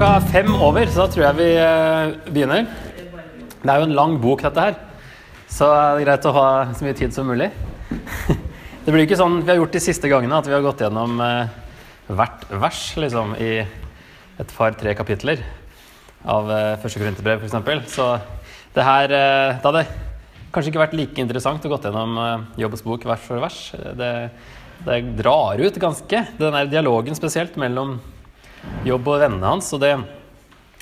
klokka 0.00 0.32
fem 0.32 0.54
over, 0.56 0.88
så 0.88 1.02
da 1.02 1.12
tror 1.12 1.22
jeg 1.26 1.36
vi 1.36 1.46
eh, 1.60 2.12
begynner. 2.32 2.62
Det 3.60 3.68
er 3.68 3.82
jo 3.82 3.84
en 3.84 3.92
lang 3.92 4.14
bok, 4.16 4.40
dette 4.40 4.62
her. 4.64 4.76
Så 5.44 5.66
det 5.68 5.80
er 5.98 6.04
greit 6.06 6.28
å 6.30 6.32
ha 6.32 6.44
så 6.72 6.86
mye 6.86 6.96
tid 6.96 7.12
som 7.12 7.26
mulig. 7.28 7.50
Det 8.86 8.94
blir 8.94 9.02
ikke 9.04 9.18
sånn 9.20 9.42
vi 9.42 9.50
har 9.50 9.58
gjort 9.58 9.74
de 9.76 9.82
siste 9.84 10.08
gangene, 10.08 10.38
at 10.40 10.46
vi 10.48 10.54
har 10.56 10.64
gått 10.64 10.80
gjennom 10.80 11.20
eh, 11.20 11.50
hvert 12.16 12.46
vers 12.62 12.80
liksom, 12.96 13.34
i 13.44 13.58
et 13.60 14.54
par-tre 14.56 14.94
kapitler 14.96 15.42
av 16.24 16.48
eh, 16.48 16.78
første 16.80 17.02
Korinterbrev, 17.02 17.44
f.eks. 17.44 17.92
Så 17.92 18.06
det 18.72 18.86
her 18.86 19.12
Det 19.12 19.66
hadde 19.66 19.82
kanskje 20.54 20.72
ikke 20.72 20.84
vært 20.86 20.96
like 20.96 21.20
interessant 21.20 21.66
å 21.66 21.74
gått 21.74 21.90
gjennom 21.90 22.46
Jobbes 22.56 22.86
bok 22.86 23.04
vers 23.10 23.28
for 23.28 23.44
vers. 23.44 23.60
Det, 24.00 24.14
det 24.88 25.02
drar 25.20 25.60
ut 25.60 25.78
ganske. 25.84 26.24
Den 26.40 26.56
der 26.56 26.72
dialogen 26.72 27.20
spesielt 27.20 27.60
mellom 27.60 27.98
Jobb 28.86 29.08
og 29.08 29.20
vennene 29.22 29.52
hans. 29.54 29.68
Og 29.76 29.82
det, 29.82 29.92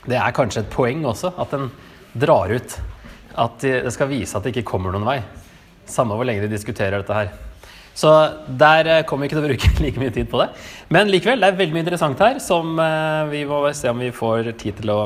det 0.09 0.19
er 0.19 0.37
kanskje 0.37 0.65
et 0.65 0.73
poeng 0.73 1.05
også, 1.09 1.33
at 1.39 1.55
den 1.55 1.69
drar 2.19 2.53
ut. 2.53 2.79
At 3.39 3.61
det 3.63 3.93
skal 3.95 4.11
vise 4.11 4.37
at 4.39 4.47
det 4.47 4.55
ikke 4.55 4.71
kommer 4.73 4.95
noen 4.95 5.07
vei. 5.09 5.21
Samme 5.89 6.17
hvor 6.19 6.27
lenge 6.29 6.45
de 6.45 6.53
diskuterer 6.53 6.99
dette 6.99 7.17
her. 7.17 7.33
Så 7.99 8.11
der 8.47 8.87
eh, 8.87 9.05
kommer 9.07 9.27
vi 9.27 9.31
ikke 9.31 9.39
til 9.41 9.45
å 9.45 9.49
bruke 9.49 9.71
like 9.85 10.03
mye 10.03 10.15
tid 10.15 10.29
på 10.31 10.39
det. 10.39 10.49
Men 10.95 11.11
likevel, 11.11 11.41
det 11.43 11.51
er 11.51 11.59
veldig 11.59 11.75
mye 11.75 11.85
interessant 11.87 12.21
her 12.23 12.39
som 12.43 12.79
eh, 12.79 13.23
vi 13.33 13.43
må 13.49 13.63
se 13.75 13.91
om 13.91 14.05
vi 14.05 14.13
får 14.15 14.53
tid 14.61 14.79
til 14.79 14.93
å 14.95 14.99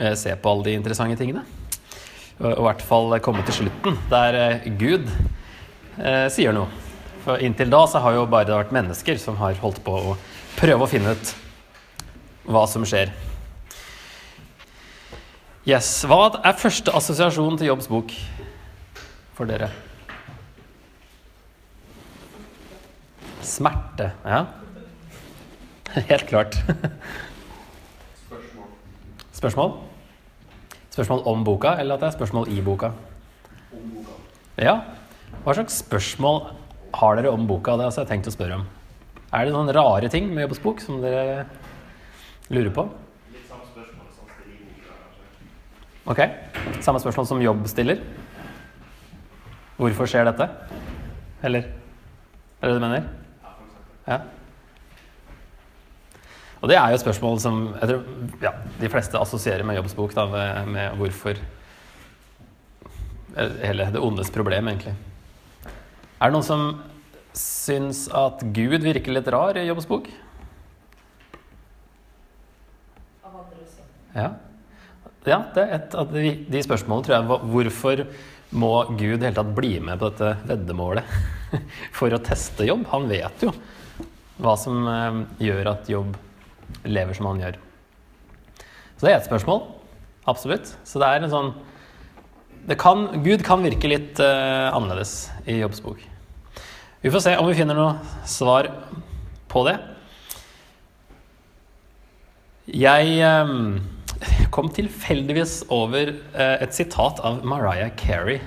eh, 0.00 0.16
se 0.18 0.34
på 0.34 0.54
alle 0.54 0.66
de 0.66 0.78
interessante 0.80 1.18
tingene. 1.20 1.44
Og 2.42 2.56
i 2.56 2.64
hvert 2.66 2.82
fall 2.82 3.14
komme 3.22 3.44
til 3.46 3.60
slutten, 3.60 4.00
der 4.10 4.64
Gud 4.80 5.06
eh, 6.00 6.26
sier 6.32 6.56
noe. 6.56 6.66
For 7.22 7.38
inntil 7.38 7.70
da 7.70 7.84
så 7.86 8.02
har 8.02 8.16
jo 8.16 8.26
bare 8.26 8.48
det 8.48 8.56
vært 8.56 8.74
mennesker 8.74 9.20
som 9.22 9.38
har 9.38 9.54
holdt 9.62 9.78
på 9.86 9.94
å 9.94 10.16
prøve 10.58 10.84
å 10.84 10.90
finne 10.90 11.14
ut 11.14 11.34
hva 12.48 12.64
som 12.70 12.84
skjer. 12.86 13.12
Yes, 15.62 15.88
Hva 16.10 16.26
er 16.42 16.58
første 16.58 16.90
assosiasjon 16.90 17.54
til 17.60 17.68
Jobbs 17.68 17.86
bok 17.86 18.10
for 19.36 19.46
dere? 19.46 19.68
Smerte. 23.46 24.10
Ja. 24.26 24.40
Helt 26.10 26.26
klart. 26.26 26.58
Spørsmål. 28.26 28.68
Spørsmål? 29.30 29.72
Spørsmål 30.92 31.22
om 31.30 31.46
boka, 31.46 31.76
eller 31.78 31.94
at 31.94 32.02
det 32.02 32.10
er 32.10 32.18
spørsmål 32.18 32.50
i 32.50 32.58
boka? 32.64 32.90
Om 33.72 33.86
boka. 33.94 34.18
Ja. 34.60 34.80
Hva 35.44 35.54
slags 35.56 35.78
spørsmål 35.80 36.42
har 36.98 37.16
dere 37.18 37.30
om 37.32 37.46
boka? 37.46 37.78
Det 37.78 37.86
har 37.86 38.02
jeg 38.02 38.10
tenkt 38.10 38.28
å 38.28 38.34
spørre 38.34 38.58
om. 38.60 38.66
Er 39.32 39.46
det 39.48 39.54
noen 39.54 39.72
rare 39.72 40.10
ting 40.12 40.26
med 40.28 40.44
Jobbs 40.44 40.58
bok 40.60 40.80
som 40.84 40.98
dere 41.00 41.46
lurer 42.52 42.72
på? 42.76 42.82
Litt 43.32 43.46
samme 43.48 43.64
spørsmål 43.70 44.10
som 44.12 44.28
stiller. 44.28 44.90
Ok. 46.12 46.20
Samme 46.84 47.00
spørsmål 47.00 47.28
som 47.30 47.40
Jobb 47.40 47.62
stiller. 47.72 48.02
Hvorfor 49.78 50.10
skjer 50.12 50.28
dette? 50.28 50.50
Eller 51.42 51.64
Er 52.62 52.68
det 52.68 52.74
det 52.74 52.76
du 52.76 52.84
mener? 52.84 53.08
Ja. 54.06 54.20
Og 56.60 56.68
det 56.68 56.76
er 56.76 56.92
jo 56.92 57.00
spørsmål 57.00 57.40
som 57.42 57.64
jeg 57.80 57.88
tror 57.88 58.44
ja, 58.44 58.52
de 58.78 58.92
fleste 58.92 59.18
assosierer 59.18 59.64
med 59.66 59.80
Jobbs 59.80 59.96
bok, 59.98 60.12
da, 60.14 60.28
med, 60.30 60.68
med 60.76 61.00
hvorfor 61.00 61.40
Hele 63.32 63.88
det 63.88 64.00
ondes 64.04 64.28
problem, 64.30 64.68
egentlig. 64.68 64.92
Er 66.20 66.28
det 66.28 66.34
noen 66.36 66.44
som 66.44 66.66
syns 67.36 68.06
at 68.12 68.42
Gud 68.54 68.82
virker 68.84 69.14
litt 69.14 69.30
rar 69.32 69.58
i 69.58 69.66
Jobbs 69.66 69.88
bok? 69.88 70.10
Ja. 74.12 74.26
ja, 75.24 75.38
det 75.54 75.62
er 75.62 75.70
et 75.78 75.94
av 75.96 76.10
de, 76.12 76.34
de 76.52 76.60
spørsmålene, 76.60 77.06
tror 77.06 77.14
jeg. 77.16 77.44
Hvorfor 77.54 78.02
må 78.60 78.72
Gud 78.90 79.22
i 79.22 79.24
hele 79.24 79.36
tatt 79.38 79.54
bli 79.56 79.78
med 79.80 79.96
på 80.00 80.10
dette 80.10 80.34
veddemålet 80.50 81.14
for 81.98 82.12
å 82.12 82.20
teste 82.20 82.68
jobb? 82.68 82.84
Han 82.92 83.08
vet 83.08 83.46
jo 83.46 83.54
hva 84.42 84.56
som 84.60 84.84
eh, 84.90 85.22
gjør 85.48 85.72
at 85.72 85.88
jobb 85.88 86.16
lever 86.84 87.16
som 87.16 87.30
han 87.30 87.40
gjør. 87.46 87.60
Så 88.98 89.06
det 89.06 89.14
er 89.14 89.20
et 89.20 89.28
spørsmål. 89.30 89.64
Absolutt. 90.28 90.74
Så 90.86 91.00
det 91.00 91.08
er 91.08 91.24
en 91.24 91.32
sånn 91.32 91.54
det 92.62 92.76
kan, 92.78 93.08
Gud 93.24 93.42
kan 93.42 93.64
virke 93.64 93.88
litt 93.90 94.20
uh, 94.22 94.70
annerledes 94.70 95.32
i 95.50 95.56
Jobbs 95.58 95.80
bok. 95.82 96.11
Vi 97.02 97.10
får 97.10 97.20
se 97.20 97.32
om 97.36 97.48
vi 97.48 97.54
finner 97.58 97.74
noe 97.74 97.96
svar 98.30 98.68
på 99.50 99.64
det. 99.66 99.72
Jeg 102.70 103.16
eh, 103.26 103.50
kom 104.54 104.70
tilfeldigvis 104.70 105.56
over 105.74 106.12
eh, 106.12 106.62
et 106.62 106.78
sitat 106.78 107.18
av 107.26 107.42
Mariah 107.42 107.90
Carey 107.98 108.38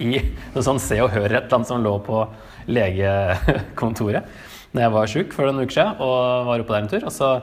i 0.00 0.14
noe 0.54 0.64
sånn 0.64 0.80
Se 0.80 0.96
og 1.04 1.12
Hør 1.12 1.28
et 1.28 1.42
eller 1.42 1.58
annet 1.58 1.74
som 1.74 1.84
lå 1.84 1.94
på 2.08 2.24
legekontoret 2.72 4.32
når 4.72 4.86
jeg 4.86 4.96
var 4.96 5.14
sjuk 5.18 5.36
for 5.36 5.44
noen 5.44 5.66
uker 5.66 5.76
siden 5.76 6.00
og 6.00 6.48
var 6.48 6.64
oppe 6.64 6.72
der 6.72 6.86
en 6.86 6.92
tur. 6.96 7.04
Og 7.04 7.12
så 7.12 7.34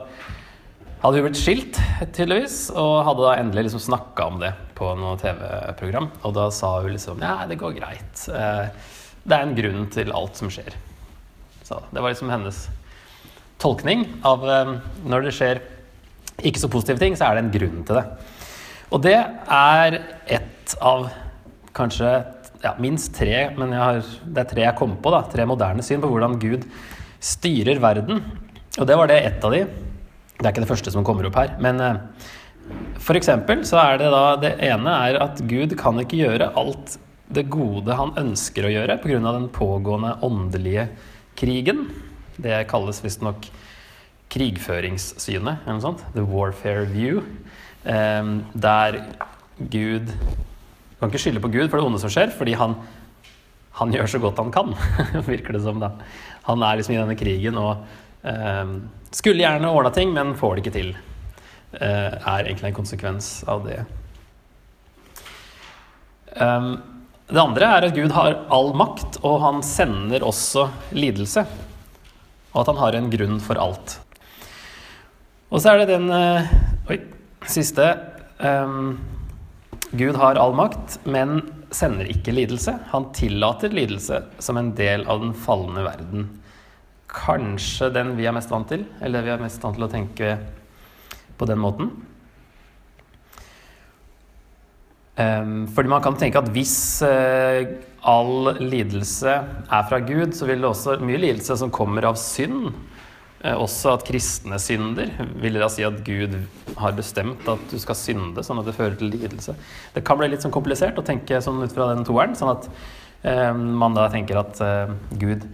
hadde 1.04 1.20
hun 1.20 1.28
blitt 1.30 1.38
skilt, 1.38 1.78
tydeligvis, 2.10 2.64
og 2.74 3.04
hadde 3.06 3.28
da 3.28 3.38
endelig 3.38 3.68
liksom 3.68 3.86
snakka 3.92 4.32
om 4.32 4.42
det 4.42 4.56
på 4.74 4.90
noe 4.98 5.14
TV-program. 5.22 6.10
Og 6.26 6.34
da 6.34 6.50
sa 6.50 6.80
hun 6.82 6.96
liksom 6.98 7.22
Ja, 7.22 7.44
det 7.46 7.62
går 7.62 7.78
greit. 7.78 8.26
Eh, 8.34 8.98
Det 9.24 9.36
er 9.36 9.46
en 9.46 9.56
grunn 9.56 9.88
til 9.92 10.12
alt 10.16 10.38
som 10.40 10.50
skjer. 10.52 10.76
Så 11.66 11.78
det 11.92 12.02
var 12.02 12.12
liksom 12.12 12.32
hennes 12.32 12.64
tolkning 13.60 14.06
av 14.26 14.46
eh, 14.48 14.74
når 15.06 15.26
det 15.26 15.34
skjer 15.36 15.62
ikke 16.40 16.62
så 16.62 16.70
positive 16.72 17.00
ting, 17.02 17.16
så 17.18 17.28
er 17.28 17.36
det 17.36 17.44
en 17.44 17.54
grunn 17.54 17.82
til 17.86 18.00
det. 18.00 18.04
Og 18.90 19.02
det 19.04 19.18
er 19.20 19.98
ett 20.26 20.74
av 20.82 21.10
kanskje 21.76 22.08
ja, 22.64 22.72
minst 22.82 23.12
tre, 23.16 23.50
men 23.56 23.74
har, 23.76 24.00
det 24.24 24.42
er 24.42 24.50
tre 24.50 24.64
jeg 24.64 24.78
kom 24.80 24.96
på, 25.00 25.12
da, 25.14 25.22
tre 25.30 25.46
moderne 25.48 25.84
syn 25.84 26.02
på 26.02 26.10
hvordan 26.10 26.38
Gud 26.42 26.66
styrer 27.22 27.80
verden. 27.82 28.24
Og 28.78 28.88
det 28.88 28.96
var 28.98 29.10
det 29.10 29.20
ett 29.28 29.44
av 29.44 29.54
de. 29.54 29.64
Det 30.40 30.46
er 30.46 30.52
ikke 30.54 30.64
det 30.64 30.72
første 30.72 30.92
som 30.94 31.04
kommer 31.06 31.28
opp 31.28 31.38
her. 31.38 31.54
Men 31.62 31.80
eh, 31.84 32.00
for 33.02 33.18
eksempel 33.18 33.62
så 33.68 33.80
er 33.82 34.00
det 34.00 34.10
da 34.12 34.24
Det 34.40 34.52
ene 34.64 34.96
er 35.08 35.20
at 35.24 35.40
Gud 35.50 35.76
kan 35.78 36.00
ikke 36.00 36.20
gjøre 36.22 36.52
alt 36.60 36.96
det 37.30 37.46
gode 37.50 37.94
han 37.94 38.12
ønsker 38.18 38.66
å 38.66 38.72
gjøre 38.72 38.98
pga. 39.02 39.20
den 39.32 39.48
pågående 39.48 40.16
åndelige 40.22 40.88
krigen. 41.38 41.88
Det 42.36 42.66
kalles 42.68 43.02
visstnok 43.04 43.46
krigføringssynet, 44.30 45.62
eller 45.64 45.78
noe 45.78 45.84
sånt. 45.84 46.04
The 46.14 46.24
warfare 46.26 46.86
view. 46.86 47.22
Eh, 47.84 48.24
der 48.54 49.04
Gud 49.58 50.06
Du 50.10 51.00
kan 51.00 51.08
ikke 51.08 51.18
skylde 51.18 51.40
på 51.40 51.48
Gud 51.48 51.70
for 51.70 51.78
det 51.78 51.86
onde 51.86 51.98
som 51.98 52.10
skjer, 52.12 52.28
fordi 52.36 52.52
han, 52.52 52.74
han 53.72 53.92
gjør 53.92 54.06
så 54.06 54.18
godt 54.20 54.36
han 54.36 54.50
kan, 54.52 54.74
virker 55.30 55.56
det 55.56 55.62
som. 55.64 55.80
da. 55.80 55.94
Han 56.44 56.62
er 56.62 56.76
liksom 56.76 56.94
i 56.94 56.98
denne 57.00 57.16
krigen 57.16 57.56
og 57.56 57.86
eh, 58.22 58.74
skulle 59.10 59.40
gjerne 59.40 59.70
ordna 59.70 59.94
ting, 59.96 60.12
men 60.12 60.34
får 60.36 60.56
det 60.56 60.64
ikke 60.64 60.76
til. 60.76 60.92
Eh, 61.72 62.12
er 62.20 62.44
egentlig 62.44 62.68
en 62.68 62.76
konsekvens 62.76 63.32
av 63.48 63.64
det. 63.64 63.80
Um, 66.36 66.99
det 67.30 67.42
andre 67.42 67.66
er 67.66 67.86
at 67.86 67.94
Gud 67.94 68.12
har 68.14 68.40
all 68.50 68.72
makt, 68.74 69.20
og 69.22 69.40
han 69.44 69.60
sender 69.66 70.24
også 70.26 70.66
lidelse. 70.96 71.44
Og 72.50 72.62
at 72.62 72.70
han 72.72 72.80
har 72.80 72.96
en 72.98 73.10
grunn 73.12 73.38
for 73.42 73.60
alt. 73.62 74.00
Og 75.50 75.62
så 75.62 75.72
er 75.72 75.82
det 75.82 75.92
den 75.92 76.10
eh, 76.14 76.50
Oi, 76.90 76.98
siste. 77.46 77.86
Um, 78.42 78.98
Gud 79.94 80.18
har 80.18 80.38
all 80.38 80.54
makt, 80.58 80.98
men 81.06 81.40
sender 81.74 82.10
ikke 82.10 82.34
lidelse. 82.34 82.76
Han 82.90 83.10
tillater 83.14 83.72
lidelse 83.74 84.24
som 84.42 84.58
en 84.58 84.72
del 84.78 85.06
av 85.10 85.22
den 85.22 85.34
falne 85.34 85.86
verden. 85.86 86.28
Kanskje 87.10 87.92
den 87.94 88.14
vi 88.18 88.26
er 88.26 88.34
mest 88.34 88.50
vant 88.50 88.70
til, 88.70 88.84
eller 89.02 89.26
vi 89.26 89.34
er 89.34 89.42
mest 89.42 89.62
vant 89.62 89.78
til 89.78 89.86
å 89.86 89.90
tenke 89.90 90.36
på 91.38 91.46
den 91.50 91.62
måten. 91.62 91.94
Fordi 95.74 95.90
man 95.90 96.02
kan 96.04 96.16
tenke 96.18 96.38
at 96.38 96.50
hvis 96.54 97.02
eh, 97.06 97.66
all 98.08 98.54
lidelse 98.60 99.32
er 99.32 99.88
fra 99.88 99.98
Gud, 100.04 100.32
så 100.36 100.46
vil 100.48 100.62
det 100.62 100.70
også 100.70 101.00
mye 101.04 101.20
lidelse 101.20 101.56
som 101.60 101.72
kommer 101.74 102.06
av 102.08 102.18
synd. 102.20 102.70
Eh, 103.40 103.56
også 103.56 103.94
at 103.94 104.06
kristne 104.08 104.58
synder 104.60 105.12
vil 105.40 105.56
det 105.56 105.62
da 105.62 105.70
si 105.72 105.84
at 105.86 106.00
Gud 106.04 106.36
har 106.80 106.96
bestemt 106.96 107.46
at 107.48 107.62
du 107.72 107.78
skal 107.80 107.98
synde, 107.98 108.44
sånn 108.44 108.60
at 108.60 108.68
det 108.68 108.76
fører 108.76 108.96
til 109.00 109.12
lidelse. 109.12 109.56
Det 109.94 110.04
kan 110.06 110.20
bli 110.20 110.30
litt 110.30 110.44
sånn 110.44 110.54
komplisert 110.54 111.00
å 111.00 111.06
tenke 111.06 111.40
sånn 111.44 111.62
ut 111.64 111.74
fra 111.74 111.90
den 111.94 112.04
toeren, 112.08 112.36
sånn 112.36 112.52
at 112.52 112.68
eh, 113.24 113.52
man 113.56 113.96
da 113.96 114.08
tenker 114.12 114.40
at 114.40 114.60
eh, 114.64 114.92
Gud 115.20 115.48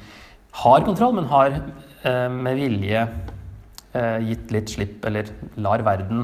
har 0.62 0.86
kontroll, 0.86 1.14
men 1.18 1.30
har 1.32 1.60
med 2.06 2.54
vilje 2.54 3.00
gitt 4.22 4.52
litt 4.54 4.70
slipp, 4.70 5.00
eller 5.08 5.26
lar 5.58 5.82
verden 5.82 6.20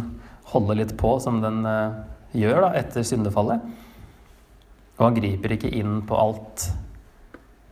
holde 0.52 0.76
litt 0.78 0.92
på 1.00 1.16
som 1.24 1.40
den 1.42 1.64
gjør 2.36 2.60
da, 2.66 2.70
etter 2.80 3.06
syndefallet. 3.06 3.64
Og 4.98 5.06
han 5.06 5.16
griper 5.16 5.56
ikke 5.56 5.72
inn 5.72 6.00
på 6.06 6.18
alt, 6.18 6.68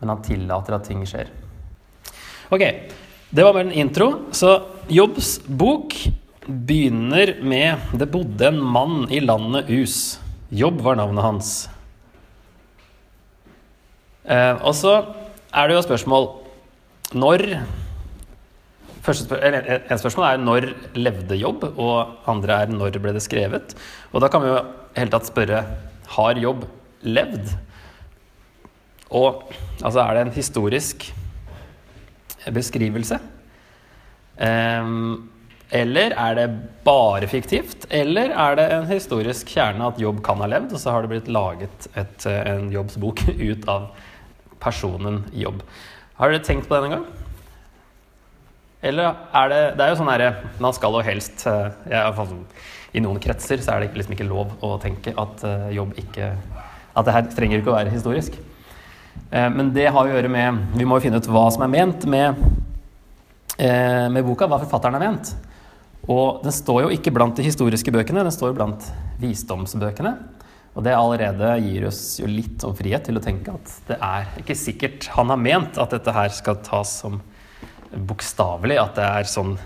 men 0.01 0.12
han 0.15 0.25
tillater 0.25 0.77
at 0.77 0.89
ting 0.89 1.05
skjer. 1.09 1.31
Ok, 2.51 2.65
Det 3.31 3.45
var 3.47 3.53
bare 3.55 3.69
en 3.69 3.77
intro. 3.79 4.33
Så 4.35 4.57
Jobbs 4.91 5.39
bok 5.47 5.95
begynner 6.47 7.37
med 7.43 7.79
'Det 7.95 8.11
bodde 8.11 8.43
en 8.49 8.59
mann 8.59 9.07
i 9.09 9.21
landet 9.21 9.69
Us'. 9.69 10.19
Jobb 10.51 10.81
var 10.81 10.97
navnet 10.97 11.23
hans. 11.23 11.69
Eh, 14.25 14.56
og 14.63 14.75
så 14.75 15.15
er 15.55 15.69
det 15.69 15.77
jo 15.77 15.83
spørsmål 15.83 16.29
Når 17.15 17.41
Første 19.05 19.25
spør 19.25 19.41
eller, 19.49 19.87
En 19.91 20.00
spørsmål 20.00 20.26
er 20.26 20.43
når 20.43 20.69
levde 20.99 21.38
Jobb, 21.41 21.64
og 21.70 22.29
andre 22.29 22.62
er 22.62 22.75
når 22.75 22.99
ble 23.00 23.14
det 23.17 23.25
skrevet. 23.25 23.75
Og 24.12 24.20
da 24.20 24.29
kan 24.32 24.44
vi 24.44 24.52
jo 24.52 24.61
helt 24.99 25.14
tatt 25.14 25.31
spørre 25.31 25.64
har 26.17 26.41
Jobb 26.43 26.67
levd? 27.06 27.52
Og 29.11 29.50
altså 29.82 30.05
er 30.05 30.17
det 30.17 30.25
en 30.26 30.37
historisk 30.37 31.08
beskrivelse? 32.55 33.19
Um, 34.41 35.31
eller 35.70 36.14
er 36.19 36.35
det 36.35 36.46
bare 36.85 37.29
fiktivt? 37.31 37.87
Eller 37.94 38.32
er 38.35 38.56
det 38.58 38.67
en 38.75 38.88
historisk 38.91 39.53
kjerne 39.55 39.87
at 39.87 40.00
Jobb 40.03 40.23
kan 40.26 40.43
ha 40.43 40.49
levd, 40.50 40.75
og 40.75 40.82
så 40.82 40.94
har 40.94 41.05
det 41.05 41.12
blitt 41.12 41.31
laget 41.31 41.88
et, 41.94 42.26
en 42.26 42.70
jobbsbok 42.75 43.23
ut 43.50 43.69
av 43.70 43.91
personen 44.62 45.23
Jobb? 45.32 45.62
Har 46.19 46.32
dere 46.32 46.44
tenkt 46.44 46.69
på 46.69 46.76
det 46.76 46.91
en 46.91 46.96
gang? 46.99 47.06
Eller 48.82 49.17
er 49.37 49.50
det 49.53 49.61
Det 49.77 49.85
er 49.85 49.93
jo 49.93 49.99
sånn 49.99 50.09
herre 50.09 50.31
Man 50.62 50.73
skal 50.77 50.94
jo 50.97 51.03
helst 51.05 51.44
jeg, 51.44 52.29
I 52.97 53.03
noen 53.05 53.21
kretser 53.21 53.61
så 53.61 53.75
er 53.75 53.85
det 53.85 53.99
liksom 53.99 54.17
ikke 54.17 54.29
lov 54.29 54.55
å 54.65 54.77
tenke 54.81 55.12
at 55.21 55.44
jobb 55.75 55.99
ikke 56.00 56.31
At 56.97 57.06
det 57.06 57.17
her 57.17 57.29
trenger 57.35 57.61
ikke 57.61 57.75
å 57.75 57.77
være 57.77 57.93
historisk. 57.93 58.38
Men 59.31 59.71
det 59.75 59.91
har 59.93 60.00
å 60.00 60.11
gjøre 60.11 60.31
med 60.32 60.73
Vi 60.79 60.87
må 60.88 60.99
jo 60.99 61.05
finne 61.05 61.21
ut 61.21 61.29
hva 61.31 61.44
som 61.55 61.62
er 61.67 61.71
ment 61.71 62.06
med, 62.11 62.41
med 63.61 64.27
boka, 64.27 64.49
hva 64.50 64.59
forfatteren 64.62 64.97
har 64.97 65.05
ment. 65.05 65.31
Og 66.11 66.41
den 66.43 66.55
står 66.55 66.87
jo 66.87 66.93
ikke 66.94 67.12
blant 67.15 67.38
de 67.38 67.44
historiske 67.44 67.93
bøkene, 67.94 68.25
den 68.27 68.35
står 68.35 68.50
jo 68.50 68.59
blant 68.59 68.87
visdomsbøkene. 69.21 70.15
Og 70.75 70.87
det 70.87 70.94
allerede 70.94 71.53
gir 71.65 71.88
oss 71.88 72.03
jo 72.21 72.29
litt 72.31 72.62
om 72.67 72.75
frihet 72.79 73.05
til 73.06 73.19
å 73.19 73.23
tenke 73.23 73.55
at 73.55 73.73
det 73.88 73.99
er 74.06 74.29
ikke 74.41 74.56
sikkert 74.59 75.09
han 75.17 75.32
har 75.32 75.41
ment 75.41 75.79
at 75.82 75.94
dette 75.97 76.15
her 76.15 76.31
skal 76.35 76.61
tas 76.67 76.93
som 77.03 77.19
bokstavelig, 77.91 78.79
at 78.81 78.99
det 78.99 79.07
er 79.07 79.31
sånn 79.31 79.57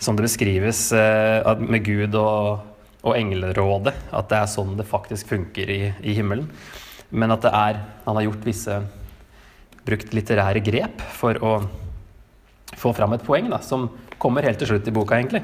som 0.00 0.16
det 0.16 0.24
beskrives 0.24 0.86
eh, 0.96 1.50
med 1.60 1.84
Gud 1.84 2.16
og, 2.18 2.62
og 3.04 3.16
englerådet, 3.16 3.94
at 4.16 4.30
det 4.30 4.38
er 4.38 4.48
sånn 4.50 4.78
det 4.78 4.88
faktisk 4.88 5.28
funker 5.34 5.70
i, 5.70 5.80
i 6.00 6.16
himmelen. 6.16 6.48
Men 7.10 7.34
at 7.34 7.42
det 7.42 7.50
er 7.50 7.78
Han 8.04 8.14
har 8.14 8.22
gjort 8.22 8.44
visse 8.46 8.74
Brukt 9.82 10.12
litterære 10.14 10.60
grep 10.62 11.00
for 11.16 11.38
å 11.42 11.54
få 12.78 12.92
fram 12.94 13.16
et 13.16 13.24
poeng 13.26 13.48
da, 13.50 13.58
som 13.64 13.88
kommer 14.20 14.44
helt 14.46 14.60
til 14.60 14.68
slutt 14.70 14.86
i 14.86 14.94
boka, 14.94 15.16
egentlig. 15.16 15.40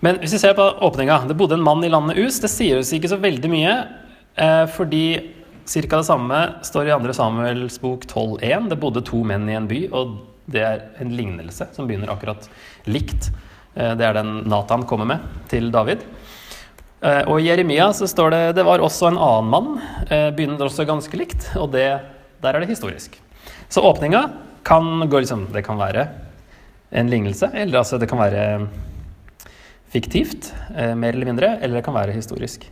Men 0.00 0.16
hvis 0.22 0.32
vi 0.34 0.40
ser 0.40 0.56
på 0.56 0.64
åpninga 0.64 1.20
Det 1.28 1.36
bodde 1.36 1.58
en 1.58 1.64
mann 1.64 1.84
i 1.84 1.92
landet 1.92 2.18
Us. 2.18 2.40
Det 2.40 2.50
sier 2.50 2.80
oss 2.80 2.92
ikke 2.96 3.12
så 3.12 3.20
veldig 3.20 3.50
mye, 3.52 3.74
eh, 4.34 4.64
fordi 4.72 5.04
ca. 5.66 5.96
det 5.96 6.04
samme 6.04 6.40
står 6.62 6.88
i 6.88 6.96
2. 6.96 7.12
Samuels 7.12 7.80
bok 7.80 8.06
12.1. 8.06 8.68
Det 8.70 8.78
bodde 8.80 9.02
to 9.06 9.22
menn 9.24 9.48
i 9.48 9.56
en 9.58 9.68
by, 9.70 9.84
og 9.92 10.18
det 10.50 10.62
er 10.64 10.82
en 11.02 11.12
lignelse 11.14 11.68
som 11.74 11.88
begynner 11.88 12.10
akkurat 12.12 12.48
likt. 12.90 13.30
Eh, 13.74 13.94
det 13.98 14.06
er 14.06 14.16
den 14.18 14.42
Nathan 14.50 14.86
kommer 14.88 15.08
med 15.08 15.26
til 15.50 15.70
David. 15.74 16.02
Eh, 17.00 17.22
og 17.30 17.40
i 17.40 17.48
Jeremia 17.48 17.90
så 17.96 18.08
står 18.10 18.34
det 18.34 18.42
det 18.58 18.66
var 18.66 18.82
også 18.82 19.10
en 19.10 19.20
annen 19.20 19.50
mann. 19.52 19.70
Eh, 20.08 20.30
begynner 20.34 20.66
også 20.66 20.88
ganske 20.88 21.20
likt, 21.20 21.52
og 21.60 21.70
det, 21.76 21.88
der 22.42 22.54
er 22.54 22.64
det 22.64 22.72
historisk. 22.72 23.18
Så 23.70 23.84
åpninga 23.86 24.26
kan 24.66 25.08
gå 25.08 25.22
liksom 25.22 25.46
Det 25.54 25.62
kan 25.64 25.78
være 25.78 26.08
en 26.90 27.08
lignelse, 27.08 27.48
eller 27.54 27.78
altså 27.78 27.98
det 27.98 28.08
kan 28.10 28.18
være 28.18 28.66
fiktivt, 29.90 30.52
mer 30.70 31.14
eller 31.14 31.26
mindre, 31.26 31.58
eller 31.62 31.78
det 31.78 31.84
kan 31.86 31.94
være 31.94 32.14
historisk. 32.14 32.66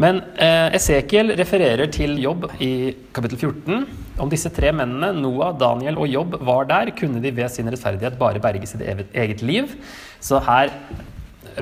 Men 0.00 0.18
eh, 0.42 0.74
Esekiel 0.74 1.30
refererer 1.38 1.90
til 1.94 2.16
Jobb 2.18 2.48
i 2.62 2.94
kapittel 3.14 3.38
14. 3.38 3.84
Om 4.18 4.30
disse 4.30 4.50
tre 4.54 4.72
mennene, 4.74 5.12
Noah, 5.14 5.52
Daniel 5.58 6.00
og 6.02 6.10
Jobb, 6.10 6.38
var 6.42 6.66
der, 6.70 6.90
kunne 6.98 7.22
de 7.22 7.30
ved 7.34 7.50
sin 7.52 7.70
rettferdighet 7.70 8.18
bare 8.18 8.42
berge 8.42 8.66
sitt 8.66 8.82
eget 8.84 9.44
liv. 9.46 9.70
Så 10.22 10.42
her 10.42 10.72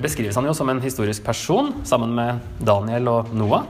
beskrives 0.00 0.38
han 0.38 0.49
jo 0.49 0.56
som 0.56 0.70
en 0.73 0.81
historisk 0.81 1.25
person 1.26 1.75
sammen 1.88 2.14
med 2.17 2.40
Daniel 2.64 3.11
og 3.12 3.34
Noah. 3.37 3.69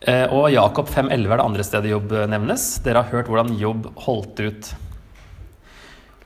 Eh, 0.00 0.30
og 0.30 0.52
Jakob 0.54 0.88
5,11 0.88 1.26
er 1.26 1.34
det 1.34 1.48
andre 1.48 1.66
stedet 1.66 1.90
Jobb 1.90 2.14
nevnes. 2.30 2.70
Dere 2.86 3.02
har 3.02 3.10
hørt 3.16 3.32
hvordan 3.32 3.58
Jobb 3.58 3.90
holdt 4.06 4.46
ut 4.46 4.70
Eh, 4.70 4.89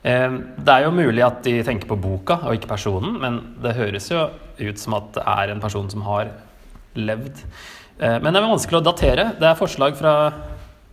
det 0.05 0.69
er 0.69 0.83
jo 0.85 0.91
mulig 0.93 1.23
at 1.25 1.39
de 1.45 1.55
tenker 1.65 1.89
på 1.89 1.97
boka 1.97 2.35
og 2.45 2.59
ikke 2.59 2.69
personen, 2.69 3.15
men 3.17 3.39
det 3.63 3.73
høres 3.73 4.11
jo 4.11 4.27
ut 4.59 4.77
som 4.77 4.93
at 4.99 5.07
det 5.15 5.23
er 5.25 5.53
en 5.53 5.63
person 5.63 5.87
som 5.89 6.03
har 6.05 6.29
levd. 6.93 7.41
Eh, 7.99 8.17
men 8.19 8.31
det 8.31 8.41
er 8.41 8.47
vanskelig 8.47 8.81
å 8.81 8.85
datere. 8.85 9.29
Det 9.39 9.49
er 9.49 9.59
forslag 9.59 9.95
fra 9.99 10.15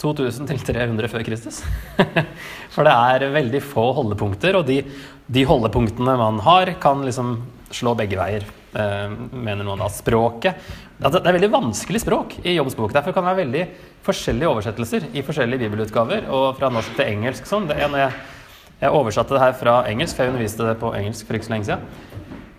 2000 0.03 0.49
til 0.51 0.63
300 0.67 1.11
før 1.11 1.25
Kristus. 1.27 1.61
For 2.75 2.87
det 2.87 2.95
er 2.95 3.35
veldig 3.35 3.63
få 3.65 3.91
holdepunkter, 3.99 4.59
og 4.59 4.67
de, 4.69 4.81
de 5.27 5.45
holdepunktene 5.47 6.17
man 6.19 6.41
har, 6.47 6.75
kan 6.83 7.05
liksom 7.07 7.37
slå 7.73 7.95
begge 7.97 8.19
veier, 8.21 8.45
eh, 8.77 9.15
mener 9.33 9.65
noen 9.65 9.81
da. 9.81 9.89
Språket 9.93 10.59
Det 11.03 11.23
er 11.23 11.39
veldig 11.39 11.53
vanskelig 11.53 12.03
språk 12.03 12.37
i 12.45 12.57
Jobbs 12.57 12.77
bok. 12.79 12.93
Derfor 12.95 13.15
kan 13.15 13.27
det 13.27 13.33
være 13.33 13.45
veldig 13.45 13.65
forskjellige 14.07 14.51
oversettelser 14.51 15.09
i 15.15 15.25
forskjellige 15.27 15.67
bibelutgaver, 15.67 16.29
og 16.31 16.55
fra 16.59 16.71
norsk 16.71 16.95
til 16.99 17.11
engelsk 17.15 17.49
sånn. 17.49 17.69
Det 17.71 17.79
ene 17.83 18.09
jeg 18.83 18.95
oversatte 18.99 19.37
det 19.37 19.43
her 19.45 19.53
fra 19.55 19.77
engelsk, 19.87 20.17
for 20.17 20.25
jeg 20.25 20.33
underviste 20.33 20.67
det 20.67 20.79
på 20.81 20.91
engelsk 20.99 21.27
for 21.29 21.39
ikke 21.39 21.47
så 21.47 21.55
lenge 21.55 21.69
siden. 21.69 21.85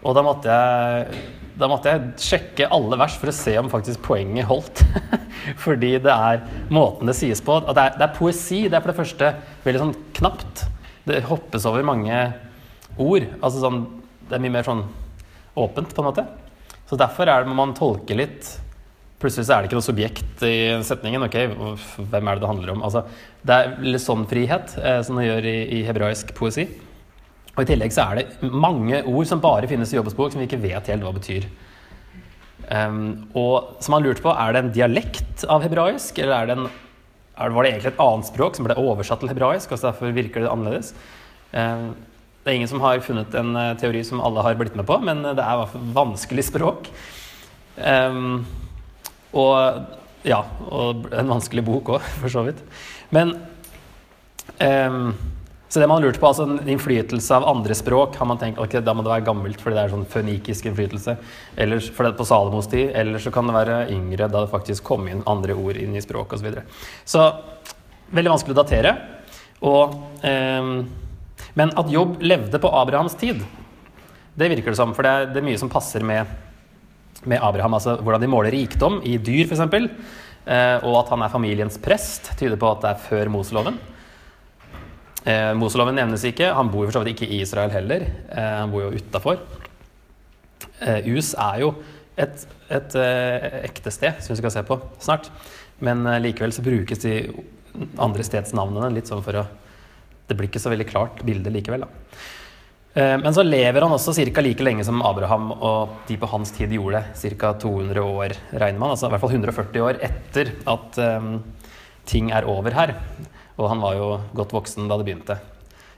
Og 0.04 0.16
da 0.16 0.24
måtte 0.24 0.56
jeg, 0.56 1.24
da 1.60 1.68
måtte 1.72 1.92
jeg 1.92 2.14
sjekke 2.24 2.70
alle 2.75 3.00
vers 3.00 3.18
for 3.20 3.31
å 3.31 3.36
se 3.36 3.56
om 3.60 3.72
faktisk 3.72 4.04
poenget 4.08 4.48
holdt. 4.48 4.84
Fordi 5.66 5.98
det 6.04 6.14
er 6.14 6.46
måten 6.74 7.12
det 7.12 7.18
sies 7.20 7.44
på. 7.44 7.60
Det 7.68 7.75
er, 7.75 7.98
det 8.00 8.08
er 8.08 8.16
poesi. 8.16 8.64
Det 8.70 8.80
er 8.80 8.84
for 8.86 8.94
det 8.94 9.00
første 9.02 9.34
veldig 9.66 9.84
sånn 9.84 9.96
knapt. 10.20 10.66
Det 11.08 11.24
hoppes 11.28 11.68
over 11.68 11.84
mange 11.88 12.20
ord. 12.96 13.28
Altså 13.42 13.64
sånn, 13.64 13.84
det 14.30 14.38
er 14.38 14.44
mye 14.44 14.56
mer 14.58 14.68
sånn 14.68 14.86
åpent, 15.60 15.92
på 15.92 16.03
en 16.03 16.08
måte. 16.08 16.27
Så 16.89 17.00
derfor 17.00 17.27
er 17.27 17.44
det, 17.44 17.51
må 17.51 17.60
man 17.60 17.75
tolke 17.77 18.15
litt 18.15 18.48
Plutselig 19.24 19.48
så 19.48 19.53
er 19.56 19.63
det 19.63 19.70
ikke 19.70 19.77
noe 19.77 19.86
subjekt 19.86 20.42
i 20.44 20.56
setningen. 20.84 21.24
ok, 21.24 21.38
Hvem 22.12 22.27
er 22.27 22.36
det 22.36 22.44
det 22.44 22.50
handler 22.50 22.72
om? 22.74 22.82
Altså, 22.84 23.06
det 23.48 23.56
er 23.56 23.75
litt 23.86 24.03
sånn 24.03 24.25
frihet, 24.27 24.74
eh, 24.84 25.00
som 25.08 25.15
det 25.15 25.30
gjør 25.30 25.46
i, 25.48 25.60
i, 25.77 25.84
hebraisk 25.88 26.34
poesi. 26.36 26.65
Og 27.53 27.62
I 27.63 27.70
tillegg 27.70 27.94
så 27.96 28.10
er 28.10 28.20
det 28.20 28.50
mange 28.51 29.00
ord 29.08 29.30
som 29.30 29.39
bare 29.39 29.70
finnes 29.72 29.94
i 29.94 29.96
jobbspråk, 29.96 30.34
som 30.34 30.42
vi 30.42 30.48
ikke 30.50 30.60
vet 30.60 30.89
helt 30.92 31.06
hva 31.06 31.13
betyr. 31.15 31.48
Um, 32.68 33.30
og 33.38 33.77
som 33.84 33.96
han 33.96 34.03
lurte 34.03 34.24
på, 34.25 34.32
er 34.34 34.51
det 34.51 34.62
en 34.63 34.72
dialekt 34.75 35.46
av 35.51 35.63
hebraisk, 35.63 36.20
eller 36.20 36.36
er 36.36 36.50
det 36.50 36.58
en, 36.58 36.68
er, 36.68 37.53
var 37.56 37.63
det 37.63 37.72
egentlig 37.72 37.94
et 37.94 38.01
annet 38.03 38.27
språk 38.27 38.58
som 38.58 38.68
ble 38.68 38.75
oversatt 38.82 39.24
til 39.24 39.32
hebraisk, 39.32 39.72
og 39.72 39.80
så 39.80 39.92
derfor 39.92 40.15
virker 40.15 40.44
det 40.44 40.51
annerledes? 40.51 40.92
Um, 41.53 41.94
det 42.44 42.51
er 42.51 42.60
ingen 42.60 42.72
som 42.72 42.84
har 42.84 43.00
funnet 43.06 43.39
en 43.39 43.56
uh, 43.56 43.70
teori 43.80 44.03
som 44.03 44.20
alle 44.20 44.44
har 44.44 44.60
blitt 44.60 44.75
med 44.75 44.88
på, 44.89 45.00
men 45.00 45.24
det 45.30 45.38
er 45.38 45.56
i 45.56 45.62
hvert 45.62 45.72
fall 45.77 45.88
vanskelig 45.96 46.48
språk. 46.50 46.92
Um, 47.80 48.44
og 49.34 50.00
ja, 50.24 50.40
og 50.72 51.08
en 51.12 51.32
vanskelig 51.36 51.66
bok 51.68 51.96
òg, 51.98 52.10
for 52.22 52.32
så 52.32 52.46
vidt. 52.48 52.63
Men 53.13 53.36
um, 54.60 55.13
Så 55.68 55.82
det 55.82 55.88
man 55.90 55.98
har 55.98 56.06
lurt 56.06 56.20
på, 56.22 56.30
altså 56.30 56.46
en 56.46 56.70
innflytelse 56.70 57.34
av 57.34 57.48
andre 57.50 57.74
språk, 57.74 58.20
har 58.20 58.28
man 58.30 58.38
tenkt 58.38 58.60
ok, 58.62 58.75
da 58.86 58.94
må 58.94 59.02
det 59.02 59.10
være 59.10 59.25
gammelt 59.25 59.58
fordi 59.58 59.74
det 59.74 59.86
er 59.88 59.94
sånn 59.96 60.06
fønikisk 60.06 60.68
innflytelse. 60.70 61.16
Eller 61.58 61.82
for 61.88 62.06
det 62.06 62.12
er 62.12 62.20
på 62.20 62.28
Salomos 62.30 62.70
tid. 62.70 62.92
Eller 62.94 63.24
så 63.24 63.34
kan 63.34 63.50
det 63.50 63.56
være 63.56 63.80
yngre, 63.90 64.28
da 64.30 64.44
det 64.44 64.52
faktisk 64.52 64.86
kom 64.86 65.10
inn 65.10 65.25
andre 65.25 65.56
ord 65.58 65.80
inn 65.82 65.98
i 65.98 66.04
språket 66.04 66.38
osv. 66.38 66.44
Så, 66.44 66.46
videre. 66.46 66.66
så 67.10 67.25
veldig 68.13 68.36
vanskelig 68.36 68.54
å 68.54 68.60
datere. 68.62 68.94
Og, 69.66 69.98
um, 70.22 70.72
men 71.58 71.74
at 71.82 71.90
Jobb 71.90 72.22
levde 72.22 72.62
på 72.62 72.70
Abrahams 72.84 73.18
tid, 73.18 73.42
det 74.38 74.54
virker 74.54 74.75
det 74.75 74.78
som. 74.78 74.94
For 74.94 75.06
det 75.06 75.10
er, 75.16 75.30
det 75.34 75.42
er 75.42 75.50
mye 75.50 75.62
som 75.62 75.74
passer 75.74 76.06
med 76.06 76.30
med 77.30 77.42
Abraham. 77.42 77.77
Altså 77.77 77.98
hvordan 78.01 78.24
de 78.24 78.30
måler 78.32 78.56
rikdom 78.56 79.00
i 79.08 79.18
dyr, 79.22 79.48
f.eks. 79.48 79.63
Eh, 80.44 80.77
og 80.84 81.00
at 81.00 81.12
han 81.13 81.24
er 81.24 81.32
familiens 81.32 81.80
prest, 81.82 82.34
tyder 82.39 82.60
på 82.60 82.72
at 82.74 82.84
det 82.84 82.92
er 82.94 83.03
før 83.08 83.32
Moseloven. 83.32 83.80
Eh, 85.24 85.51
Moseloven 85.56 85.96
nevnes 85.96 86.25
ikke. 86.27 86.51
Han 86.56 86.72
bor 86.74 86.88
for 86.88 86.98
så 86.98 87.03
vidt 87.03 87.15
ikke 87.15 87.32
i 87.32 87.42
Israel 87.46 87.72
heller. 87.72 88.08
Eh, 88.27 88.53
han 88.60 88.72
bor 88.74 88.86
jo 88.86 89.00
utafor. 89.00 89.39
Eh, 90.84 91.08
Us 91.15 91.32
er 91.39 91.63
jo 91.63 91.74
et, 92.20 92.46
et 92.70 92.96
eh, 93.00 93.50
ekte 93.63 93.94
sted, 93.94 94.20
som 94.22 94.34
vi 94.34 94.42
skal 94.42 94.53
se 94.58 94.65
på 94.68 94.80
snart. 95.03 95.32
Men 95.84 96.06
eh, 96.10 96.22
likevel 96.27 96.53
så 96.56 96.65
brukes 96.65 97.03
de 97.06 97.18
andre 98.01 98.25
stedsnavnene 98.25 98.92
litt 98.94 99.10
sånn 99.10 99.24
for 99.25 99.42
å 99.42 99.50
Det 100.24 100.38
blir 100.39 100.48
ikke 100.48 100.62
så 100.62 100.72
veldig 100.72 100.86
klart 100.88 101.24
bilde 101.27 101.51
likevel, 101.51 101.84
da. 101.84 102.20
Eh, 102.94 103.18
men 103.18 103.34
så 103.34 103.44
lever 103.44 103.82
han 103.82 103.94
også 103.94 104.14
ca. 104.14 104.42
like 104.42 104.64
lenge 104.64 104.84
som 104.86 105.02
Abraham 105.02 105.52
og 105.56 105.96
de 106.08 106.18
på 106.18 106.30
hans 106.30 106.52
tid 106.54 106.76
gjorde 106.76 107.02
det. 107.02 107.38
Ca. 107.40 107.54
200 107.54 108.02
år, 108.02 108.36
regner 108.52 108.80
man. 108.80 108.94
Altså 108.94 109.08
i 109.08 109.14
hvert 109.14 109.24
fall 109.24 109.34
140 109.34 109.88
år 109.88 110.02
etter 110.10 110.54
at 110.70 111.00
um, 111.02 111.40
ting 112.06 112.30
er 112.32 112.46
over 112.46 112.76
her. 112.78 112.96
Og 113.58 113.70
han 113.70 113.82
var 113.82 113.98
jo 113.98 114.12
godt 114.38 114.54
voksen 114.54 114.90
da 114.90 115.00
det 115.00 115.08
begynte. 115.10 115.40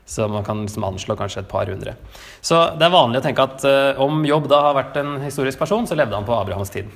Så 0.05 0.27
man 0.29 0.45
kan 0.45 0.61
liksom 0.61 0.85
anslå 0.85 1.17
kanskje 1.17 1.41
et 1.41 1.49
par 1.51 1.67
hundre. 1.67 1.95
Så 2.39 2.61
det 2.77 2.87
er 2.87 2.93
vanlig 2.93 3.19
å 3.19 3.25
tenke 3.25 3.43
at 3.43 3.65
uh, 3.67 4.01
om 4.05 4.23
Jobb 4.27 4.47
da 4.51 4.61
har 4.69 4.79
vært 4.79 4.99
en 5.01 5.17
historisk 5.25 5.59
person, 5.59 5.87
så 5.89 5.97
levde 5.99 6.15
han 6.15 6.27
på 6.27 6.37
Abrahams 6.37 6.71
tid. 6.71 6.87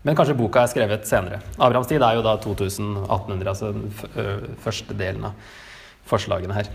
Men 0.00 0.16
kanskje 0.16 0.38
boka 0.38 0.62
er 0.62 0.70
skrevet 0.72 1.04
senere. 1.04 1.42
Abrahams 1.58 1.90
tid 1.90 2.00
er 2.00 2.16
jo 2.16 2.24
da 2.24 2.38
2800, 2.40 3.50
altså 3.50 3.74
den 3.74 4.54
første 4.64 4.96
delen 4.96 5.28
av 5.28 5.58
forslagene 6.08 6.56
her. 6.56 6.70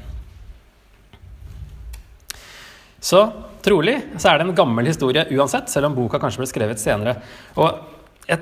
Så 3.06 3.22
trolig 3.66 4.00
så 4.18 4.32
er 4.32 4.40
det 4.40 4.48
en 4.48 4.58
gammel 4.58 4.90
historie 4.90 5.28
uansett, 5.36 5.70
selv 5.70 5.92
om 5.92 5.98
boka 5.98 6.20
kanskje 6.22 6.42
ble 6.42 6.50
skrevet 6.50 6.82
senere. 6.82 7.20
Og 7.62 8.26
jeg 8.26 8.42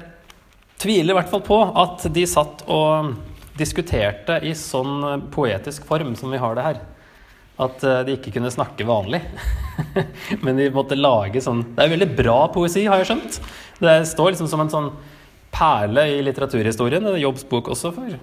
tviler 0.79 1.11
i 1.11 1.17
hvert 1.17 1.31
fall 1.31 1.43
på 1.43 1.59
at 1.83 2.05
de 2.15 2.23
satt 2.29 2.63
og 2.71 3.13
diskuterte 3.59 4.39
i 4.47 4.53
sånn 4.57 5.27
poetisk 5.33 5.85
form 5.87 6.15
som 6.19 6.31
vi 6.33 6.39
har 6.41 6.55
det 6.57 6.67
her. 6.67 6.79
At 7.63 7.83
eh, 7.85 7.99
de 8.07 8.15
ikke 8.17 8.31
kunne 8.33 8.51
snakke 8.53 8.87
vanlig. 8.87 9.19
Men 10.45 10.57
de 10.57 10.71
måtte 10.73 10.97
lage 10.97 11.41
sånn 11.43 11.61
Det 11.75 11.83
er 11.83 11.91
veldig 11.91 12.07
bra 12.17 12.37
poesi, 12.53 12.87
har 12.89 13.03
jeg 13.03 13.11
skjønt. 13.11 13.37
Det 13.83 13.97
står 14.09 14.31
liksom 14.33 14.49
som 14.49 14.63
en 14.63 14.71
sånn 14.73 14.89
perle 15.53 16.07
i 16.15 16.23
litteraturhistorien. 16.25 17.05
Er 17.11 17.19
Jobbs 17.21 17.45
bok 17.51 17.69
også 17.75 17.91
for 17.93 18.15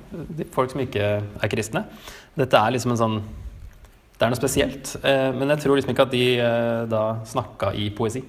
folk 0.56 0.72
som 0.72 0.82
ikke 0.82 1.12
er 1.20 1.52
kristne. 1.52 1.84
Dette 2.38 2.58
er 2.58 2.74
liksom 2.74 2.96
en 2.96 3.02
sånn 3.04 3.20
det 4.20 4.26
er 4.26 4.34
noe 4.34 4.36
spesielt. 4.36 4.90
Eh, 5.00 5.30
men 5.32 5.48
jeg 5.54 5.62
tror 5.62 5.78
liksom 5.78 5.94
ikke 5.94 6.04
at 6.04 6.12
de 6.12 6.24
eh, 6.36 6.82
da 6.90 7.04
snakka 7.24 7.72
i 7.72 7.86
poesi. 7.96 8.20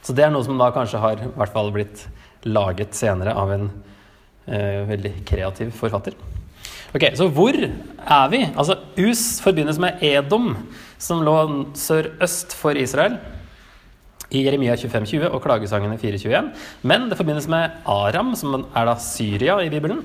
Så 0.00 0.14
det 0.16 0.24
er 0.24 0.30
noe 0.32 0.44
som 0.46 0.56
da 0.56 0.70
kanskje 0.72 1.02
har 1.02 1.20
i 1.20 1.28
hvert 1.34 1.52
fall 1.52 1.68
blitt 1.74 2.06
laget 2.48 2.96
senere 2.96 3.34
av 3.36 3.52
en 3.52 3.66
eh, 4.48 4.86
veldig 4.88 5.12
kreativ 5.28 5.74
forfatter. 5.76 6.16
Ok, 6.96 7.10
Så 7.18 7.28
hvor 7.28 7.58
er 7.60 8.32
vi? 8.32 8.40
Altså, 8.56 8.78
Us 9.04 9.42
forbindes 9.44 9.80
med 9.82 10.00
Edom, 10.00 10.54
som 10.96 11.20
lå 11.26 11.36
sørøst 11.76 12.56
for 12.56 12.80
Israel. 12.80 13.18
I 14.32 14.46
Jeremia 14.46 14.78
25,20 14.80 15.28
og 15.28 15.42
klagesangene 15.44 16.00
4,21. 16.00 16.54
Men 16.88 17.10
det 17.10 17.20
forbindes 17.20 17.50
med 17.52 17.84
Aram, 17.84 18.32
som 18.32 18.62
er 18.64 18.88
da 18.88 18.96
Syria 18.96 19.60
i 19.60 19.68
Bibelen. 19.68 20.00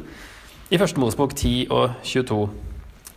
I 0.68 0.82
første 0.82 1.00
Mosebok 1.00 1.32
10 1.32 1.70
og 1.72 1.96
22. 2.04 2.44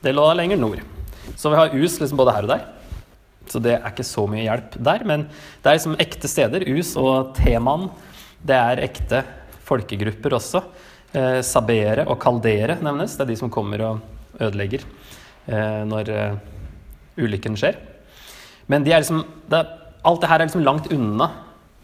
Det 0.04 0.14
lå 0.14 0.30
da 0.30 0.38
lenger 0.38 0.62
nord. 0.62 0.91
Så 1.38 1.50
vi 1.52 1.58
har 1.58 1.74
Us 1.78 1.98
liksom 2.00 2.18
både 2.20 2.34
her 2.36 2.46
og 2.48 2.52
der. 2.54 2.64
Så 3.50 3.60
det 3.62 3.74
er 3.76 3.88
ikke 3.90 4.06
så 4.06 4.24
mye 4.30 4.44
hjelp 4.46 4.76
der. 4.86 5.04
Men 5.08 5.26
det 5.62 5.68
er 5.70 5.76
liksom 5.78 5.96
ekte 6.02 6.30
steder. 6.30 6.64
Us 6.76 6.94
og 7.00 7.34
Teman. 7.38 7.88
Det 8.42 8.56
er 8.58 8.82
ekte 8.86 9.22
folkegrupper 9.66 10.34
også. 10.38 10.62
Eh, 11.12 11.40
sabere 11.44 12.06
og 12.08 12.18
kaldere 12.22 12.78
nevnes. 12.82 13.16
Det 13.18 13.26
er 13.26 13.32
de 13.32 13.38
som 13.38 13.50
kommer 13.52 13.82
og 13.86 14.00
ødelegger 14.40 14.82
eh, 15.46 15.82
når 15.86 16.08
eh, 16.10 16.36
ulykken 17.20 17.58
skjer. 17.60 17.76
Men 18.70 18.86
de 18.86 18.94
er 18.94 19.02
liksom, 19.02 19.20
det, 19.50 19.58
er- 19.60 19.78
alt 20.08 20.22
det 20.22 20.30
her 20.30 20.40
er 20.40 20.48
liksom 20.48 20.64
langt 20.66 20.88
unna 20.94 21.28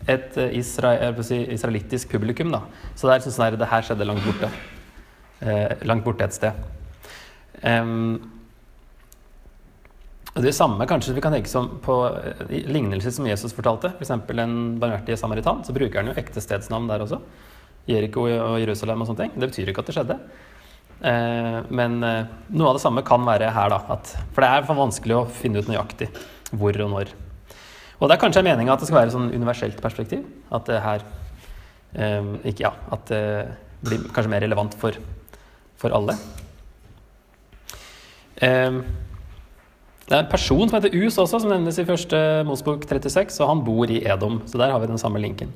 et 0.08 0.38
eh, 0.40 0.54
isra, 0.58 0.94
jeg 0.96 1.16
vil 1.18 1.26
si, 1.28 1.38
israelittisk 1.58 2.10
publikum. 2.14 2.50
Da. 2.54 2.62
Så 2.96 3.06
det 3.06 3.12
er 3.12 3.20
liksom 3.20 3.34
sånn 3.36 3.48
her, 3.50 3.58
det 3.60 3.68
her 3.74 3.84
skjedde 3.86 4.08
langt 4.08 4.24
borte. 4.26 4.50
Eh, 5.44 5.76
langt 5.86 6.06
borte 6.06 6.24
et 6.26 6.34
sted. 6.38 6.66
Og 7.62 8.20
det 10.34 10.52
samme 10.52 10.86
kanskje 10.86 11.14
vi 11.16 11.22
kan 11.24 11.32
tenke 11.32 11.50
som 11.50 11.70
på 11.82 11.94
eh, 12.14 12.42
lignelser 12.68 13.10
som 13.14 13.26
Jesus 13.26 13.54
fortalte. 13.56 13.92
F.eks. 13.96 14.10
en 14.10 14.78
barmhjertig 14.80 15.18
samaritan. 15.18 15.64
Så 15.64 15.72
bruker 15.72 16.00
han 16.00 16.10
jo 16.10 16.16
ekte 16.20 16.42
stedsnavn 16.44 16.88
der 16.90 17.04
også. 17.04 17.20
Jeriko 17.88 18.26
og 18.28 18.58
Jerusalem 18.60 19.02
og 19.02 19.08
sånne 19.08 19.24
ting. 19.24 19.38
Det 19.38 19.48
betyr 19.50 19.72
ikke 19.72 19.82
at 19.84 19.90
det 19.90 19.96
skjedde. 19.96 20.18
Eh, 20.98 21.60
men 21.80 22.02
eh, 22.04 22.34
noe 22.52 22.72
av 22.72 22.78
det 22.78 22.84
samme 22.84 23.04
kan 23.06 23.24
være 23.26 23.50
her, 23.56 23.72
da. 23.72 23.80
At, 23.96 24.12
for 24.34 24.44
det 24.44 24.50
er 24.50 24.68
for 24.68 24.78
vanskelig 24.78 25.16
å 25.16 25.24
finne 25.40 25.62
ut 25.62 25.70
nøyaktig 25.70 26.10
hvor 26.52 26.76
og 26.84 26.92
når. 26.92 27.14
Og 27.98 28.06
det 28.06 28.14
er 28.14 28.22
kanskje 28.22 28.44
meninga 28.46 28.76
at 28.76 28.84
det 28.84 28.90
skal 28.90 29.00
være 29.00 29.10
et 29.10 29.16
sånn 29.16 29.32
universelt 29.32 29.80
perspektiv. 29.82 30.22
At 30.54 30.68
det 30.70 30.82
her 30.84 31.08
ikke, 32.44 32.66
ja, 32.66 32.70
at 32.92 33.08
det 33.08 33.22
blir 33.80 34.02
kanskje 34.12 34.30
mer 34.30 34.42
relevant 34.44 34.74
for, 34.78 34.96
for 35.80 35.94
alle. 35.96 36.14
Eh, 38.44 38.80
det 40.08 40.16
er 40.16 40.22
en 40.24 40.30
person 40.30 40.64
som 40.64 40.78
heter 40.78 40.94
Us 40.96 41.18
også, 41.20 41.42
som 41.42 41.50
nevnes 41.52 41.76
i 41.76 41.84
første 41.84 42.18
Mosbok 42.48 42.86
36, 42.88 43.42
og 43.44 43.50
han 43.50 43.64
bor 43.66 43.90
i 43.92 44.00
Edom. 44.08 44.40
Så 44.48 44.56
der 44.56 44.72
har 44.72 44.80
vi 44.80 44.88
den 44.88 45.00
samme 45.00 45.20
linken. 45.20 45.50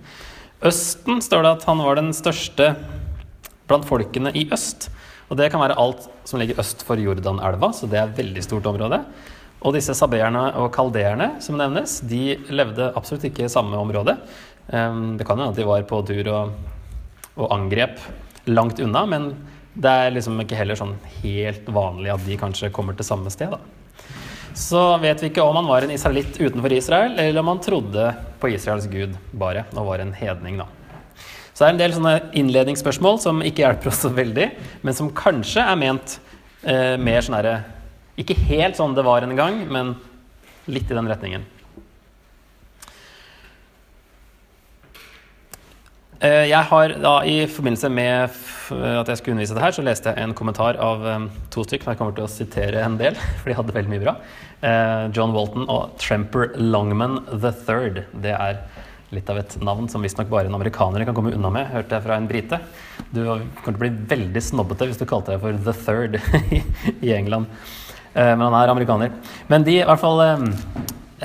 Østen 0.61 1.23
står 1.25 1.47
det 1.47 1.53
at 1.57 1.65
han 1.71 1.81
var 1.81 1.97
den 1.97 2.13
største 2.13 2.75
blant 3.71 3.89
folkene 3.89 4.35
i 4.37 4.45
øst. 4.53 4.91
Og 5.33 5.39
det 5.41 5.49
kan 5.49 5.63
være 5.63 5.79
alt 5.81 6.05
som 6.29 6.43
ligger 6.43 6.61
øst 6.61 6.85
for 6.85 7.01
Jordanelva, 7.01 7.73
så 7.73 7.89
det 7.89 7.97
er 7.97 8.11
et 8.11 8.21
veldig 8.21 8.45
stort 8.45 8.69
område. 8.69 9.01
Og 9.65 9.73
disse 9.73 9.97
sabeerne 9.97 10.51
og 10.61 10.69
kaldeerne 10.75 11.31
som 11.41 11.57
nevnes, 11.57 12.03
de 12.05 12.37
levde 12.53 12.93
absolutt 12.93 13.25
ikke 13.31 13.47
i 13.47 13.53
samme 13.53 13.79
område. 13.81 14.19
Ehm, 14.69 15.17
Det 15.17 15.27
kan 15.27 15.39
jo 15.39 15.47
hende 15.47 15.57
at 15.57 15.57
de 15.57 15.65
var 15.65 15.83
på 15.89 16.05
tur 16.05 16.29
og, 16.29 16.53
og 17.37 17.53
angrep 17.57 17.99
langt 18.47 18.81
unna, 18.81 19.07
men 19.07 19.33
det 19.75 19.89
er 19.91 20.13
liksom 20.13 20.37
ikke 20.45 20.59
heller 20.59 20.77
sånn 20.77 20.99
helt 21.23 21.65
vanlig 21.73 22.13
at 22.13 22.27
de 22.27 22.37
kanskje 22.37 22.71
kommer 22.71 22.93
til 22.93 23.09
samme 23.09 23.31
sted. 23.31 23.49
da. 23.49 23.82
Så 24.55 24.81
vet 25.01 25.23
vi 25.23 25.31
ikke 25.31 25.45
om 25.45 25.57
han 25.57 25.69
var 25.69 25.85
en 25.85 25.95
israelitt 25.95 26.37
utenfor 26.41 26.73
Israel, 26.77 27.17
eller 27.17 27.41
om 27.41 27.53
han 27.55 27.61
trodde 27.65 28.11
på 28.41 28.51
Israels 28.53 28.87
gud 28.91 29.15
bare, 29.33 29.65
og 29.73 29.87
var 29.89 30.03
en 30.03 30.13
hedning, 30.17 30.61
da. 30.61 30.69
Så 31.53 31.65
det 31.65 31.69
er 31.69 31.75
en 31.75 31.81
del 31.81 31.95
sånne 31.97 32.15
innledningsspørsmål 32.41 33.19
som 33.23 33.43
ikke 33.45 33.65
hjelper 33.65 33.93
oss 33.93 34.03
så 34.05 34.11
veldig, 34.13 34.49
men 34.85 34.97
som 34.97 35.13
kanskje 35.15 35.65
er 35.65 35.79
ment 35.81 36.17
eh, 36.65 36.97
mer 37.01 37.25
sånn 37.25 37.37
herre 37.37 37.59
Ikke 38.21 38.37
helt 38.49 38.77
sånn 38.77 38.97
det 38.97 39.05
var 39.05 39.25
en 39.25 39.37
gang, 39.37 39.63
men 39.73 39.95
litt 40.69 40.91
i 40.91 40.97
den 40.97 41.09
retningen. 41.09 41.45
Jeg 46.23 46.63
har 46.71 46.93
da 47.03 47.13
i 47.27 47.41
forbindelse 47.51 47.89
med 47.91 48.31
at 48.71 49.09
jeg 49.11 49.19
skulle 49.19 49.35
undervise 49.35 49.57
det 49.57 49.63
her, 49.65 49.75
så 49.75 49.83
leste 49.83 50.13
jeg 50.13 50.23
en 50.23 50.35
kommentar 50.39 50.77
av 50.79 51.03
eh, 51.11 51.25
to 51.51 51.65
stykker 51.67 51.89
men 51.89 51.97
jeg 51.97 51.99
kommer 51.99 52.15
til 52.15 52.27
å 52.29 52.31
sitere 52.31 52.85
en 52.87 52.95
del, 53.01 53.17
for 53.41 53.51
de 53.51 53.57
hadde 53.59 53.75
veldig 53.75 53.91
mye 53.91 54.05
bra. 54.05 54.15
Eh, 54.63 55.09
John 55.17 55.35
Walton 55.35 55.67
og 55.67 55.97
Tremper 55.99 56.53
Longman 56.63 57.19
III. 57.35 58.05
Det 58.23 58.37
er 58.37 58.61
litt 59.13 59.29
av 59.35 59.43
et 59.43 59.59
navn 59.67 59.91
som 59.93 60.01
visstnok 60.07 60.31
bare 60.31 60.47
en 60.49 60.55
amerikaner 60.57 61.03
kan 61.05 61.17
komme 61.19 61.35
unna 61.35 61.51
med, 61.53 61.67
hørte 61.75 61.99
jeg 61.99 62.07
fra 62.07 62.17
en 62.23 62.31
brite. 62.31 62.63
Du 63.13 63.19
kommer 63.27 63.51
til 63.67 63.75
å 63.75 63.83
bli 63.83 63.93
veldig 64.15 64.43
snobbete 64.47 64.89
hvis 64.89 65.03
du 65.03 65.09
kalte 65.11 65.35
deg 65.35 65.43
for 65.43 65.59
The 65.67 65.75
Third 65.83 66.21
i- 67.03 67.13
England. 67.19 67.51
Eh, 68.15 68.31
Men 68.37 68.47
han 68.47 68.61
er 68.63 68.73
amerikaner. 68.73 69.11
Men 69.51 69.67
de 69.67 69.81
i 69.81 69.87
hvert 69.91 70.01
fall 70.01 70.23
eh, 70.25 70.47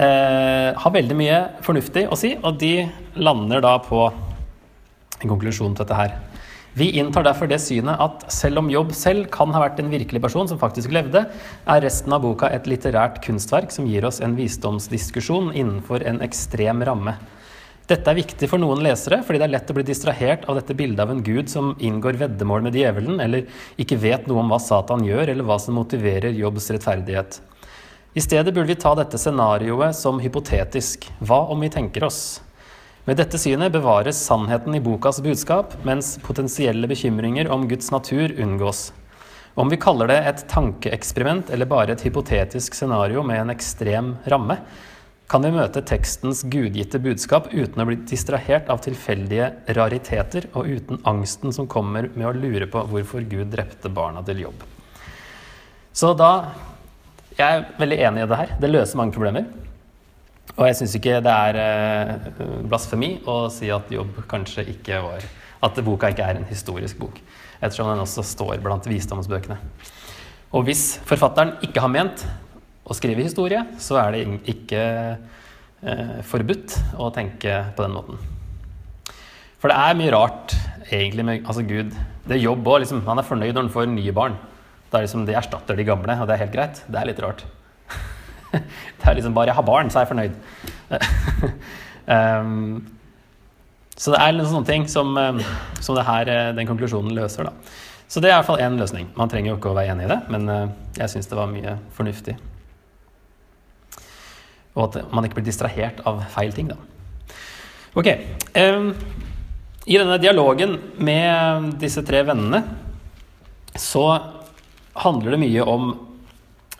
eh, 0.03 0.71
har 0.81 0.97
veldig 0.97 1.15
mye 1.21 1.43
fornuftig 1.63 2.07
å 2.11 2.17
si, 2.19 2.33
og 2.41 2.57
de 2.65 2.79
lander 3.21 3.61
da 3.63 3.77
på 3.85 4.07
en 5.21 5.31
konklusjon 5.31 5.73
til 5.75 5.83
dette 5.83 5.97
her. 5.97 6.17
Vi 6.77 6.91
inntar 6.99 7.25
derfor 7.25 7.49
det 7.49 7.57
synet 7.63 7.97
at 8.03 8.27
selv 8.29 8.61
om 8.61 8.67
Jobb 8.69 8.91
selv 8.93 9.31
kan 9.33 9.49
ha 9.55 9.63
vært 9.63 9.79
en 9.81 9.89
virkelig 9.89 10.21
person 10.21 10.49
som 10.49 10.59
faktisk 10.61 10.91
levde, 10.93 11.23
er 11.65 11.81
resten 11.81 12.13
av 12.13 12.21
boka 12.21 12.51
et 12.53 12.69
litterært 12.69 13.17
kunstverk 13.25 13.73
som 13.73 13.87
gir 13.89 14.05
oss 14.05 14.21
en 14.21 14.35
visdomsdiskusjon 14.37 15.49
innenfor 15.55 16.05
en 16.05 16.21
ekstrem 16.25 16.85
ramme. 16.85 17.15
Dette 17.87 18.11
er 18.11 18.19
viktig 18.19 18.49
for 18.51 18.59
noen 18.61 18.83
lesere, 18.83 19.21
fordi 19.23 19.39
det 19.39 19.47
er 19.47 19.53
lett 19.55 19.69
å 19.71 19.75
bli 19.77 19.85
distrahert 19.87 20.45
av 20.51 20.59
dette 20.59 20.75
bildet 20.77 21.01
av 21.01 21.13
en 21.13 21.23
gud 21.23 21.49
som 21.49 21.71
inngår 21.79 22.19
veddemål 22.19 22.65
med 22.67 22.75
djevelen, 22.75 23.21
eller 23.23 23.47
ikke 23.79 23.97
vet 24.01 24.27
noe 24.27 24.43
om 24.43 24.51
hva 24.51 24.59
Satan 24.61 25.05
gjør, 25.07 25.31
eller 25.31 25.47
hva 25.47 25.55
som 25.63 25.79
motiverer 25.79 26.35
Jobbs 26.35 26.67
rettferdighet. 26.75 27.39
I 28.13 28.21
stedet 28.21 28.51
burde 28.51 28.69
vi 28.69 28.77
ta 28.81 28.91
dette 28.97 29.17
scenarioet 29.21 29.95
som 29.95 30.19
hypotetisk. 30.19 31.07
Hva 31.23 31.47
om 31.53 31.63
vi 31.63 31.71
tenker 31.73 32.05
oss? 32.05 32.41
Med 33.07 33.15
dette 33.15 33.39
synet 33.39 33.71
bevares 33.71 34.17
sannheten 34.19 34.75
i 34.75 34.81
bokas 34.83 35.21
budskap, 35.23 35.77
mens 35.87 36.17
potensielle 36.19 36.89
bekymringer 36.91 37.47
om 37.47 37.61
Guds 37.69 37.87
natur 37.93 38.33
unngås. 38.35 38.89
Om 39.55 39.69
vi 39.71 39.77
kaller 39.79 40.09
det 40.11 40.17
et 40.27 40.41
tankeeksperiment 40.51 41.47
eller 41.55 41.69
bare 41.71 41.93
et 41.95 42.01
hypotetisk 42.03 42.75
scenario 42.75 43.21
med 43.23 43.39
en 43.39 43.53
ekstrem 43.53 44.09
ramme, 44.27 44.57
kan 45.31 45.45
vi 45.45 45.53
møte 45.55 45.85
tekstens 45.87 46.41
gudgitte 46.51 46.99
budskap 46.99 47.47
uten 47.53 47.79
å 47.79 47.85
bli 47.87 47.95
distrahert 48.11 48.67
av 48.73 48.83
tilfeldige 48.83 49.53
rariteter 49.77 50.49
og 50.51 50.67
uten 50.67 50.99
angsten 51.07 51.55
som 51.55 51.69
kommer 51.71 52.09
med 52.11 52.27
å 52.27 52.33
lure 52.35 52.67
på 52.67 52.81
hvorfor 52.91 53.23
Gud 53.23 53.53
drepte 53.55 53.87
barna 53.87 54.19
til 54.27 54.43
jobb. 54.49 54.67
Så 55.95 56.11
da 56.11 56.33
Jeg 57.37 57.53
er 57.53 57.65
veldig 57.77 57.97
enig 58.01 58.21
i 58.23 58.27
det 58.27 58.37
her. 58.39 58.53
Det 58.57 58.69
løser 58.71 58.97
mange 58.97 59.13
problemer. 59.13 59.45
Og 60.55 60.63
jeg 60.69 60.77
syns 60.79 60.95
ikke 60.97 61.19
det 61.23 61.33
er 61.33 61.59
eh, 61.61 62.29
blasfemi 62.69 63.17
å 63.27 63.39
si 63.53 63.69
at 63.73 63.91
Jobb 63.93 64.21
kanskje 64.29 64.63
ikke 64.71 65.01
var 65.03 65.25
At 65.67 65.79
boka 65.85 66.11
ikke 66.13 66.25
er 66.25 66.39
en 66.39 66.47
historisk 66.49 66.99
bok. 67.01 67.19
Ettersom 67.59 67.89
den 67.89 68.03
også 68.03 68.23
står 68.25 68.59
blant 68.61 68.85
visdomsbøkene. 68.87 69.57
Og 70.53 70.67
hvis 70.67 70.99
forfatteren 71.09 71.55
ikke 71.65 71.81
har 71.81 71.91
ment 71.91 72.23
å 72.87 72.95
skrive 72.95 73.25
historie, 73.25 73.63
så 73.81 73.97
er 73.99 74.13
det 74.13 74.21
ikke 74.53 74.83
eh, 75.81 76.19
forbudt 76.29 76.77
å 77.01 77.09
tenke 77.15 77.57
på 77.75 77.83
den 77.83 77.97
måten. 77.97 78.21
For 79.57 79.73
det 79.73 79.79
er 79.81 79.97
mye 79.97 80.13
rart 80.13 80.53
egentlig 80.93 81.25
med 81.25 81.49
altså 81.49 81.65
Gud. 81.65 81.91
Det 82.27 82.37
er 82.37 82.45
jobb 82.45 82.69
òg. 82.69 82.83
Liksom. 82.83 83.01
Han 83.09 83.19
er 83.19 83.27
fornøyd 83.27 83.55
når 83.55 83.65
han 83.65 83.73
får 83.73 83.89
nye 83.91 84.13
barn. 84.15 84.37
Det 84.87 84.99
er 84.99 85.07
liksom, 85.07 85.25
De 85.27 85.35
erstatter 85.35 85.75
de 85.75 85.87
gamle, 85.87 86.21
og 86.21 86.29
det 86.29 86.37
er 86.37 86.45
helt 86.45 86.53
greit. 86.53 86.83
Det 86.85 87.01
er 87.01 87.09
litt 87.09 87.23
rart. 87.23 87.43
det 88.99 89.07
er 89.07 89.17
liksom 89.17 89.33
bare 89.33 89.51
'jeg 89.51 89.55
har 89.55 89.67
barn, 89.67 89.89
så 89.89 89.99
er 89.99 90.05
jeg 90.05 90.11
fornøyd'. 90.11 90.37
um, 92.41 92.85
så 93.97 94.13
det 94.13 94.19
er 94.21 94.35
litt 94.35 94.47
sånne 94.47 94.69
ting 94.69 94.87
som, 94.87 95.17
um, 95.17 95.39
som 95.81 95.95
det 95.97 96.05
her, 96.05 96.29
eh, 96.29 96.53
den 96.53 96.67
konklusjonen 96.69 97.15
løser. 97.17 97.49
da. 97.49 97.51
Så 98.07 98.21
det 98.21 98.29
er 98.29 98.35
i 98.35 98.37
hvert 98.37 98.45
fall 98.45 98.61
én 98.61 98.77
løsning. 98.77 99.09
Man 99.17 99.29
trenger 99.29 99.51
jo 99.51 99.57
ikke 99.57 99.71
å 99.71 99.77
være 99.77 99.91
enig 99.91 100.05
i 100.05 100.11
det, 100.11 100.19
men 100.29 100.49
uh, 100.49 100.69
jeg 100.95 101.09
syns 101.09 101.27
det 101.27 101.37
var 101.39 101.49
mye 101.51 101.77
fornuftig. 101.97 102.37
Og 104.77 104.83
at 104.85 105.11
man 105.11 105.25
ikke 105.25 105.39
blir 105.39 105.49
distrahert 105.49 106.03
av 106.05 106.21
feil 106.29 106.53
ting, 106.53 106.69
da. 106.69 106.77
Ok. 107.97 108.11
Um, 108.53 108.93
I 109.87 109.97
denne 109.97 110.19
dialogen 110.21 110.77
med 111.01 111.73
disse 111.81 112.03
tre 112.05 112.21
vennene 112.27 112.61
så 113.77 114.05
handler 114.97 115.33
det 115.33 115.41
mye 115.41 115.65
om 115.65 115.89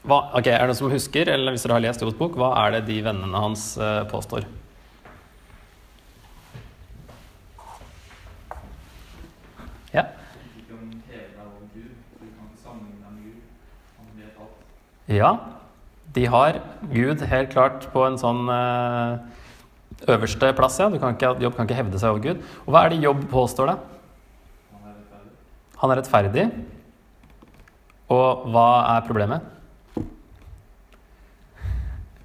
hva, 0.04 0.22
ok, 0.38 0.48
Er 0.48 0.62
det 0.62 0.70
noen 0.70 0.80
som 0.80 0.92
husker, 0.92 1.30
eller 1.34 1.56
hvis 1.56 1.66
dere 1.66 1.80
har 1.80 1.84
lest 1.84 2.02
Jobs 2.02 2.18
bok, 2.20 2.38
hva 2.40 2.54
er 2.66 2.78
det 2.78 2.86
de 2.92 3.02
vennene 3.06 3.42
hans 3.42 3.74
uh, 3.82 4.04
påstår? 4.12 4.46
Ja? 9.96 10.06
Ja, 15.08 15.32
de 16.16 16.26
har 16.26 16.62
Gud 16.92 17.22
helt 17.22 17.52
klart 17.54 17.86
på 17.94 18.02
en 18.04 18.18
sånn 18.20 18.48
eh, 18.52 19.20
øverste 20.12 20.50
plass. 20.58 20.80
ja. 20.82 20.90
Kan 21.00 21.16
ikke, 21.16 21.36
Jobb 21.44 21.56
kan 21.56 21.68
ikke 21.68 21.78
hevde 21.78 22.02
seg 22.02 22.12
over 22.12 22.24
Gud. 22.24 22.42
Og 22.66 22.74
hva 22.74 22.86
er 22.86 22.92
det 22.92 23.04
Jobb 23.06 23.22
påstår, 23.32 23.72
da? 23.72 23.78
Han 24.74 24.90
er 24.90 24.98
rettferdig. 24.98 25.36
Han 25.84 25.94
er 25.94 26.02
rettferdig. 26.02 26.46
Og 28.18 28.50
hva 28.52 28.68
er 28.96 29.06
problemet? 29.08 29.48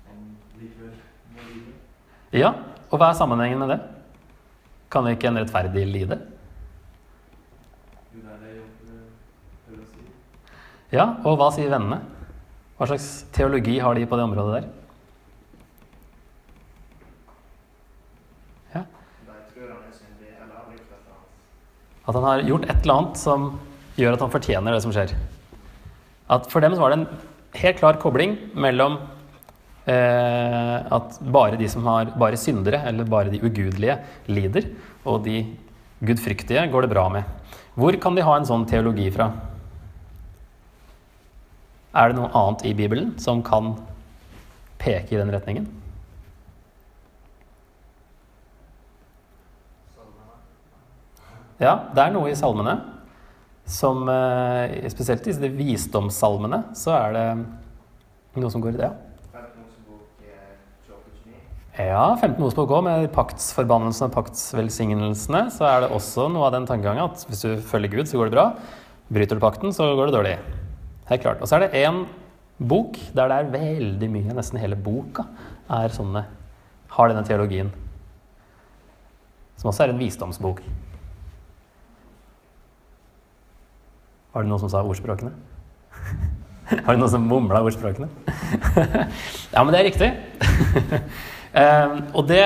Han 0.09 0.27
likevel 0.59 0.95
må 1.35 1.47
lide. 1.51 1.73
Ja, 2.33 2.55
og 2.89 2.97
hva 2.97 3.11
er 3.13 3.17
sammenhengen 3.19 3.61
med 3.61 3.75
det? 3.75 3.81
Kan 4.93 5.09
ikke 5.11 5.29
en 5.29 5.41
rettferdig 5.41 5.85
lide? 5.89 6.17
Ja, 10.93 11.07
og 11.25 11.39
hva 11.41 11.49
sier 11.53 11.73
vennene? 11.73 12.03
Hva 12.77 12.89
slags 12.91 13.09
teologi 13.33 13.79
har 13.81 13.97
de 13.97 14.05
på 14.09 14.17
det 14.19 14.25
området 14.27 14.59
der? 14.59 14.65
Ja. 18.75 18.83
At 22.05 22.17
han 22.17 22.27
har 22.27 22.45
gjort 22.49 22.69
et 22.69 22.83
eller 22.83 22.97
annet 22.99 23.21
som 23.21 23.49
gjør 23.97 24.17
at 24.17 24.25
han 24.25 24.33
fortjener 24.33 24.77
det 24.77 24.83
som 24.85 24.93
skjer. 24.93 25.17
At 26.33 26.49
For 26.53 26.65
dem 26.65 26.77
så 26.77 26.85
var 26.85 26.93
det 26.93 27.03
en 27.03 27.09
helt 27.61 27.81
klar 27.81 28.01
kobling 28.01 28.37
mellom 28.53 28.99
at 29.83 31.17
bare 31.35 31.59
de 31.59 31.67
som 31.67 31.87
har 31.91 32.13
bare 32.15 32.39
syndere, 32.39 32.79
eller 32.87 33.09
bare 33.11 33.33
de 33.33 33.41
ugudelige, 33.43 33.97
lider, 34.31 34.69
og 35.03 35.25
de 35.25 35.41
gudfryktige 35.99 36.63
går 36.71 36.87
det 36.87 36.93
bra 36.93 37.09
med. 37.11 37.25
Hvor 37.75 37.97
kan 37.99 38.15
de 38.15 38.23
ha 38.23 38.37
en 38.37 38.47
sånn 38.47 38.67
teologi 38.69 39.09
fra? 39.11 39.31
Er 41.93 42.09
det 42.09 42.17
noe 42.17 42.31
annet 42.33 42.65
i 42.69 42.75
Bibelen 42.77 43.15
som 43.21 43.43
kan 43.45 43.75
peke 44.81 45.15
i 45.15 45.21
den 45.21 45.33
retningen? 45.33 45.67
Ja, 51.63 51.77
det 51.95 52.03
er 52.03 52.15
noe 52.15 52.31
i 52.33 52.35
salmene 52.35 52.75
som 53.69 54.09
eh, 54.11 54.89
Spesielt 54.91 55.29
i 55.31 55.51
visdomssalmene 55.55 56.59
så 56.75 56.91
er 56.97 57.13
det 57.15 57.27
noe 58.43 58.51
som 58.51 58.65
går 58.65 58.75
i 58.75 58.81
det. 58.81 58.89
ja. 58.89 59.13
15 59.37 59.63
Mosebok 59.63 60.25
eh, 60.27 60.57
28-29. 60.89 61.37
Ja, 61.73 62.19
15 62.21 62.37
Mosebok 62.37 62.69
òg, 62.69 62.83
med 62.85 63.07
paktsforbannelsene 63.15 64.11
og 64.11 64.17
paktsvelsignelsene, 64.19 65.47
så 65.55 65.65
er 65.65 65.79
det 65.81 65.95
også 65.97 66.27
noe 66.29 66.51
av 66.51 66.53
den 66.53 66.67
tankegangen 66.69 67.07
at 67.07 67.23
hvis 67.25 67.41
du 67.47 67.63
følger 67.65 67.95
Gud, 67.95 68.11
så 68.11 68.21
går 68.21 68.29
det 68.29 68.37
bra. 68.37 68.45
Bryter 69.09 69.41
du 69.41 69.41
pakten, 69.41 69.73
så 69.73 69.87
går 69.97 70.11
det 70.11 70.17
dårlig. 70.19 70.35
Helt 71.09 71.25
klart. 71.25 71.41
Og 71.41 71.49
så 71.49 71.57
er 71.57 71.65
det 71.65 71.81
én 71.81 72.03
bok 72.61 73.01
der 73.17 73.33
det 73.33 73.39
er 73.39 73.51
veldig 73.57 74.11
mye, 74.13 74.37
nesten 74.37 74.61
hele 74.61 74.77
boka, 74.77 75.25
er 75.73 75.97
sånne 75.97 76.27
Har 76.93 77.09
denne 77.09 77.25
teologien. 77.25 77.73
Som 79.57 79.73
også 79.73 79.87
er 79.87 79.95
en 79.95 80.05
visdomsbok. 80.05 80.61
Var 84.35 84.45
det 84.45 84.51
noen 84.53 84.61
som 84.61 84.69
sa 84.69 84.85
ordspråkene? 84.85 85.33
Har 86.85 86.93
det 86.93 87.01
noen 87.01 87.17
som 87.17 87.25
mumla 87.25 87.65
ordspråkene? 87.65 88.13
ja, 89.55 89.63
men 89.65 89.73
det 89.73 89.81
er 89.81 89.89
riktig. 89.89 90.13
Eh, 91.53 91.97
og 92.17 92.27
det 92.29 92.45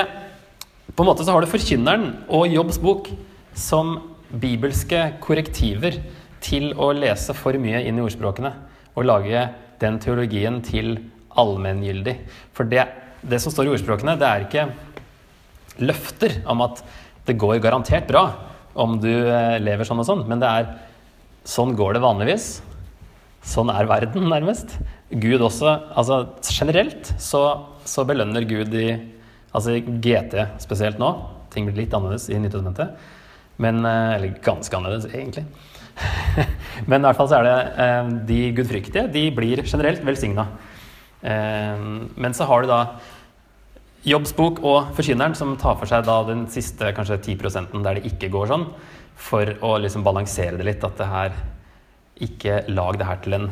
På 0.97 1.05
en 1.05 1.11
måte 1.11 1.25
så 1.27 1.35
har 1.35 1.45
du 1.45 1.51
Forkynneren 1.51 2.07
og 2.33 2.49
Jobbs 2.49 2.79
bok 2.81 3.11
som 3.53 3.99
bibelske 4.33 5.19
korrektiver 5.21 5.99
til 6.41 6.71
å 6.73 6.89
lese 6.97 7.35
for 7.37 7.59
mye 7.61 7.83
inn 7.85 7.99
i 8.01 8.05
ordspråkene 8.05 8.53
og 8.97 9.05
lage 9.05 9.43
den 9.83 9.99
teologien 10.01 10.63
til 10.65 10.95
allmenngyldig. 11.37 12.15
For 12.57 12.65
det, 12.71 12.87
det 13.21 13.43
som 13.45 13.53
står 13.53 13.69
i 13.69 13.75
ordspråkene, 13.75 14.17
det 14.17 14.31
er 14.31 14.47
ikke 14.47 14.65
løfter 15.85 16.39
om 16.49 16.65
at 16.65 16.81
det 17.29 17.37
går 17.37 17.61
garantert 17.61 18.09
bra 18.09 18.25
om 18.77 18.97
du 19.03 19.11
eh, 19.11 19.59
lever 19.61 19.89
sånn 19.89 20.01
og 20.01 20.09
sånn, 20.09 20.25
men 20.29 20.41
det 20.41 20.49
er 20.49 20.73
sånn 21.47 21.77
går 21.77 21.97
det 21.97 22.05
vanligvis. 22.05 22.49
Sånn 23.47 23.71
er 23.71 23.89
verden, 23.89 24.27
nærmest. 24.33 24.79
Gud 25.13 25.45
også 25.45 25.77
Altså 25.95 26.25
generelt 26.51 27.13
så, 27.23 27.43
så 27.89 28.05
belønner 28.09 28.49
Gud 28.49 28.75
i 28.77 28.89
Altså 29.57 29.73
i 29.73 29.81
GT 29.81 30.35
spesielt 30.61 30.99
nå. 31.01 31.09
Ting 31.49 31.65
blir 31.65 31.79
litt 31.79 31.95
annerledes 31.97 32.29
i 32.29 32.37
Nytestamentet. 32.37 32.93
Men 33.63 33.81
eh, 33.89 34.15
Eller 34.19 34.35
ganske 34.45 34.77
annerledes, 34.77 35.09
egentlig. 35.15 35.47
Men 36.91 37.01
i 37.01 37.07
hvert 37.07 37.17
fall 37.17 37.31
så 37.31 37.39
er 37.39 37.47
det 37.47 37.59
eh, 37.81 38.11
de 38.29 38.41
gudfryktige, 38.59 39.07
de 39.13 39.23
blir 39.33 39.63
generelt 39.65 40.03
velsigna. 40.05 40.45
Eh, 41.23 41.87
men 42.21 42.37
så 42.37 42.45
har 42.51 42.63
du 42.63 42.69
da 42.69 42.81
Jobbs 44.07 44.35
bok 44.37 44.61
og 44.61 44.93
Forkynneren, 44.95 45.35
som 45.35 45.57
tar 45.59 45.79
for 45.81 45.89
seg 45.91 46.05
da 46.07 46.21
den 46.29 46.45
siste 46.53 46.93
kanskje 46.95 47.17
10% 47.33 47.73
der 47.81 47.99
det 47.99 48.13
ikke 48.13 48.29
går 48.35 48.53
sånn, 48.53 48.69
for 49.17 49.57
å 49.65 49.73
liksom 49.81 50.05
balansere 50.07 50.61
det 50.61 50.69
litt. 50.69 50.85
At 50.85 51.01
det 51.01 51.09
her 51.11 51.41
ikke 52.29 52.61
lag 52.69 53.01
det 53.01 53.09
her 53.09 53.25
til 53.25 53.39
en 53.39 53.49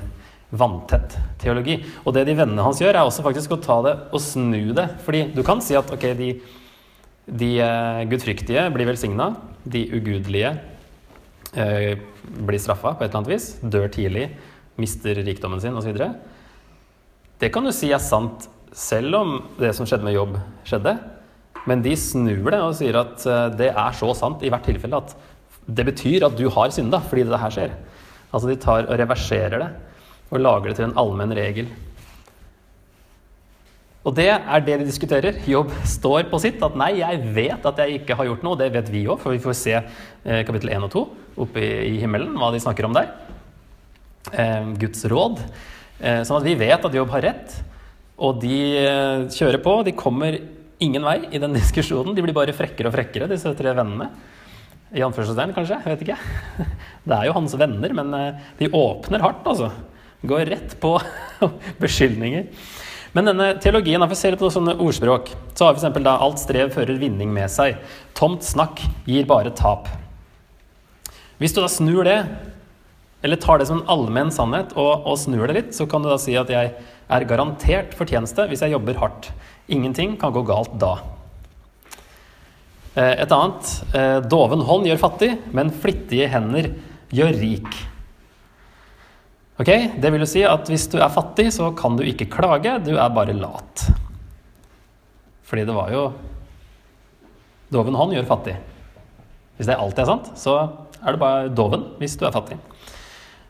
vanntett 0.54 1.16
teologi. 1.42 1.78
Og 2.04 2.14
det 2.16 2.24
de 2.28 2.36
vennene 2.38 2.64
hans 2.64 2.80
gjør, 2.82 2.94
er 2.94 3.06
også 3.06 3.24
faktisk 3.26 3.56
å 3.56 3.60
ta 3.62 3.80
det 3.86 3.94
og 4.14 4.22
snu 4.22 4.74
det. 4.76 4.86
Fordi 5.04 5.26
du 5.34 5.42
kan 5.46 5.62
si 5.64 5.76
at 5.78 5.90
ok, 5.94 6.06
de, 6.18 6.30
de 7.26 7.50
eh, 7.64 8.02
gudfryktige 8.10 8.68
blir 8.74 8.88
velsigna, 8.88 9.32
de 9.64 9.86
ugudelige 9.96 10.54
eh, 11.58 11.94
blir 12.24 12.62
straffa 12.62 12.94
på 12.94 13.04
et 13.04 13.10
eller 13.10 13.22
annet 13.22 13.34
vis, 13.34 13.48
dør 13.62 13.90
tidlig, 13.92 14.28
mister 14.80 15.18
rikdommen 15.26 15.62
sin 15.62 15.76
osv. 15.78 15.98
Det 17.40 17.50
kan 17.54 17.66
du 17.66 17.74
si 17.74 17.92
er 17.94 18.02
sant 18.02 18.48
selv 18.74 19.18
om 19.20 19.36
det 19.58 19.70
som 19.76 19.86
skjedde 19.86 20.06
med 20.06 20.16
jobb, 20.16 20.38
skjedde. 20.66 20.96
Men 21.64 21.80
de 21.84 21.94
snur 21.96 22.50
det 22.52 22.60
og 22.60 22.74
sier 22.76 22.98
at 23.00 23.24
eh, 23.26 23.46
det 23.58 23.72
er 23.72 23.96
så 23.96 24.12
sant 24.18 24.44
i 24.44 24.52
hvert 24.52 24.66
tilfelle 24.66 25.02
at 25.02 25.16
det 25.64 25.86
betyr 25.86 26.26
at 26.26 26.34
du 26.36 26.44
har 26.52 26.72
synda 26.74 27.00
fordi 27.00 27.24
det 27.24 27.40
her 27.40 27.52
skjer. 27.54 27.74
Altså 28.34 28.50
de 28.50 28.56
tar 28.60 28.88
og 28.88 28.98
reverserer 29.00 29.62
det 29.62 29.72
og 30.34 30.42
lager 30.42 30.70
det 30.70 30.78
til 30.80 30.88
en 30.88 30.96
allmenn 30.98 31.34
regel. 31.36 31.68
Og 34.04 34.12
det 34.12 34.26
er 34.28 34.64
det 34.64 34.80
de 34.82 34.86
diskuterer. 34.86 35.38
Jobb 35.48 35.70
står 35.88 36.26
på 36.28 36.40
sitt. 36.42 36.60
At 36.64 36.74
nei, 36.76 36.90
jeg 36.98 37.22
vet 37.36 37.68
at 37.70 37.78
jeg 37.80 38.02
ikke 38.02 38.16
har 38.18 38.28
gjort 38.28 38.42
noe. 38.44 38.58
Det 38.60 38.68
vet 38.74 38.90
vi 38.92 39.06
òg, 39.08 39.16
for 39.22 39.32
vi 39.32 39.40
får 39.40 39.56
se 39.56 39.78
eh, 39.78 40.42
kapittel 40.44 40.74
1 40.74 40.84
og 40.84 40.92
2 40.92 41.04
oppe 41.44 41.62
i, 41.62 41.96
himmelen, 42.02 42.34
hva 42.38 42.50
de 42.52 42.60
snakker 42.62 42.86
om 42.86 42.96
der. 42.96 43.08
Eh, 44.28 44.74
Guds 44.82 45.06
råd. 45.10 45.40
Eh, 46.02 46.20
sånn 46.20 46.36
at 46.36 46.44
vi 46.44 46.58
vet 46.60 46.84
at 46.84 46.98
Jobb 47.00 47.14
har 47.16 47.24
rett. 47.30 47.56
Og 48.20 48.44
de 48.44 48.58
kjører 49.32 49.62
på. 49.64 49.78
De 49.88 49.96
kommer 49.96 50.36
ingen 50.84 51.08
vei 51.08 51.22
i 51.32 51.40
den 51.40 51.56
diskusjonen. 51.60 52.12
De 52.12 52.26
blir 52.26 52.36
bare 52.36 52.56
frekkere 52.56 52.92
og 52.92 52.96
frekkere, 52.98 53.30
disse 53.32 53.56
tre 53.56 53.72
vennene. 53.72 54.10
I 54.94 55.02
anførselstegn, 55.02 55.56
kanskje. 55.56 55.80
Vet 55.88 56.04
ikke. 56.04 56.20
Det 57.08 57.16
er 57.16 57.30
jo 57.30 57.38
hans 57.40 57.56
venner, 57.56 57.96
men 57.96 58.12
de 58.60 58.72
åpner 58.76 59.24
hardt, 59.24 59.48
altså. 59.48 59.72
Går 60.24 60.48
rett 60.52 60.74
på 60.80 60.94
beskyldninger. 61.82 62.46
Men 63.14 63.28
denne 63.30 63.52
teologien, 63.62 64.02
for 64.02 64.16
å 64.16 64.18
se 64.18 64.32
litt 64.32 64.40
på 64.42 64.50
sånne 64.50 64.74
ordspråk, 64.82 65.28
så 65.54 65.68
har 65.68 65.76
vi 65.76 65.84
f.eks. 65.84 66.00
da 66.02 66.16
alt 66.24 66.40
strev 66.42 66.72
fører 66.74 66.98
vinning 66.98 67.30
med 67.34 67.52
seg. 67.52 67.76
Tomt 68.18 68.42
snakk 68.42 68.82
gir 69.06 69.28
bare 69.30 69.52
tap. 69.54 69.86
Hvis 71.38 71.54
du 71.54 71.60
da 71.62 71.68
snur 71.70 72.02
det, 72.08 72.16
eller 73.24 73.38
tar 73.40 73.60
det 73.60 73.68
som 73.70 73.80
en 73.82 73.88
allmenn 73.92 74.32
sannhet 74.34 74.74
og, 74.74 75.06
og 75.06 75.16
snur 75.20 75.46
det 75.48 75.54
litt, 75.56 75.70
så 75.76 75.86
kan 75.90 76.02
du 76.02 76.10
da 76.10 76.18
si 76.20 76.34
at 76.36 76.50
jeg 76.52 76.72
er 77.14 77.26
garantert 77.28 77.94
fortjeneste 77.96 78.48
hvis 78.50 78.64
jeg 78.64 78.74
jobber 78.74 78.98
hardt. 79.00 79.30
Ingenting 79.72 80.16
kan 80.20 80.34
gå 80.34 80.42
galt 80.48 80.74
da. 80.82 80.96
Eh, 82.96 83.14
Et 83.24 83.32
annet. 83.32 83.70
eh, 83.94 84.18
Doven 84.30 84.62
hånd 84.66 84.86
gjør 84.90 85.00
fattig, 85.06 85.30
men 85.56 85.70
flittige 85.70 86.28
hender 86.34 86.72
gjør 87.14 87.32
rik. 87.40 87.70
Ok, 89.54 89.70
Det 90.02 90.10
vil 90.10 90.24
jo 90.24 90.26
si 90.26 90.42
at 90.42 90.66
hvis 90.66 90.88
du 90.90 90.98
er 90.98 91.12
fattig, 91.14 91.52
så 91.54 91.70
kan 91.78 91.94
du 91.96 92.02
ikke 92.02 92.26
klage, 92.26 92.78
du 92.82 92.96
er 92.96 93.14
bare 93.14 93.36
lat. 93.36 93.84
Fordi 95.46 95.66
det 95.68 95.74
var 95.76 95.92
jo 95.94 96.06
Doven 97.74 97.96
hånd 97.96 98.12
gjør 98.14 98.26
fattig. 98.28 98.54
Hvis 99.56 99.66
det 99.66 99.76
alltid 99.78 100.04
er 100.04 100.10
sant, 100.10 100.28
så 100.38 100.54
er 101.00 101.14
det 101.14 101.20
bare 101.22 101.50
doven 101.50 101.86
hvis 101.98 102.16
du 102.18 102.26
er 102.26 102.34
fattig. 102.34 102.58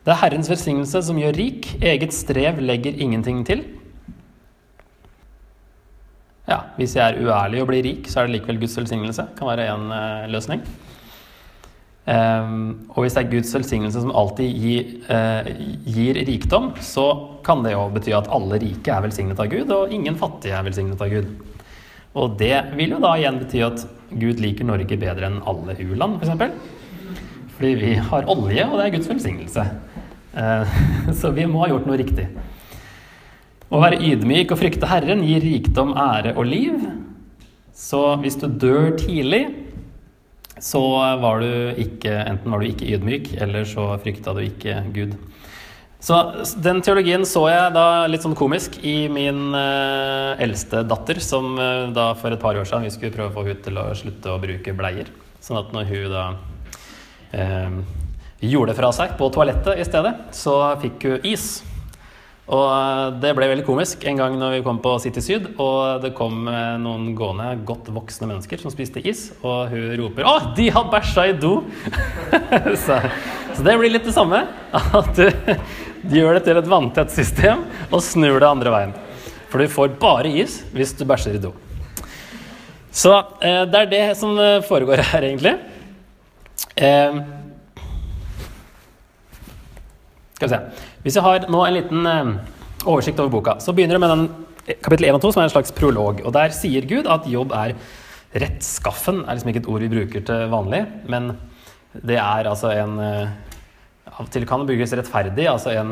Det 0.05 0.13
er 0.13 0.21
Herrens 0.21 0.49
velsignelse 0.49 1.01
som 1.07 1.19
gjør 1.19 1.37
rik, 1.37 1.69
eget 1.81 2.13
strev 2.13 2.61
legger 2.61 2.97
ingenting 3.01 3.43
til. 3.49 3.65
Ja, 6.49 6.61
hvis 6.77 6.93
jeg 6.97 7.05
er 7.05 7.21
uærlig 7.25 7.63
og 7.63 7.71
blir 7.71 7.85
rik, 7.87 8.09
så 8.09 8.21
er 8.21 8.29
det 8.29 8.37
likevel 8.37 8.61
Guds 8.61 8.77
velsignelse. 8.77 9.25
Kan 9.39 9.49
være 9.49 9.69
en 9.73 9.87
uh, 9.89 10.27
løsning. 10.29 10.61
Um, 12.05 12.85
og 12.93 12.99
hvis 13.01 13.15
det 13.17 13.23
er 13.23 13.31
Guds 13.31 13.55
velsignelse 13.57 14.03
som 14.03 14.11
alltid 14.13 14.59
gir, 14.61 14.89
uh, 15.09 15.47
gir 15.89 16.19
rikdom, 16.29 16.75
så 16.85 17.07
kan 17.47 17.65
det 17.65 17.73
jo 17.73 17.87
bety 17.95 18.13
at 18.13 18.29
alle 18.35 18.59
rike 18.61 18.93
er 18.93 19.07
velsignet 19.07 19.41
av 19.41 19.49
Gud, 19.49 19.73
og 19.73 19.93
ingen 19.95 20.19
fattige 20.21 20.53
er 20.59 20.67
velsignet 20.67 21.01
av 21.01 21.09
Gud. 21.09 21.31
Og 22.15 22.37
det 22.39 22.59
vil 22.77 22.93
jo 22.93 23.01
da 23.03 23.15
igjen 23.17 23.41
bety 23.41 23.65
at 23.65 23.87
Gud 24.13 24.43
liker 24.43 24.69
Norge 24.69 25.01
bedre 25.01 25.31
enn 25.31 25.41
alle 25.49 25.79
u-land, 25.81 26.21
f.eks. 26.21 26.53
Fordi 27.57 27.73
vi 27.81 27.95
har 27.97 28.29
olje, 28.29 28.69
og 28.69 28.77
det 28.77 28.85
er 28.85 28.95
Guds 28.99 29.11
velsignelse. 29.15 29.67
Uh, 30.37 30.79
så 31.23 31.33
vi 31.33 31.49
må 31.49 31.65
ha 31.65 31.73
gjort 31.73 31.89
noe 31.89 32.01
riktig. 32.05 32.29
Å 33.73 33.81
være 33.81 34.05
ydmyk 34.05 34.53
og 34.53 34.61
frykte 34.61 34.93
Herren 34.93 35.25
gir 35.25 35.41
rikdom, 35.41 35.97
ære 35.97 36.37
og 36.37 36.53
liv. 36.53 36.85
Så 37.75 38.11
hvis 38.21 38.37
du 38.39 38.45
dør 38.47 38.93
tidlig, 39.01 39.47
så 40.65 40.81
var 41.21 41.43
du 41.45 41.81
ikke 41.81 42.15
Enten 42.25 42.53
var 42.53 42.63
du 42.63 42.71
ikke 42.71 42.89
ydmyk, 42.97 43.35
eller 43.45 43.67
så 43.69 43.91
frykta 44.01 44.33
du 44.37 44.45
ikke 44.47 44.81
Gud. 44.95 45.19
Så 46.05 46.17
den 46.61 46.83
teologien 46.85 47.23
så 47.25 47.47
jeg 47.49 47.73
da 47.73 48.05
litt 48.13 48.25
sånn 48.25 48.37
komisk 48.37 48.77
i 48.85 49.07
min 49.13 49.55
eh, 49.57 50.41
eldste 50.45 50.83
datter, 50.85 51.21
som 51.25 51.55
eh, 51.57 51.87
da 51.97 52.11
for 52.21 52.35
et 52.35 52.43
par 52.43 52.59
år 52.61 52.69
siden 52.69 52.85
vi 52.85 52.93
skulle 52.93 53.15
prøve 53.15 53.33
å 53.33 53.37
få 53.39 53.45
henne 53.47 53.65
til 53.65 53.81
å 53.81 53.87
slutte 53.97 54.33
å 54.33 54.41
bruke 54.43 54.77
bleier. 54.77 55.09
Sånn 55.45 55.61
at 55.63 55.73
når 55.73 55.89
hun 55.89 56.13
da 56.13 56.25
eh, 57.33 57.79
gjorde 58.45 58.77
fra 58.77 58.93
seg 58.93 59.17
på 59.21 59.31
toalettet 59.33 59.81
i 59.81 59.89
stedet, 59.89 60.13
så 60.37 60.59
fikk 60.85 61.09
hun 61.09 61.31
is. 61.33 61.49
Og 62.45 62.65
eh, 62.69 63.07
det 63.23 63.31
ble 63.37 63.49
veldig 63.49 63.65
komisk 63.65 64.05
en 64.09 64.19
gang 64.21 64.35
når 64.37 64.59
vi 64.59 64.65
kom 64.67 64.81
på 64.85 64.93
City 65.01 65.23
Syd, 65.25 65.47
og 65.57 66.03
det 66.03 66.13
kom 66.19 66.45
eh, 66.51 66.75
noen 66.83 67.15
gående, 67.17 67.47
godt 67.65 67.89
voksne 67.95 68.29
mennesker 68.29 68.61
som 68.61 68.73
spiste 68.75 69.01
is, 69.01 69.31
og 69.41 69.73
hun 69.73 69.95
roper 70.03 70.29
'Å, 70.29 70.53
de 70.59 70.69
har 70.75 70.91
bæsja 70.93 71.29
i 71.31 71.39
do!' 71.41 71.63
så, 72.85 73.01
så, 73.55 73.61
det 73.65 73.79
blir 73.81 73.95
litt 73.95 74.05
det 74.05 74.17
samme. 74.17 74.45
At 74.75 75.17
du, 75.17 75.29
de 76.05 76.21
gjør 76.21 76.37
det 76.37 76.45
til 76.51 76.61
et 76.61 76.69
vanntett 76.69 77.15
system 77.15 77.65
og 77.91 78.05
snur 78.05 78.37
det 78.37 78.51
andre 78.51 78.77
veien. 78.77 78.97
For 79.49 79.63
du 79.63 79.71
får 79.71 79.97
bare 80.03 80.29
is 80.29 80.61
hvis 80.75 80.93
du 80.99 81.07
bæsjer 81.09 81.39
i 81.39 81.45
do. 81.47 81.55
Så 82.95 83.15
eh, 83.41 83.63
det 83.67 83.87
er 83.87 83.91
det 83.91 84.03
som 84.21 84.37
eh, 84.39 84.61
foregår 84.69 85.01
her, 85.01 85.25
egentlig. 85.27 85.57
Eh, 86.77 87.23
skal 90.37 90.51
vi 90.51 90.53
se. 90.53 90.93
Hvis 91.05 91.19
vi 91.19 91.23
har 91.25 91.43
nå 91.53 91.59
en 91.61 91.75
liten 91.77 92.07
eh, 92.09 92.29
oversikt 92.89 93.19
over 93.21 93.33
boka, 93.35 93.59
så 93.61 93.75
begynner 93.77 93.99
det 93.99 94.01
med 94.01 94.13
den 94.15 94.23
eh, 94.65 94.79
kapittel 94.81 95.11
1 95.11 95.19
og 95.19 95.27
2, 95.27 95.33
som 95.35 95.43
er 95.43 95.51
en 95.51 95.53
slags 95.53 95.75
prolog. 95.77 96.23
Og 96.25 96.33
der 96.33 96.55
sier 96.57 96.87
Gud 96.89 97.09
at 97.13 97.27
jobb 97.29 97.53
er 97.53 97.75
rettskaffen. 98.41 99.19
er 99.21 99.37
liksom 99.37 99.51
ikke 99.53 99.61
et 99.67 99.69
ord 99.69 99.85
vi 99.85 99.91
bruker 99.93 100.23
til 100.25 100.47
vanlig, 100.49 100.81
men 101.13 101.35
det 101.95 102.17
er 102.17 102.49
altså 102.49 102.73
en 102.73 102.97
eh, 103.05 103.35
Av 104.15 104.27
og 104.27 104.31
til 104.31 104.45
kan 104.47 104.63
det 104.63 104.69
brukes 104.69 104.93
rettferdig, 104.95 105.45
altså 105.49 105.73
en 105.75 105.91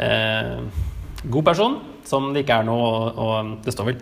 eh, 0.00 0.60
god 1.28 1.44
person 1.44 1.74
som 2.08 2.30
det 2.32 2.44
ikke 2.44 2.60
er 2.62 2.64
noe 2.64 3.10
Og 3.12 3.50
det 3.64 3.74
står 3.74 3.90
vel 3.90 3.98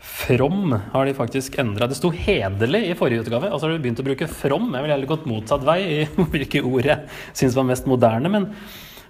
From 0.00 0.74
har 0.92 1.06
de 1.06 1.14
faktisk 1.16 1.58
endra. 1.60 1.88
Det 1.88 1.96
sto 1.98 2.10
hederlig 2.14 2.82
i 2.88 2.96
forrige 2.98 3.24
utgave, 3.24 3.50
og 3.50 3.58
så 3.58 3.66
har 3.66 3.74
de 3.74 3.82
begynt 3.84 4.00
å 4.00 4.06
bruke 4.06 4.28
from. 4.28 4.70
Jeg 4.72 4.84
ville 4.84 4.94
heller 4.94 5.10
gått 5.10 5.26
motsatt 5.28 5.66
vei 5.66 5.80
i 5.82 5.98
hvilke 6.32 6.62
ord 6.64 6.88
jeg 6.88 7.08
syns 7.36 7.58
var 7.58 7.68
mest 7.68 7.90
moderne. 7.90 8.32
men 8.32 8.48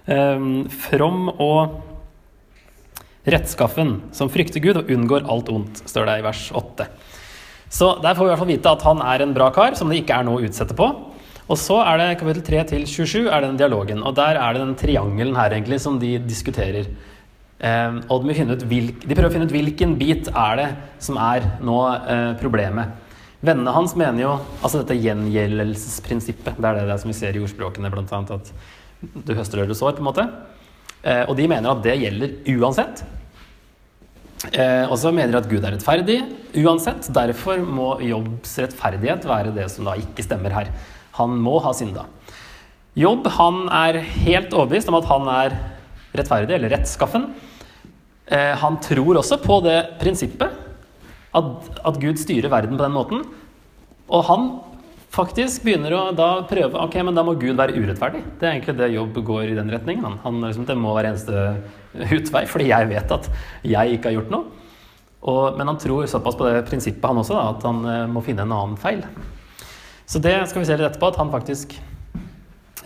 from 0.05 1.29
og 1.35 1.77
rettskaffen, 3.29 3.99
som 4.15 4.31
frykter 4.33 4.63
Gud 4.63 4.79
og 4.79 4.89
unngår 4.89 5.27
alt 5.29 5.51
ondt, 5.53 5.83
står 5.89 6.07
det 6.09 6.19
i 6.19 6.25
vers 6.25 6.47
8. 6.57 6.87
Så 7.71 7.93
der 8.03 8.17
får 8.17 8.25
vi 8.25 8.27
i 8.27 8.31
hvert 8.33 8.41
fall 8.41 8.51
vite 8.51 8.73
at 8.73 8.83
han 8.87 9.03
er 9.05 9.23
en 9.23 9.35
bra 9.35 9.51
kar, 9.55 9.77
som 9.79 9.91
det 9.91 10.01
ikke 10.01 10.17
er 10.17 10.27
noe 10.27 10.41
å 10.41 10.47
utsette 10.47 10.75
på. 10.77 10.89
Og 11.51 11.59
så 11.59 11.77
er 11.83 11.99
det 11.99 12.09
kapittel 12.19 12.43
3 12.47 12.63
til 12.73 12.83
27 12.87 13.29
er 13.29 13.45
den 13.45 13.57
dialogen, 13.59 14.03
og 14.07 14.15
der 14.17 14.39
er 14.39 14.55
det 14.55 14.63
den 14.63 14.75
triangelen 14.79 15.37
her 15.37 15.53
egentlig 15.53 15.81
som 15.83 15.97
de 16.01 16.15
diskuterer. 16.23 16.89
Eh, 17.61 17.97
og 18.09 18.25
de, 18.25 18.35
hvilk, 18.65 19.05
de, 19.05 19.13
prøver 19.13 19.29
å 19.29 19.33
finne 19.33 19.47
ut 19.47 19.55
hvilken 19.55 19.95
bit 19.99 20.31
er 20.31 20.59
det 20.59 20.67
som 21.03 21.19
er 21.21 21.45
nå 21.61 21.77
eh, 21.99 22.31
problemet. 22.41 22.97
Vennene 23.41 23.73
hans 23.73 23.95
mener 23.97 24.21
jo 24.21 24.35
altså 24.61 24.81
dette 24.81 24.99
gjengjeldelsesprinsippet. 25.01 26.59
Det 26.61 26.67
er 26.67 26.77
det, 26.77 26.87
det 26.91 26.99
som 27.01 27.09
vi 27.09 27.17
ser 27.17 27.37
i 27.37 27.41
ordspråkene, 27.41 27.89
blant 27.93 28.11
annet. 28.13 28.35
At 28.37 28.51
du 29.01 29.33
høster 29.33 29.61
det 29.61 29.71
du 29.71 29.77
sår, 29.77 29.97
på 29.97 30.03
en 30.03 30.09
måte. 30.09 30.27
Eh, 31.01 31.23
og 31.25 31.35
de 31.37 31.47
mener 31.49 31.71
at 31.71 31.81
det 31.85 31.97
gjelder 32.03 32.37
uansett. 32.53 33.03
Eh, 34.51 34.85
og 34.89 34.95
så 34.97 35.11
mener 35.13 35.33
de 35.33 35.41
at 35.41 35.49
Gud 35.49 35.61
er 35.61 35.75
rettferdig 35.75 36.17
uansett. 36.61 37.09
Derfor 37.13 37.61
må 37.65 37.93
Jobbs 38.05 38.55
rettferdighet 38.61 39.27
være 39.29 39.53
det 39.55 39.67
som 39.73 39.89
da 39.89 39.97
ikke 39.99 40.25
stemmer 40.25 40.53
her. 40.55 40.71
Han 41.17 41.37
må 41.41 41.59
ha 41.65 41.73
synda. 41.77 42.07
Jobb 42.97 43.29
han 43.37 43.63
er 43.71 44.01
helt 44.25 44.53
overbevist 44.53 44.89
om 44.91 44.97
at 44.99 45.07
han 45.09 45.29
er 45.31 45.55
rettferdig, 46.17 46.57
eller 46.57 46.73
rettskaffen. 46.73 47.29
Eh, 48.27 48.53
han 48.61 48.79
tror 48.83 49.21
også 49.21 49.39
på 49.41 49.61
det 49.65 49.79
prinsippet 50.01 50.57
at, 51.37 51.51
at 51.87 52.01
Gud 52.01 52.19
styrer 52.19 52.51
verden 52.51 52.77
på 52.77 52.83
den 52.83 52.97
måten. 52.97 53.23
Og 54.11 54.25
han 54.27 54.49
faktisk 55.11 55.65
begynner 55.65 55.93
å 55.95 56.01
da 56.15 56.29
prøve 56.47 56.79
Ok, 56.85 56.95
men 57.03 57.17
da 57.17 57.23
må 57.27 57.35
Gud 57.39 57.59
være 57.59 57.75
urettferdig. 57.75 58.23
Det 58.39 58.47
er 58.47 58.55
egentlig 58.55 58.77
det 58.79 58.91
jobb 58.93 59.19
går 59.27 59.51
i 59.51 59.57
den 59.57 59.71
retningen. 59.73 60.05
Han, 60.07 60.17
han 60.23 60.41
liksom, 60.47 60.65
det 60.69 60.77
må 60.79 60.95
være 60.95 61.13
eneste 61.13 61.45
utvei, 62.17 62.45
fordi 62.49 62.71
jeg 62.71 62.89
vet 62.91 63.15
at 63.17 63.29
jeg 63.67 63.97
ikke 63.97 64.11
har 64.11 64.19
gjort 64.19 64.33
noe. 64.33 64.57
Og, 65.21 65.57
men 65.57 65.69
han 65.69 65.77
tror 65.77 66.07
såpass 66.09 66.37
på 66.37 66.47
det 66.47 66.63
prinsippet, 66.65 67.05
han 67.05 67.21
også, 67.21 67.35
da, 67.37 67.49
at 67.53 67.65
han 67.67 67.83
eh, 67.85 68.05
må 68.09 68.23
finne 68.25 68.45
en 68.47 68.55
annen 68.55 68.79
feil. 68.79 69.03
Så 70.09 70.21
det 70.23 70.33
skal 70.49 70.63
vi 70.63 70.69
se 70.69 70.77
litt 70.79 70.87
etterpå, 70.87 71.11
at 71.11 71.19
han 71.21 71.29
faktisk 71.33 71.75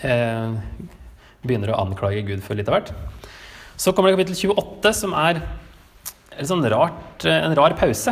eh, 0.03 0.57
begynner 1.45 1.71
å 1.71 1.79
anklage 1.85 2.25
Gud 2.27 2.43
for 2.43 2.59
litt 2.59 2.67
av 2.67 2.79
hvert. 2.79 2.91
Så 3.79 3.93
kommer 3.95 4.11
det 4.11 4.17
kapittel 4.17 4.51
28, 4.51 4.91
som 4.99 5.15
er 5.15 5.39
sånn 6.43 6.67
rart, 6.71 7.23
en 7.29 7.55
rar 7.55 7.77
pause. 7.79 8.11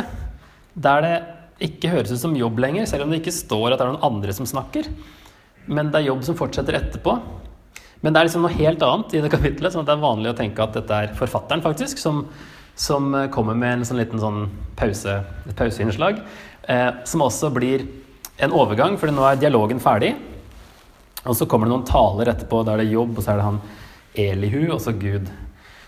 Der 0.74 1.04
det 1.04 1.14
ikke 1.62 1.92
høres 1.92 2.10
ut 2.10 2.20
som 2.20 2.34
jobb 2.36 2.58
lenger, 2.62 2.86
selv 2.90 3.04
om 3.04 3.12
det 3.12 3.20
ikke 3.22 3.34
står 3.34 3.72
at 3.72 3.78
det 3.78 3.86
er 3.86 3.92
noen 3.92 4.06
andre 4.08 4.34
som 4.34 4.48
snakker. 4.48 4.88
Men 5.70 5.92
det 5.92 6.00
er 6.00 6.10
jobb 6.10 6.24
som 6.26 6.38
fortsetter 6.38 6.76
etterpå. 6.80 7.14
Men 8.04 8.12
det 8.12 8.20
er 8.20 8.28
liksom 8.28 8.42
noe 8.44 8.56
helt 8.58 8.82
annet 8.84 9.14
i 9.16 9.22
det 9.24 9.30
kapitlet. 9.32 9.72
sånn 9.72 9.84
at 9.84 9.88
det 9.88 9.94
er 9.96 10.02
vanlig 10.02 10.32
å 10.34 10.36
tenke 10.36 10.64
at 10.64 10.74
dette 10.76 10.98
er 10.98 11.14
forfatteren 11.16 11.62
faktisk, 11.64 12.00
som, 12.02 12.24
som 12.76 13.14
kommer 13.32 13.56
med 13.56 13.78
en 13.78 13.86
sånn 13.88 14.00
liten 14.02 14.20
sånn 14.20 14.42
pause, 14.76 15.22
et 15.48 15.56
pauseinnslag. 15.56 16.20
Eh, 16.68 16.90
som 17.08 17.24
også 17.24 17.52
blir 17.54 17.86
en 18.44 18.52
overgang, 18.52 18.98
for 19.00 19.12
nå 19.14 19.24
er 19.28 19.40
dialogen 19.40 19.80
ferdig. 19.80 20.12
Og 21.24 21.38
så 21.38 21.48
kommer 21.48 21.68
det 21.68 21.72
noen 21.72 21.88
taler 21.88 22.34
etterpå. 22.34 22.60
Da 22.66 22.74
er 22.74 22.82
det 22.82 22.92
jobb, 22.92 23.16
og 23.16 23.24
så 23.24 23.32
er 23.32 23.40
det 23.40 23.48
han 23.48 23.62
Elihu, 24.26 24.62
og 24.74 24.80
så 24.84 24.92
Gud. 24.92 25.30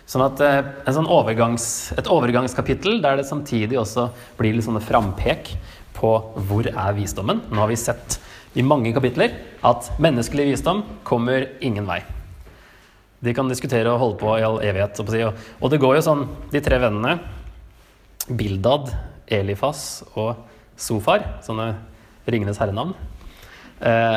Sånn 0.07 0.23
at 0.23 0.43
eh, 0.45 0.69
sånn 0.95 1.09
overgangs, 1.11 1.93
Et 1.99 2.11
overgangskapittel 2.11 3.01
der 3.03 3.19
det 3.19 3.27
samtidig 3.27 3.79
også 3.81 4.09
blir 4.39 4.55
litt 4.55 4.67
sånne 4.67 4.85
frampek 4.85 5.57
på 5.97 6.13
hvor 6.49 6.69
er 6.69 6.95
visdommen. 6.95 7.43
Nå 7.51 7.63
har 7.65 7.71
vi 7.73 7.79
sett 7.81 8.21
i 8.57 8.65
mange 8.65 8.93
kapitler 8.97 9.35
at 9.67 9.91
menneskelig 10.01 10.53
visdom 10.53 10.85
kommer 11.05 11.49
ingen 11.65 11.89
vei. 11.89 12.03
De 13.25 13.35
kan 13.35 13.49
diskutere 13.51 13.91
og 13.91 14.01
holde 14.01 14.21
på 14.21 14.37
i 14.37 14.45
all 14.47 14.61
evighet. 14.63 15.01
Og 15.03 15.73
det 15.73 15.81
går 15.83 15.99
jo 15.99 16.05
sånn, 16.05 16.25
de 16.53 16.63
tre 16.63 16.79
vennene, 16.81 17.19
Bildad, 18.27 18.93
Elifas 19.27 20.05
og 20.15 20.37
Sofar, 20.79 21.25
sånne 21.47 21.73
Ringenes 22.27 22.59
herrenavn 22.61 22.95
eh, 23.81 24.17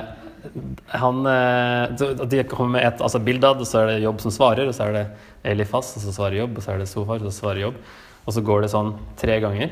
han, 0.87 1.25
eh, 1.25 2.25
De 2.25 2.43
kommer 2.49 2.77
med 2.77 2.87
et 2.87 3.01
altså 3.01 3.19
Bildad, 3.23 3.61
og 3.61 3.67
så 3.67 3.83
er 3.83 3.93
det 3.93 4.03
Jobb 4.03 4.21
som 4.23 4.33
svarer, 4.33 4.67
og 4.67 4.75
så 4.75 4.87
er 4.87 4.95
det 4.95 5.05
Elifas, 5.51 5.93
og 5.97 6.03
så 6.03 6.13
svarer 6.15 6.39
Jobb, 6.41 6.57
og 6.57 6.65
så 6.65 6.73
er 6.73 6.81
det 6.81 6.89
Sofar, 6.89 7.21
og 7.21 7.29
så 7.29 7.41
svarer 7.43 7.63
Jobb. 7.67 7.77
Og 8.25 8.35
så 8.35 8.43
går 8.45 8.65
det 8.65 8.71
sånn 8.73 8.91
tre 9.19 9.39
ganger 9.41 9.71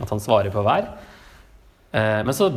at 0.00 0.08
han 0.08 0.22
svarer 0.22 0.52
på 0.52 0.62
hver. 0.64 0.86
Eh, 1.92 2.20
men 2.24 2.36
så 2.36 2.50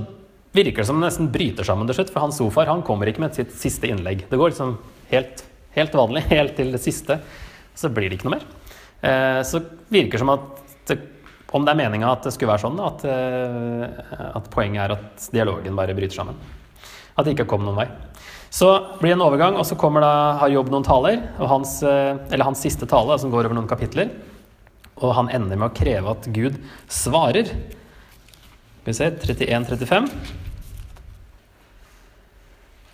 virker 0.55 0.83
det 0.83 0.87
som 0.87 1.01
det 1.01 1.09
nesten 1.09 1.31
bryter 1.33 1.67
sammen 1.67 1.87
til 1.89 1.99
slutt, 1.99 2.13
for 2.13 2.23
han 2.23 2.35
Sofar 2.35 2.71
han 2.71 2.85
kommer 2.87 3.11
ikke 3.11 3.25
med 3.25 3.35
sitt 3.37 3.51
siste 3.57 3.89
innlegg. 3.91 4.27
Det 4.29 4.39
går 4.39 4.53
liksom 4.53 4.77
helt, 5.11 5.43
helt 5.75 5.97
vanlig 5.97 6.23
helt 6.35 6.55
til 6.59 6.71
det 6.75 6.83
siste, 6.83 7.19
så 7.75 7.91
blir 7.91 8.09
det 8.09 8.19
ikke 8.19 8.29
noe 8.29 8.37
mer. 8.37 8.47
Eh, 9.05 9.41
så 9.47 9.63
virker 9.91 10.15
det 10.15 10.23
som 10.23 10.35
at 10.35 10.51
det, 10.87 10.99
om 11.55 11.65
det 11.65 11.73
er 11.73 11.81
meninga 11.83 12.11
at 12.11 12.27
det 12.27 12.35
skulle 12.35 12.51
være 12.51 12.65
sånn, 12.65 12.79
at, 12.83 13.03
at 14.35 14.47
poenget 14.51 14.81
er 14.83 14.93
at 14.97 15.27
dialogen 15.31 15.77
bare 15.77 15.95
bryter 15.95 16.17
sammen. 16.17 16.39
At 17.15 17.25
det 17.25 17.36
ikke 17.36 17.47
kom 17.54 17.63
noen 17.63 17.80
vei. 17.80 17.88
Så 18.56 18.69
blir 19.01 19.12
det 19.12 19.17
en 19.17 19.25
overgang, 19.25 19.58
og 19.60 19.65
så 19.67 19.75
kommer 19.80 20.04
da, 20.04 20.13
har 20.39 20.51
Jobb 20.54 20.69
noen 20.71 20.86
taler, 20.86 21.19
og 21.39 21.49
hans, 21.51 21.78
eh, 21.84 22.15
eller 22.32 22.47
hans 22.47 22.62
siste 22.63 22.88
tale, 22.88 23.17
som 23.19 23.32
går 23.32 23.47
over 23.49 23.58
noen 23.58 23.67
kapitler. 23.67 24.13
Og 25.04 25.12
han 25.17 25.32
ender 25.34 25.60
med 25.60 25.71
å 25.71 25.75
kreve 25.75 26.13
at 26.13 26.28
Gud 26.32 26.60
svarer. 26.88 27.51
Skal 27.51 28.91
vi 28.91 28.95
se 28.95 29.10
31-35. 29.12 30.08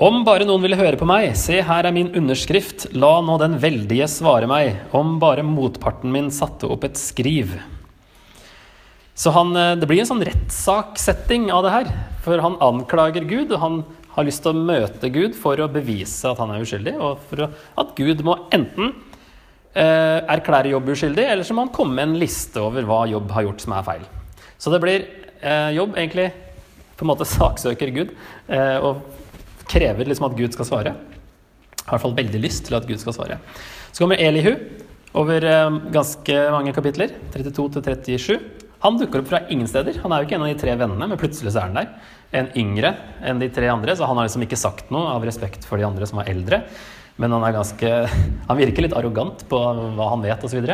Om 0.01 0.23
bare 0.25 0.47
noen 0.49 0.63
ville 0.63 0.79
høre 0.79 0.97
på 0.97 1.05
meg, 1.05 1.35
se 1.37 1.59
her 1.61 1.85
er 1.85 1.93
min 1.93 2.09
underskrift, 2.17 2.87
la 2.97 3.19
nå 3.21 3.35
den 3.37 3.59
veldige 3.61 4.07
svare 4.09 4.47
meg, 4.49 4.79
om 4.97 5.19
bare 5.21 5.45
motparten 5.45 6.09
min 6.09 6.31
satte 6.33 6.65
opp 6.65 6.87
et 6.87 6.97
skriv. 6.97 7.53
Så 9.13 9.29
han, 9.35 9.53
eh, 9.53 9.75
det 9.77 9.85
blir 9.85 10.01
en 10.01 10.09
sånn 10.09 10.25
rettssaksetting 10.25 11.51
av 11.53 11.67
det 11.67 11.75
her, 11.75 11.91
for 12.25 12.41
han 12.41 12.57
anklager 12.57 13.29
Gud, 13.29 13.51
og 13.51 13.61
han 13.61 13.83
har 14.15 14.27
lyst 14.27 14.43
til 14.43 14.51
å 14.53 14.65
møte 14.67 15.11
Gud 15.13 15.37
for 15.39 15.59
å 15.61 15.69
bevise 15.71 16.29
at 16.29 16.39
han 16.41 16.51
er 16.53 16.65
uskyldig, 16.65 16.95
og 16.99 17.21
for 17.29 17.47
at 17.47 17.93
Gud 17.97 18.23
må 18.27 18.35
enten 18.53 18.91
eh, 19.73 20.19
erklære 20.19 20.73
Jobb 20.73 20.91
uskyldig, 20.93 21.25
eller 21.33 21.47
så 21.47 21.55
må 21.55 21.65
han 21.65 21.73
komme 21.75 21.97
med 21.97 22.09
en 22.09 22.21
liste 22.21 22.61
over 22.61 22.87
hva 22.87 23.03
Jobb 23.11 23.31
har 23.35 23.47
gjort 23.47 23.63
som 23.63 23.75
er 23.77 23.87
feil. 23.87 24.05
Så 24.61 24.73
det 24.73 24.81
blir 24.83 25.07
eh, 25.39 25.71
Jobb 25.77 25.95
egentlig 25.95 26.29
på 26.97 27.05
en 27.05 27.11
måte 27.13 27.29
saksøker 27.37 27.95
Gud 27.95 28.13
eh, 28.51 28.77
og 28.77 29.01
krever 29.71 30.09
liksom 30.09 30.27
at 30.27 30.37
Gud 30.37 30.55
skal 30.55 30.67
svare. 30.67 30.95
I 31.81 31.89
hvert 31.89 32.03
fall 32.03 32.17
veldig 32.17 32.41
lyst 32.43 32.67
til 32.67 32.77
at 32.77 32.87
Gud 32.87 33.01
skal 33.01 33.15
svare. 33.15 33.39
Så 33.91 34.03
kommer 34.03 34.21
Elihu 34.21 34.53
over 35.17 35.43
eh, 35.43 35.77
ganske 35.93 36.41
mange 36.53 36.75
kapitler, 36.75 37.15
32 37.33 37.69
til 37.77 38.19
37. 38.19 38.35
Han 38.81 38.97
dukker 38.97 39.21
opp 39.21 39.29
fra 39.29 39.43
ingen 39.53 39.69
steder. 39.69 39.99
Han 40.01 40.13
er 40.13 40.21
jo 40.21 40.27
ikke 40.27 40.37
en 40.39 40.45
av 40.47 40.49
de 40.49 40.57
tre 40.57 40.73
vennene, 40.73 41.07
men 41.09 41.19
plutselig 41.21 41.53
så 41.53 41.61
er 41.61 41.69
han 41.69 41.77
der. 41.77 41.89
En 42.31 42.47
yngre 42.55 42.93
enn 43.27 43.41
de 43.41 43.49
tre 43.51 43.67
andre, 43.71 43.95
så 43.95 44.07
han 44.07 44.17
har 44.17 44.27
liksom 44.27 44.45
ikke 44.45 44.59
sagt 44.59 44.91
noe 44.93 45.15
av 45.17 45.25
respekt 45.27 45.65
for 45.67 45.79
de 45.79 45.87
andre 45.87 46.07
som 46.07 46.21
var 46.21 46.29
eldre. 46.31 46.63
Men 47.19 47.35
han 47.35 47.43
er 47.45 47.57
ganske 47.57 47.89
Han 48.49 48.59
virker 48.59 48.87
litt 48.87 48.97
arrogant 48.97 49.43
på 49.49 49.59
hva 49.97 50.11
han 50.13 50.23
vet, 50.23 50.45
osv. 50.47 50.69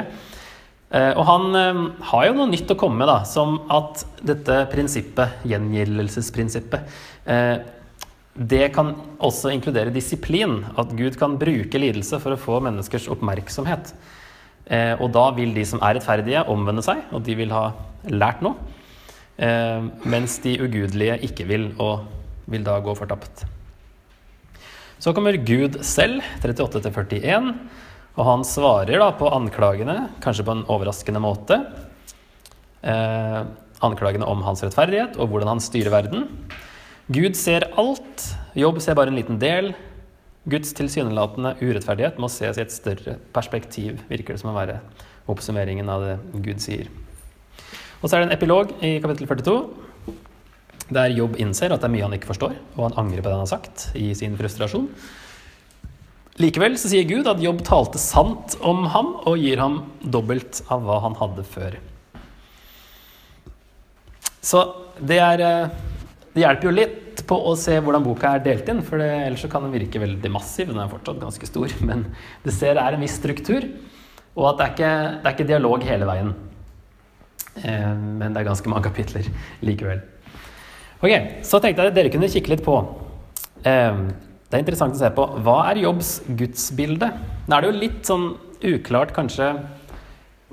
Eh, 0.87 1.13
og 1.19 1.23
han 1.27 1.55
eh, 1.59 1.79
har 2.11 2.27
jo 2.29 2.35
noe 2.37 2.51
nytt 2.51 2.69
å 2.71 2.77
komme 2.79 3.01
med, 3.01 3.09
da, 3.09 3.19
som 3.27 3.57
at 3.73 4.05
dette 4.23 4.61
prinsippet, 4.71 5.41
gjengjeldelsesprinsippet, 5.49 6.93
eh, 7.27 7.57
det 8.37 8.67
kan 8.75 8.93
også 9.17 9.49
inkludere 9.51 9.91
disiplin. 9.91 10.61
At 10.77 10.93
Gud 10.95 11.17
kan 11.19 11.39
bruke 11.41 11.81
lidelse 11.81 12.21
for 12.21 12.35
å 12.35 12.39
få 12.39 12.61
menneskers 12.61 13.09
oppmerksomhet. 13.09 13.95
Og 15.01 15.07
da 15.15 15.23
vil 15.33 15.55
de 15.55 15.63
som 15.65 15.81
er 15.81 15.95
rettferdige, 15.97 16.43
omvende 16.51 16.83
seg, 16.85 16.99
og 17.15 17.23
de 17.25 17.33
vil 17.39 17.49
ha 17.55 17.71
lært 18.11 18.43
noe. 18.45 18.76
Eh, 19.37 19.83
mens 20.09 20.39
de 20.41 20.55
ugudelige 20.63 21.19
ikke 21.27 21.45
vil, 21.49 21.69
og 21.77 22.07
vil 22.49 22.65
da 22.65 22.79
gå 22.81 22.95
fortapt. 22.97 23.45
Så 24.97 25.13
kommer 25.13 25.37
Gud 25.45 25.77
selv, 25.85 26.23
38-41, 26.41 27.51
og 28.17 28.25
han 28.25 28.45
svarer 28.49 28.97
da 28.97 29.11
på 29.13 29.29
anklagene, 29.29 30.07
kanskje 30.23 30.45
på 30.47 30.55
en 30.55 30.65
overraskende 30.73 31.21
måte. 31.21 31.59
Eh, 32.81 33.41
anklagene 33.85 34.25
om 34.25 34.41
hans 34.41 34.63
rettferdighet 34.65 35.19
og 35.21 35.29
hvordan 35.29 35.53
han 35.53 35.61
styrer 35.61 35.93
verden. 35.93 36.25
Gud 37.13 37.37
ser 37.37 37.69
alt, 37.77 38.25
Jobb 38.57 38.81
ser 38.81 38.97
bare 38.97 39.13
en 39.13 39.19
liten 39.19 39.37
del. 39.37 39.75
Guds 40.49 40.73
tilsynelatende 40.73 41.53
urettferdighet 41.61 42.17
må 42.17 42.29
ses 42.31 42.57
i 42.57 42.63
et 42.63 42.73
større 42.73 43.19
perspektiv, 43.35 43.99
virker 44.09 44.33
det 44.33 44.41
som 44.41 44.49
å 44.49 44.57
være 44.57 44.79
oppsummeringen 45.29 45.91
av 45.91 46.05
det 46.07 46.15
Gud 46.41 46.63
sier. 46.63 46.89
Og 48.01 48.09
så 48.09 48.15
er 48.15 48.23
det 48.23 48.27
en 48.29 48.35
epilog 48.37 48.73
i 48.85 48.97
kapittel 49.01 49.29
42, 49.29 49.59
der 50.93 51.13
Jobb 51.15 51.37
innser 51.41 51.73
at 51.73 51.81
det 51.81 51.89
er 51.89 51.95
mye 51.95 52.05
han 52.05 52.15
ikke 52.15 52.29
forstår, 52.29 52.53
og 52.77 52.83
han 52.85 52.99
angrer 53.01 53.23
på 53.23 53.31
det 53.31 53.35
han 53.35 53.45
har 53.45 53.51
sagt, 53.51 53.89
i 53.97 54.11
sin 54.15 54.37
frustrasjon. 54.39 54.87
Likevel 56.37 56.77
så 56.77 56.91
sier 56.91 57.07
Gud 57.09 57.27
at 57.29 57.41
Jobb 57.41 57.63
talte 57.65 57.99
sant 58.01 58.59
om 58.61 58.85
ham 58.93 59.15
og 59.25 59.41
gir 59.41 59.57
ham 59.57 59.81
dobbelt 60.05 60.61
av 60.69 60.85
hva 60.85 60.99
han 61.07 61.17
hadde 61.17 61.45
før. 61.49 61.79
Så 64.45 64.61
det, 65.01 65.17
er, 65.17 65.41
det 66.35 66.43
hjelper 66.43 66.69
jo 66.69 66.75
litt 66.77 67.23
på 67.27 67.35
å 67.49 67.55
se 67.57 67.79
hvordan 67.81 68.05
boka 68.05 68.35
er 68.37 68.43
delt 68.45 68.69
inn, 68.69 68.83
for 68.85 69.01
det, 69.01 69.09
ellers 69.25 69.47
kan 69.49 69.65
den 69.65 69.73
virke 69.73 69.99
veldig 69.99 70.31
massiv. 70.31 70.69
Den 70.69 70.83
er 70.83 70.91
fortsatt 70.91 71.19
ganske 71.23 71.49
stor, 71.49 71.73
men 71.89 72.05
det 72.45 72.53
ser 72.55 72.77
er 72.77 72.95
en 72.95 73.03
viss 73.03 73.17
struktur, 73.17 73.65
og 74.37 74.51
at 74.51 74.59
det 74.59 74.67
er 74.67 74.75
ikke, 74.75 74.93
det 75.17 75.25
er 75.25 75.35
ikke 75.35 75.49
dialog 75.55 75.89
hele 75.89 76.07
veien. 76.07 76.35
Eh, 77.63 77.93
men 77.95 78.33
det 78.33 78.41
er 78.41 78.49
ganske 78.49 78.69
mange 78.71 78.87
kapitler 78.89 79.27
likevel. 79.65 80.01
Ok, 80.97 81.11
Så 81.45 81.59
tenkte 81.61 81.83
jeg 81.83 81.91
at 81.91 81.97
dere 81.97 82.11
kunne 82.13 82.29
kikke 82.31 82.49
litt 82.55 82.63
på 82.65 82.73
eh, 83.61 83.97
Det 84.49 84.55
er 84.55 84.63
interessant 84.63 84.95
å 84.95 85.01
se 85.01 85.11
på 85.13 85.25
hva 85.45 85.57
er 85.69 85.83
Jobbs 85.83 86.11
gudsbilde? 86.39 87.11
Nå 87.45 87.51
er 87.53 87.61
det 87.61 87.69
jo 87.69 87.81
litt 87.83 88.01
sånn 88.07 88.31
uklart 88.65 89.13
kanskje 89.13 89.51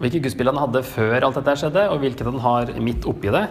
hvilke 0.03 0.21
gudsbilder 0.25 0.53
han 0.57 0.65
hadde 0.67 0.83
før 0.85 1.23
alt 1.23 1.37
dette 1.39 1.55
skjedde, 1.61 1.85
og 1.95 2.01
hvilket 2.03 2.27
han 2.27 2.41
har 2.43 2.73
midt 2.83 3.07
oppi 3.07 3.31
det. 3.33 3.45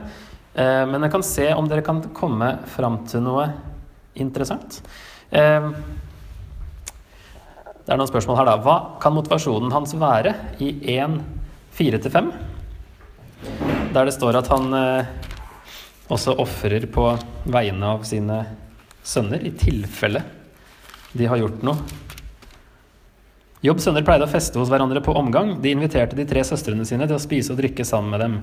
Eh, 0.60 0.84
men 0.90 1.06
jeg 1.08 1.14
kan 1.14 1.24
se 1.26 1.48
om 1.56 1.70
dere 1.72 1.86
kan 1.86 2.04
komme 2.14 2.50
fram 2.76 3.00
til 3.10 3.24
noe 3.26 3.48
interessant. 4.20 4.82
Det 7.84 7.92
er 7.92 7.98
noen 7.98 8.08
spørsmål 8.12 8.38
her, 8.38 8.48
da. 8.52 8.60
Hva 8.64 8.76
kan 9.02 9.16
motivasjonen 9.16 9.74
hans 9.74 9.96
være 9.98 10.36
i 10.62 10.76
1, 10.94 11.18
4-5? 11.76 12.30
Der 13.94 14.08
det 14.10 14.16
står 14.16 14.40
at 14.40 14.50
han 14.52 14.74
eh, 14.78 15.12
også 16.14 16.38
ofrer 16.42 16.88
på 16.92 17.12
vegne 17.46 17.92
av 17.96 18.08
sine 18.08 18.40
sønner, 19.04 19.44
i 19.44 19.52
tilfelle 19.58 20.24
de 21.14 21.28
har 21.30 21.38
gjort 21.38 21.62
noe. 21.66 22.02
Jobbs 23.64 23.86
sønner 23.88 24.04
pleide 24.04 24.26
å 24.26 24.32
feste 24.32 24.60
hos 24.60 24.68
hverandre 24.68 25.00
på 25.00 25.14
omgang. 25.16 25.54
De 25.64 25.72
inviterte 25.72 26.18
de 26.18 26.26
tre 26.28 26.42
søstrene 26.44 26.84
sine 26.84 27.06
til 27.08 27.16
å 27.16 27.22
spise 27.22 27.54
og 27.54 27.62
drikke 27.62 27.86
sammen 27.88 28.12
med 28.12 28.20
dem. 28.20 28.34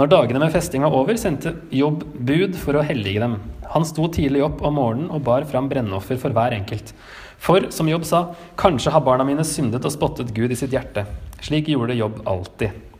Når 0.00 0.12
dagene 0.14 0.40
med 0.40 0.54
festing 0.54 0.86
var 0.86 0.94
over, 0.96 1.18
sendte 1.20 1.52
Jobb 1.76 2.06
bud 2.16 2.56
for 2.56 2.78
å 2.78 2.84
hellige 2.86 3.20
dem. 3.20 3.36
Han 3.74 3.84
sto 3.84 4.06
tidlig 4.08 4.40
opp 4.46 4.62
om 4.64 4.78
morgenen 4.80 5.10
og 5.12 5.26
bar 5.26 5.44
fram 5.50 5.68
brennoffer 5.68 6.16
for 6.22 6.32
hver 6.32 6.56
enkelt. 6.56 6.94
For, 7.42 7.68
som 7.74 7.90
Jobb 7.90 8.06
sa, 8.08 8.22
kanskje 8.56 8.94
har 8.94 9.04
barna 9.04 9.26
mine 9.28 9.44
syndet 9.44 9.84
og 9.84 9.92
spottet 9.92 10.32
Gud 10.32 10.54
i 10.54 10.56
sitt 10.56 10.72
hjerte. 10.72 11.04
Slik 11.44 11.68
gjorde 11.68 11.98
Jobb 11.98 12.22
alltid. 12.32 12.91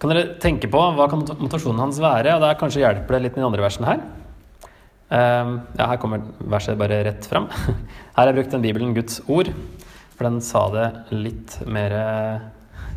Kan 0.00 0.12
dere 0.12 0.36
tenke 0.42 0.68
på 0.68 0.80
hva 0.96 1.06
kan 1.08 1.22
motivasjonen 1.24 1.84
hans 1.86 2.00
være? 2.02 2.34
Og 2.36 2.44
der 2.44 2.58
kanskje 2.60 2.82
hjelper 2.82 3.16
det 3.16 3.22
litt 3.24 3.38
i 3.38 3.42
de 3.42 3.48
andre 3.48 3.64
versene 3.64 3.90
her. 3.90 4.04
Um, 5.06 5.52
ja, 5.78 5.86
her 5.92 6.00
kommer 6.02 6.24
verset 6.52 6.78
bare 6.80 7.04
rett 7.06 7.28
fram. 7.30 7.46
Her 8.16 8.24
har 8.24 8.32
jeg 8.32 8.38
brukt 8.40 8.54
den 8.56 8.64
Bibelen 8.64 8.94
Guds 8.96 9.20
ord, 9.28 9.52
for 10.16 10.26
den 10.26 10.40
sa 10.42 10.64
det 10.72 10.86
litt 11.14 11.58
mer 11.68 11.94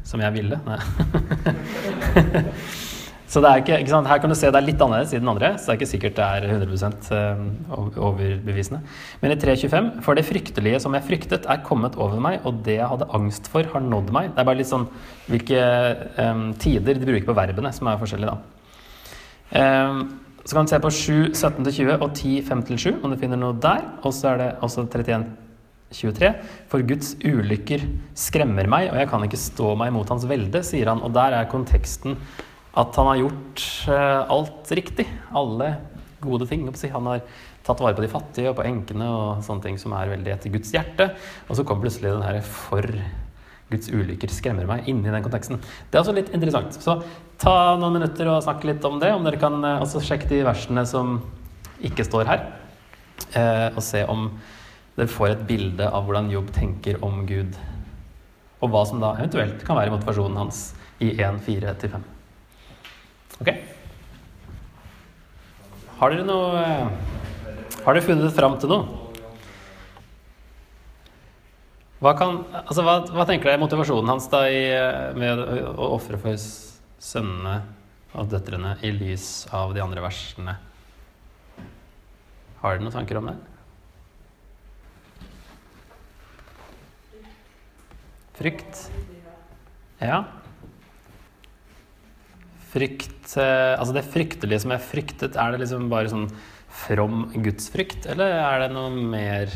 som 0.08 0.24
jeg 0.24 0.38
ville. 0.40 0.62
Så 3.30 3.44
det 3.44 3.50
er 3.50 3.62
ikke, 3.62 3.76
ikke 3.78 3.92
sant? 3.92 4.08
Her 4.10 4.18
kan 4.22 4.32
du 4.32 4.36
se 4.38 4.50
det 4.50 4.58
er 4.58 4.66
litt 4.66 4.80
annerledes 4.82 5.12
i 5.14 5.20
den 5.22 5.30
andre, 5.30 5.52
så 5.58 5.70
det 5.70 5.74
er 5.74 5.78
ikke 5.78 5.90
sikkert 5.92 6.16
det 6.18 6.26
er 6.26 6.46
100 6.50 6.88
eh, 7.14 7.42
overbevisende. 8.02 8.80
Men 9.22 9.36
i 9.36 9.38
3.25.: 9.38 9.90
For 10.06 10.18
det 10.18 10.26
fryktelige 10.26 10.80
som 10.82 10.98
jeg 10.98 11.06
fryktet, 11.06 11.46
er 11.46 11.62
kommet 11.66 11.98
over 12.02 12.18
meg, 12.26 12.40
og 12.44 12.64
det 12.66 12.80
jeg 12.80 12.90
hadde 12.90 13.10
angst 13.14 13.52
for, 13.54 13.70
har 13.70 13.86
nådd 13.86 14.10
meg. 14.16 14.32
Det 14.34 14.42
er 14.42 14.50
bare 14.50 14.62
litt 14.64 14.72
sånn 14.72 14.88
hvilke 15.30 15.62
um, 16.18 16.48
tider 16.58 16.98
de 16.98 17.06
bruker 17.12 17.30
på 17.30 17.38
verbene, 17.38 17.74
som 17.76 17.92
er 17.92 18.02
forskjellige, 18.02 18.34
da. 18.34 18.58
Um, 19.62 20.02
så 20.50 20.56
kan 20.56 20.66
du 20.66 20.74
se 20.74 20.82
på 20.82 20.90
7, 20.90 21.14
17-20 21.38 21.96
og 22.00 22.10
10, 22.10 22.36
5-7, 22.50 23.04
om 23.04 23.14
du 23.14 23.22
finner 23.22 23.38
noe 23.38 23.54
der. 23.62 23.86
Og 24.02 24.16
så 24.18 24.32
er 24.34 24.42
det 24.42 24.52
også 24.66 24.88
31, 24.90 25.30
23. 25.94 26.32
For 26.72 26.82
Guds 26.82 27.14
ulykker 27.22 27.86
skremmer 28.18 28.66
meg, 28.66 28.90
og 28.90 28.98
jeg 28.98 29.10
kan 29.12 29.26
ikke 29.28 29.38
stå 29.38 29.76
meg 29.78 29.94
mot 29.94 30.10
hans 30.10 30.26
velde, 30.26 30.66
sier 30.66 30.90
han. 30.90 31.04
Og 31.06 31.14
der 31.14 31.38
er 31.38 31.52
konteksten 31.52 32.18
at 32.80 33.00
han 33.00 33.10
har 33.12 33.22
gjort 33.22 33.64
uh, 33.92 34.24
alt 34.32 34.72
riktig. 34.78 35.06
Alle 35.36 35.74
gode 36.24 36.48
ting. 36.48 36.68
Han 36.94 37.08
har 37.12 37.24
tatt 37.66 37.82
vare 37.84 37.96
på 37.98 38.04
de 38.04 38.12
fattige 38.12 38.52
og 38.52 38.58
på 38.60 38.68
enkene 38.68 39.08
og 39.14 39.42
sånne 39.46 39.66
ting 39.66 39.80
som 39.80 39.94
er 39.98 40.12
veldig 40.14 40.34
etter 40.36 40.54
Guds 40.54 40.72
hjerte. 40.74 41.10
Og 41.48 41.58
så 41.58 41.66
kommer 41.66 41.88
plutselig 41.88 42.14
den 42.14 42.26
her 42.26 42.42
'for 42.42 42.86
Guds 43.70 43.90
ulykker 43.94 44.32
skremmer 44.34 44.66
meg' 44.66 44.88
inn 44.90 45.06
i 45.06 45.12
den 45.12 45.24
konteksten. 45.24 45.60
Det 45.60 45.98
er 45.98 46.02
også 46.02 46.16
litt 46.16 46.34
interessant. 46.34 46.74
Så 46.74 47.04
ta 47.38 47.78
noen 47.78 48.00
minutter 48.00 48.28
og 48.28 48.44
snakke 48.44 48.66
litt 48.66 48.86
om 48.86 49.00
det. 49.00 49.14
Om 49.14 49.24
dere 49.24 49.38
kan 49.38 49.62
også 49.62 50.02
sjekke 50.02 50.28
de 50.28 50.44
versene 50.44 50.86
som 50.86 51.22
ikke 51.82 52.04
står 52.04 52.26
her, 52.26 52.48
uh, 53.36 53.76
og 53.76 53.84
se 53.84 54.04
om 54.06 54.32
dere 54.98 55.08
får 55.08 55.30
et 55.30 55.48
bilde 55.48 55.86
av 55.86 56.04
hvordan 56.04 56.32
Jobb 56.32 56.52
tenker 56.52 57.04
om 57.04 57.26
Gud. 57.28 57.56
Og 58.62 58.70
hva 58.70 58.86
som 58.88 59.00
da 59.00 59.14
eventuelt 59.16 59.64
kan 59.64 59.78
være 59.78 59.92
motivasjonen 59.92 60.38
hans 60.38 60.74
i 61.00 61.14
1.4-5. 61.16 62.19
Ok? 63.40 63.52
Har 66.00 66.12
dere 66.12 66.26
noe 66.28 66.60
eh, 66.60 66.88
Har 67.86 67.96
dere 67.96 68.04
funnet 68.06 68.36
fram 68.36 68.58
til 68.60 68.72
noe? 68.72 68.98
Hva, 72.00 72.14
kan, 72.16 72.42
altså, 72.62 72.84
hva, 72.88 73.02
hva 73.12 73.26
tenker 73.28 73.50
dere 73.50 73.58
er 73.58 73.64
motivasjonen 73.64 74.08
hans 74.08 74.30
da 74.32 74.46
i, 74.48 74.62
eh, 74.72 75.12
med 75.20 75.42
å 75.44 75.90
ofre 75.98 76.20
for 76.22 76.40
sønnene 76.40 77.58
og 78.16 78.30
døtrene 78.32 78.78
i 78.88 78.92
lys 78.96 79.48
av 79.56 79.74
de 79.76 79.84
andre 79.84 80.04
versene? 80.04 80.56
Har 82.60 82.76
dere 82.76 82.86
noen 82.86 82.96
tanker 82.96 83.20
om 83.20 83.32
det? 83.32 83.38
Frykt? 88.40 88.86
Ja. 90.00 90.24
Frykt 92.70 93.36
eh, 93.42 93.74
Altså 93.80 93.96
det 93.96 94.06
fryktelige 94.10 94.62
som 94.64 94.74
jeg 94.76 94.86
fryktet, 94.86 95.38
er 95.40 95.54
det 95.54 95.64
liksom 95.64 95.90
bare 95.92 96.12
sånn 96.12 96.30
from 96.70 97.28
gudsfrykt, 97.34 98.06
eller 98.14 98.36
er 98.40 98.64
det 98.64 98.74
noe 98.76 98.92
mer 98.94 99.54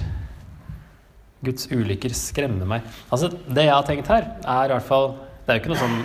Guds 1.43 1.67
ulykker 1.69 2.13
skremmer 2.15 2.67
meg. 2.69 2.85
Altså 3.11 3.29
Det 3.29 3.67
jeg 3.67 3.75
har 3.75 3.85
tenkt 3.87 4.09
her, 4.11 4.29
er 4.41 4.71
i 4.71 4.75
hvert 4.75 4.87
fall 4.87 5.09
Det 5.43 5.51
er 5.51 5.59
jo 5.59 5.63
ikke 5.63 5.73
noe 5.73 5.81
sånn 5.81 5.99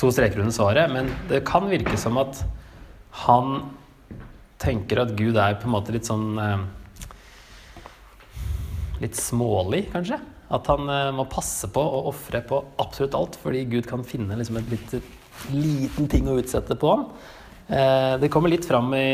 to 0.00 0.10
streker 0.14 0.40
under 0.42 0.54
svaret, 0.54 0.90
men 0.92 1.10
det 1.30 1.44
kan 1.46 1.66
virke 1.68 1.98
som 2.00 2.18
at 2.20 2.40
han 3.26 3.68
tenker 4.62 5.02
at 5.02 5.14
Gud 5.18 5.38
er 5.38 5.58
på 5.58 5.68
en 5.68 5.74
måte 5.74 5.94
litt 5.94 6.08
sånn 6.08 6.34
eh, 6.42 6.66
Litt 8.98 9.14
smålig, 9.14 9.84
kanskje. 9.92 10.16
At 10.50 10.66
han 10.72 10.88
eh, 10.90 11.12
må 11.14 11.28
passe 11.30 11.68
på 11.70 11.82
å 11.82 12.00
ofre 12.10 12.40
på 12.46 12.58
absolutt 12.82 13.14
alt, 13.14 13.36
fordi 13.38 13.62
Gud 13.70 13.86
kan 13.86 14.02
finne 14.06 14.34
liksom 14.40 14.58
et 14.58 14.72
litt 14.72 14.96
liten 15.52 16.08
ting 16.10 16.28
å 16.28 16.38
utsette 16.40 16.76
på. 16.78 16.94
Eh, 17.68 18.14
det 18.22 18.30
kommer 18.32 18.52
litt 18.52 18.66
fram 18.68 18.92
i 18.96 19.08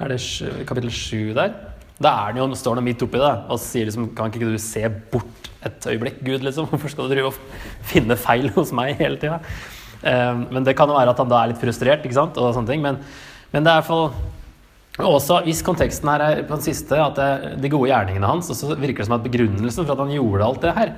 er 0.00 0.14
det 0.14 0.20
kapittel 0.68 0.92
sju 0.94 1.34
der. 1.36 1.52
Da 2.00 2.14
er 2.14 2.32
han 2.32 2.40
jo, 2.40 2.48
står 2.56 2.80
han 2.80 2.86
midt 2.86 3.02
oppi 3.04 3.20
det 3.20 3.32
og 3.52 3.58
sier 3.60 3.84
liksom 3.84 4.06
Kan 4.16 4.30
ikke 4.30 4.48
du 4.48 4.56
se 4.62 4.86
bort 5.12 5.50
et 5.68 5.86
øyeblikk, 5.92 6.22
Gud? 6.24 6.46
liksom? 6.46 6.68
Hvorfor 6.70 6.92
skal 6.92 7.08
du 7.08 7.14
drive 7.14 7.34
og 7.34 7.60
finne 7.84 8.16
feil 8.16 8.48
hos 8.54 8.72
meg 8.76 8.96
hele 9.00 9.20
tida? 9.20 9.42
Eh, 10.00 10.34
men 10.48 10.64
det 10.64 10.76
kan 10.78 10.88
jo 10.88 10.96
være 10.96 11.12
at 11.12 11.20
han 11.20 11.30
da 11.30 11.42
er 11.42 11.52
litt 11.52 11.60
frustrert, 11.60 12.04
ikke 12.04 12.16
sant? 12.16 12.40
og 12.40 12.54
sånne 12.56 12.72
ting. 12.72 12.84
Men, 12.84 13.02
men 13.52 13.66
det 13.66 13.72
er 13.72 13.80
i 13.80 13.82
hvert 13.82 13.90
fall 13.90 14.30
også 15.00 15.38
hvis 15.46 15.62
konteksten 15.64 16.08
her 16.10 16.24
er 16.24 16.42
på 16.44 16.56
den 16.56 16.64
siste, 16.64 16.96
at 16.98 17.16
det 17.16 17.54
de 17.62 17.70
gode 17.72 17.88
gjerningene 17.92 18.28
hans, 18.28 18.50
og 18.52 18.58
så 18.58 18.74
virker 18.74 19.02
det 19.02 19.08
som 19.08 19.16
at 19.16 19.24
begrunnelsen 19.24 19.86
for 19.86 19.94
at 19.94 20.02
han 20.02 20.12
gjorde 20.12 20.48
alt 20.48 20.64
det 20.64 20.76
her, 20.76 20.92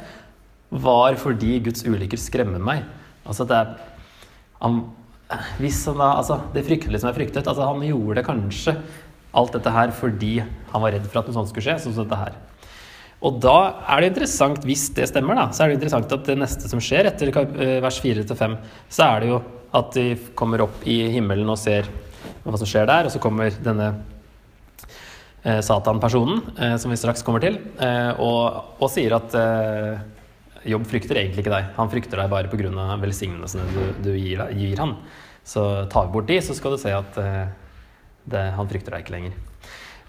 var 0.72 1.18
fordi 1.20 1.58
Guds 1.66 1.84
ulykker 1.84 2.18
skremmer 2.18 2.62
meg. 2.62 2.86
Altså 3.22 3.46
det 3.48 3.58
er 3.58 3.74
han, 4.62 4.82
hvis 5.58 5.80
han 5.88 5.98
da, 5.98 6.12
altså 6.20 6.38
Det 6.54 6.64
fryktelige 6.66 7.02
som 7.02 7.10
er 7.10 7.16
fryktet, 7.16 7.48
altså 7.48 7.66
han 7.66 7.82
gjorde 7.86 8.24
kanskje 8.26 8.76
alt 9.32 9.54
dette 9.56 9.72
her 9.72 9.92
fordi 9.96 10.34
han 10.42 10.82
var 10.82 10.92
redd 10.94 11.06
for 11.08 11.22
at 11.22 11.28
noe 11.28 11.36
sånt 11.38 11.50
skulle 11.50 11.64
skje, 11.64 11.78
sånn 11.82 11.96
som 11.96 12.06
dette 12.06 12.20
her. 12.20 12.36
Og 13.22 13.38
da 13.42 13.56
er 13.94 14.02
det 14.02 14.12
interessant, 14.12 14.64
hvis 14.66 14.88
det 14.96 15.06
stemmer, 15.08 15.38
da, 15.38 15.46
så 15.54 15.64
er 15.64 15.70
det 15.70 15.78
interessant 15.78 16.14
at 16.14 16.24
det 16.26 16.36
neste 16.40 16.68
som 16.68 16.82
skjer 16.82 17.08
etter 17.08 17.30
eh, 17.30 17.76
vers 17.82 18.00
4-5, 18.02 18.56
så 18.90 19.06
er 19.06 19.22
det 19.22 19.28
jo 19.30 19.42
at 19.78 19.92
de 19.96 20.06
kommer 20.38 20.64
opp 20.66 20.82
i 20.84 20.98
himmelen 21.14 21.48
og 21.48 21.60
ser 21.60 21.88
hva 22.42 22.58
som 22.58 22.68
skjer 22.68 22.88
der, 22.90 23.06
og 23.06 23.14
så 23.14 23.22
kommer 23.22 23.54
denne 23.62 23.92
eh, 25.46 25.62
Satan-personen, 25.62 26.42
eh, 26.58 26.74
som 26.82 26.92
vi 26.92 26.98
straks 26.98 27.22
kommer 27.24 27.44
til, 27.44 27.60
eh, 27.78 28.10
og, 28.18 28.74
og 28.82 28.90
sier 28.90 29.14
at 29.16 29.38
eh, 29.38 30.02
Jobb 30.68 30.86
frykter 30.90 31.18
egentlig 31.18 31.44
ikke 31.44 31.54
deg. 31.54 31.70
Han 31.78 31.90
frykter 31.90 32.20
deg 32.22 32.32
bare 32.32 32.50
pga. 32.52 32.86
velsignelsene 33.02 33.64
du, 33.72 33.80
du 34.04 34.12
gir, 34.16 34.44
gir 34.54 34.82
han. 34.82 34.96
Så 35.44 35.86
tar 35.90 36.06
vi 36.06 36.14
bort 36.14 36.28
de, 36.28 36.38
så 36.42 36.54
skal 36.54 36.76
du 36.76 36.78
se 36.78 36.92
at 36.94 37.18
eh, 37.18 37.48
det, 38.30 38.44
han 38.56 38.68
frykter 38.70 38.94
deg 38.94 39.02
ikke 39.04 39.16
lenger. 39.16 39.40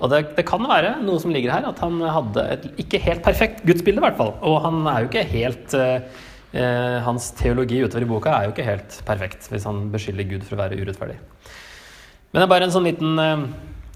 Og 0.04 0.12
det, 0.12 0.20
det 0.38 0.46
kan 0.46 0.62
være 0.68 0.98
noe 1.06 1.22
som 1.22 1.32
ligger 1.34 1.54
her, 1.54 1.66
at 1.70 1.82
han 1.84 2.02
hadde 2.02 2.44
et 2.56 2.68
ikke 2.84 3.02
helt 3.02 3.24
perfekt 3.26 3.64
gudsbilde, 3.66 4.02
i 4.02 4.06
hvert 4.06 4.20
fall. 4.20 4.34
Og 4.46 4.60
han 4.66 4.82
er 4.90 5.04
jo 5.04 5.10
ikke 5.10 5.26
helt 5.32 5.76
eh, 5.80 6.24
eh, 6.54 6.98
Hans 7.06 7.32
teologi 7.40 7.82
utover 7.84 8.06
i 8.06 8.10
boka 8.10 8.34
er 8.34 8.48
jo 8.48 8.56
ikke 8.56 8.68
helt 8.68 8.98
perfekt, 9.08 9.48
hvis 9.52 9.68
han 9.70 9.86
beskylder 9.94 10.30
Gud 10.30 10.48
for 10.48 10.58
å 10.58 10.64
være 10.64 10.82
urettferdig. 10.82 11.20
Men 12.34 12.42
det 12.42 12.46
er 12.48 12.52
bare 12.56 12.68
en 12.68 12.74
sånn 12.74 12.90
liten 12.90 13.22
eh, 13.22 13.48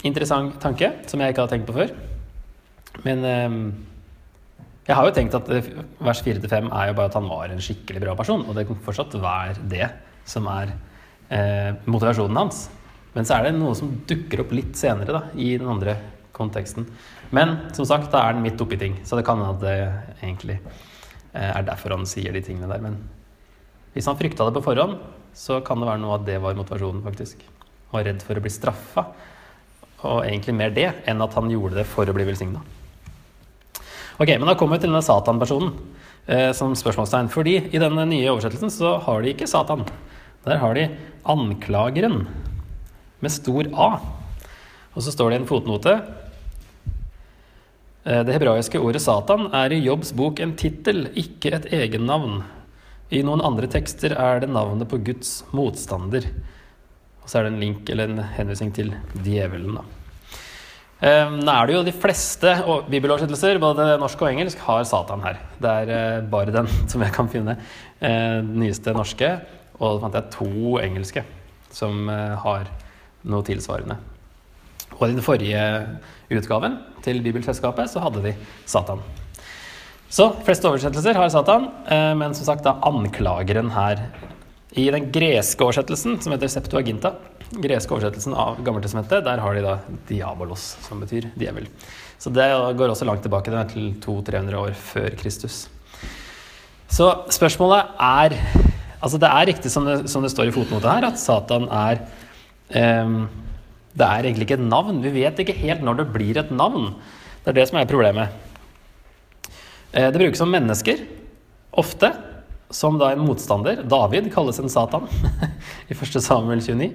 interessant 0.08 0.58
tanke 0.64 0.94
som 1.10 1.22
jeg 1.22 1.34
ikke 1.34 1.46
hadde 1.46 1.56
tenkt 1.58 1.70
på 1.70 1.78
før. 1.78 1.94
Men 3.06 3.26
eh, 3.28 3.60
jeg 4.88 4.96
har 4.96 5.04
jo 5.04 5.14
tenkt 5.16 5.36
at 5.36 5.50
vers 5.52 6.22
4-5 6.24 6.70
er 6.72 6.90
jo 6.90 6.96
bare 6.96 7.10
at 7.10 7.16
han 7.18 7.28
var 7.28 7.52
en 7.52 7.64
skikkelig 7.64 8.02
bra 8.06 8.14
person, 8.16 8.46
og 8.48 8.56
det 8.56 8.64
kan 8.70 8.78
fortsatt 8.86 9.18
være 9.20 9.66
det 9.68 9.90
som 10.28 10.48
er 10.48 10.72
eh, 11.28 11.74
motivasjonen 11.92 12.40
hans. 12.40 12.62
Men 13.16 13.28
så 13.28 13.36
er 13.36 13.48
det 13.48 13.58
noe 13.58 13.76
som 13.76 13.92
dukker 14.08 14.46
opp 14.46 14.54
litt 14.56 14.80
senere 14.80 15.12
da, 15.12 15.22
i 15.36 15.50
den 15.60 15.68
andre 15.68 15.98
konteksten. 16.38 16.88
Men 17.36 17.58
som 17.76 17.88
sagt, 17.90 18.14
da 18.14 18.22
er 18.24 18.38
den 18.38 18.46
midt 18.46 18.64
oppi 18.64 18.80
ting, 18.80 18.96
så 19.04 19.20
det 19.20 19.26
kan 19.28 19.42
hende 19.42 19.58
at 19.58 19.66
det 19.66 20.22
egentlig 20.22 20.56
eh, 20.62 21.52
er 21.52 21.68
derfor 21.68 21.98
han 21.98 22.08
sier 22.08 22.32
de 22.32 22.46
tingene 22.46 22.72
der. 22.72 22.84
Men 22.84 22.96
hvis 23.92 24.08
han 24.08 24.20
frykta 24.20 24.48
det 24.48 24.56
på 24.56 24.64
forhånd, 24.70 25.02
så 25.36 25.60
kan 25.68 25.84
det 25.84 25.90
være 25.90 26.04
noe 26.06 26.16
at 26.16 26.26
det 26.30 26.40
var 26.40 26.56
motivasjonen, 26.56 27.04
faktisk. 27.04 27.44
Var 27.92 28.08
redd 28.08 28.24
for 28.24 28.40
å 28.40 28.46
bli 28.46 28.56
straffa. 28.56 29.04
Og 30.08 30.24
egentlig 30.24 30.56
mer 30.56 30.72
det 30.72 30.92
enn 31.10 31.28
at 31.28 31.36
han 31.36 31.52
gjorde 31.52 31.82
det 31.82 31.88
for 31.90 32.08
å 32.08 32.16
bli 32.16 32.26
velsigna. 32.28 32.64
Ok, 34.18 34.32
men 34.34 34.50
da 34.50 34.56
kommer 34.58 34.78
vi 34.78 34.82
til 34.82 34.90
denne 34.90 35.06
Satan-personen 35.06 35.76
eh, 36.26 36.50
som 36.58 36.72
spørsmålstegn. 36.74 37.28
Fordi 37.30 37.52
i 37.70 37.82
denne 37.82 38.02
nye 38.10 38.32
oversettelsen 38.32 38.72
så 38.74 38.96
har 39.06 39.22
de 39.22 39.30
ikke 39.30 39.50
Satan. 39.50 39.84
Der 40.48 40.58
har 40.58 40.74
de 40.74 40.88
anklageren 41.30 42.24
med 43.22 43.34
stor 43.34 43.70
A. 43.78 43.90
Og 44.96 45.06
så 45.06 45.14
står 45.14 45.30
det 45.30 45.38
i 45.38 45.42
en 45.44 45.50
fotnote 45.50 45.94
eh, 48.08 48.24
Det 48.26 48.34
hebraiske 48.40 48.82
ordet 48.82 49.04
Satan 49.06 49.52
er 49.54 49.76
i 49.76 49.84
Jobbs 49.86 50.16
bok 50.18 50.42
en 50.42 50.56
tittel, 50.58 51.12
ikke 51.14 51.54
et 51.60 51.70
egennavn. 51.78 52.42
I 53.14 53.22
noen 53.22 53.46
andre 53.46 53.70
tekster 53.70 54.18
er 54.18 54.42
det 54.42 54.50
navnet 54.50 54.90
på 54.90 54.98
Guds 55.12 55.44
motstander. 55.54 56.26
Og 57.22 57.30
så 57.30 57.38
er 57.38 57.46
det 57.46 57.54
en 57.54 57.62
link 57.62 57.94
eller 57.94 58.10
en 58.10 58.26
henvisning 58.34 58.74
til 58.74 58.96
djevelen, 59.22 59.78
da. 59.78 59.86
Eh, 60.98 61.34
Nå 61.38 61.54
er 61.54 61.70
det 61.70 61.76
jo 61.76 61.84
de 61.86 61.94
fleste 61.94 62.54
bibeloversettelser, 62.90 63.60
både 63.62 63.90
norsk 64.02 64.24
og 64.24 64.32
engelsk, 64.32 64.62
har 64.66 64.86
Satan 64.90 65.22
her. 65.26 65.42
Det 65.62 65.74
er 65.84 65.94
eh, 65.94 66.26
bare 66.32 66.54
den 66.56 66.70
som 66.92 67.04
jeg 67.06 67.14
kan 67.16 67.30
finne. 67.32 67.58
Den 68.02 68.54
nyeste 68.62 68.94
norske, 68.94 69.30
og 69.78 69.98
så 69.98 70.02
fant 70.04 70.18
jeg 70.18 70.34
to 70.34 70.78
engelske 70.82 71.26
som 71.74 72.10
eh, 72.10 72.36
har 72.42 72.70
noe 73.28 73.46
tilsvarende. 73.46 73.98
Og 74.98 75.08
i 75.08 75.14
den 75.14 75.26
forrige 75.26 75.62
utgaven 76.34 76.80
til 77.06 77.22
Bibelselskapet 77.26 77.92
så 77.92 78.02
hadde 78.02 78.24
de 78.24 78.34
Satan. 78.66 79.02
Så 80.10 80.30
fleste 80.48 80.70
oversettelser 80.70 81.18
har 81.20 81.30
Satan, 81.30 81.70
eh, 81.92 82.14
men 82.18 82.36
som 82.38 82.48
sagt 82.48 82.66
da 82.66 82.78
anklageren 82.88 83.70
her. 83.76 84.02
I 84.78 84.90
den 84.94 85.10
greske 85.14 85.64
oversettelsen, 85.64 86.18
som 86.24 86.34
heter 86.34 86.52
Septuaginta, 86.52 87.14
greske 87.56 87.94
oversettelsen 87.96 88.36
av 88.36 88.60
Gammeltestamentet, 88.66 89.24
der 89.26 89.42
har 89.44 89.56
de 89.56 89.64
da 89.64 89.78
diabolos, 90.10 90.76
som 90.86 91.00
betyr 91.04 91.30
djevel. 91.40 91.68
Så 92.20 92.32
det 92.34 92.48
går 92.78 92.92
også 92.92 93.08
langt 93.08 93.24
tilbake 93.26 93.54
det 93.54 93.60
er 93.62 93.72
til 93.72 93.90
200-300 94.04 94.60
år 94.60 94.78
før 94.80 95.16
Kristus. 95.20 95.68
Så 96.88 97.12
spørsmålet 97.36 97.98
er 98.00 98.38
Altså 98.98 99.20
det 99.22 99.30
er 99.30 99.46
riktig 99.46 99.70
som 99.70 99.86
det, 99.86 100.08
som 100.10 100.24
det 100.26 100.32
står 100.34 100.50
i 100.50 100.54
fotnotet 100.56 100.90
her, 100.90 101.06
at 101.06 101.20
Satan 101.22 101.68
er 101.70 102.00
um, 103.06 103.28
Det 103.94 104.08
er 104.08 104.26
egentlig 104.26 104.48
ikke 104.48 104.58
et 104.58 104.64
navn. 104.66 105.04
Vi 105.04 105.12
vet 105.14 105.38
ikke 105.44 105.54
helt 105.60 105.84
når 105.86 106.00
det 106.00 106.08
blir 106.16 106.40
et 106.42 106.50
navn. 106.50 106.96
Det 107.44 107.52
er 107.52 107.60
det 107.60 107.68
som 107.70 107.78
er 107.78 107.90
problemet. 107.90 108.34
Eh, 109.94 110.10
Det 110.10 110.18
brukes 110.18 110.42
om 110.42 110.50
mennesker, 110.50 111.06
ofte, 111.72 112.12
som 112.70 112.98
da 112.98 113.12
en 113.14 113.22
motstander. 113.24 113.84
David 113.86 114.34
kalles 114.34 114.60
en 114.60 114.70
Satan 114.70 115.08
i 115.90 115.94
1. 115.94 116.18
Samuel 116.22 116.62
29. 116.62 116.92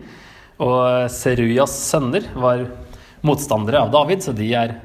Og 0.61 1.09
Seruyas 1.13 1.75
sønner 1.89 2.27
var 2.35 2.67
motstandere 3.25 3.85
av 3.85 3.93
David, 3.95 4.23
så 4.25 4.35
de 4.37 4.51
er 4.59 4.77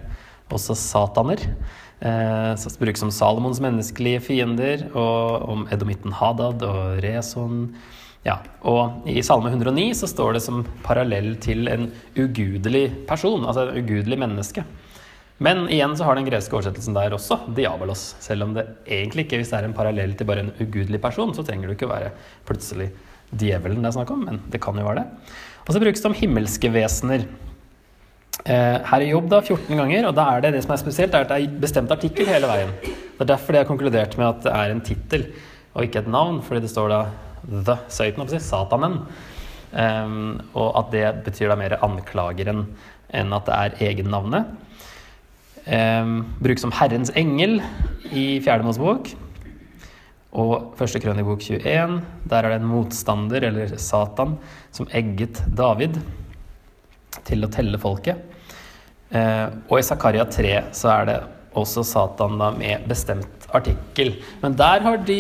også 0.54 0.78
sataner. 0.78 1.42
Eh, 2.00 2.56
Så 2.56 2.80
brukes 2.80 3.00
som 3.00 3.12
Salomons 3.12 3.60
menneskelige 3.60 4.22
fiender, 4.22 4.88
og 4.96 5.50
om 5.50 5.68
edomitten 5.72 6.14
Hadad 6.14 6.64
og 6.64 7.02
Reson. 7.04 7.74
Ja, 8.24 8.40
og 8.62 9.08
i 9.08 9.22
Salme 9.24 9.50
109 9.50 9.94
så 9.96 10.08
står 10.08 10.34
det 10.36 10.44
som 10.44 10.66
parallell 10.84 11.36
til 11.40 11.68
en 11.68 11.92
ugudelig 12.16 13.06
person, 13.08 13.46
altså 13.46 13.70
et 13.70 13.84
ugudelig 13.84 14.20
menneske. 14.20 14.66
Men 15.40 15.68
igjen 15.70 15.94
så 15.96 16.04
har 16.04 16.18
den 16.18 16.26
greske 16.26 16.56
oversettelsen 16.58 16.96
der 16.98 17.14
også 17.14 17.38
diabolos. 17.56 18.16
Selv 18.20 18.44
om 18.44 18.56
det 18.56 18.66
egentlig 18.86 19.28
ikke, 19.28 19.38
hvis 19.38 19.52
det 19.54 19.60
er 19.60 19.68
en 19.68 19.78
parallell 19.78 20.16
til 20.18 20.26
bare 20.26 20.44
en 20.48 20.54
ugudelig 20.60 21.00
person, 21.02 21.34
så 21.34 21.46
trenger 21.46 21.70
det 21.70 21.78
ikke 21.78 21.92
være 21.92 22.10
plutselig 22.48 22.90
djevelen 23.32 23.84
det 23.84 23.92
er 23.92 23.98
snakk 24.00 24.12
om, 24.16 24.24
men 24.26 24.42
det 24.52 24.62
kan 24.64 24.78
jo 24.80 24.86
være 24.88 25.04
det. 25.04 25.32
Og 25.68 25.76
så 25.76 25.82
brukes 25.84 26.00
det 26.00 26.08
om 26.08 26.16
himmelske 26.16 26.72
vesener. 26.72 27.26
Eh, 28.48 28.78
her 28.88 29.04
i 29.04 29.10
jobb 29.10 29.28
da 29.32 29.42
14 29.42 29.76
ganger, 29.76 30.08
og 30.08 30.16
da 30.16 30.30
er 30.32 30.46
det 30.46 30.54
det 30.56 30.64
som 30.64 30.72
er 30.72 30.80
spesielt, 30.80 31.16
er 31.16 31.26
at 31.26 31.34
det 31.34 31.40
er 31.44 31.58
bestemt 31.60 31.92
artikkel 31.92 32.30
hele 32.30 32.48
veien. 32.48 32.72
Det 32.82 33.26
er 33.26 33.32
derfor 33.34 33.52
de 33.52 33.60
har 33.60 33.68
konkludert 33.68 34.16
med 34.20 34.30
at 34.30 34.46
det 34.46 34.54
er 34.54 34.72
en 34.72 34.84
tittel 34.86 35.26
og 35.74 35.84
ikke 35.84 36.06
et 36.06 36.12
navn, 36.12 36.40
fordi 36.46 36.64
det 36.64 36.72
står 36.72 36.94
da 36.94 37.02
The 37.48 37.78
Satan, 37.92 38.30
Satanen. 38.40 39.02
Um, 39.68 40.40
og 40.56 40.70
at 40.80 40.94
det 40.94 41.08
betyr 41.26 41.52
da 41.52 41.58
mer 41.60 41.76
anklageren 41.84 42.64
enn 43.12 43.34
at 43.36 43.50
det 43.50 43.58
er 43.58 43.90
egennavnet. 43.90 44.48
Um, 45.68 46.22
brukes 46.40 46.64
som 46.64 46.72
Herrens 46.72 47.12
engel 47.20 47.60
i 48.16 48.40
Fjerde. 48.40 48.64
Og 50.38 50.74
første 50.78 51.02
krønikebok 51.02 51.42
21, 51.42 51.98
der 52.30 52.46
er 52.46 52.54
det 52.54 52.60
en 52.62 52.70
motstander, 52.70 53.48
eller 53.50 53.74
Satan, 53.82 54.36
som 54.76 54.90
egget 54.94 55.42
David 55.58 55.98
til 57.26 57.46
å 57.46 57.50
telle 57.52 57.80
folket. 57.82 58.22
Eh, 59.10 59.48
og 59.70 59.80
i 59.80 59.86
Zakaria 59.88 60.28
3 60.30 60.52
så 60.76 60.92
er 60.94 61.10
det 61.10 61.18
også 61.58 61.82
Satan 61.88 62.38
da 62.38 62.52
med 62.54 62.86
bestemt 62.90 63.48
artikkel. 63.56 64.14
Men 64.44 64.58
der 64.60 64.84
har 64.86 65.02
de 65.08 65.20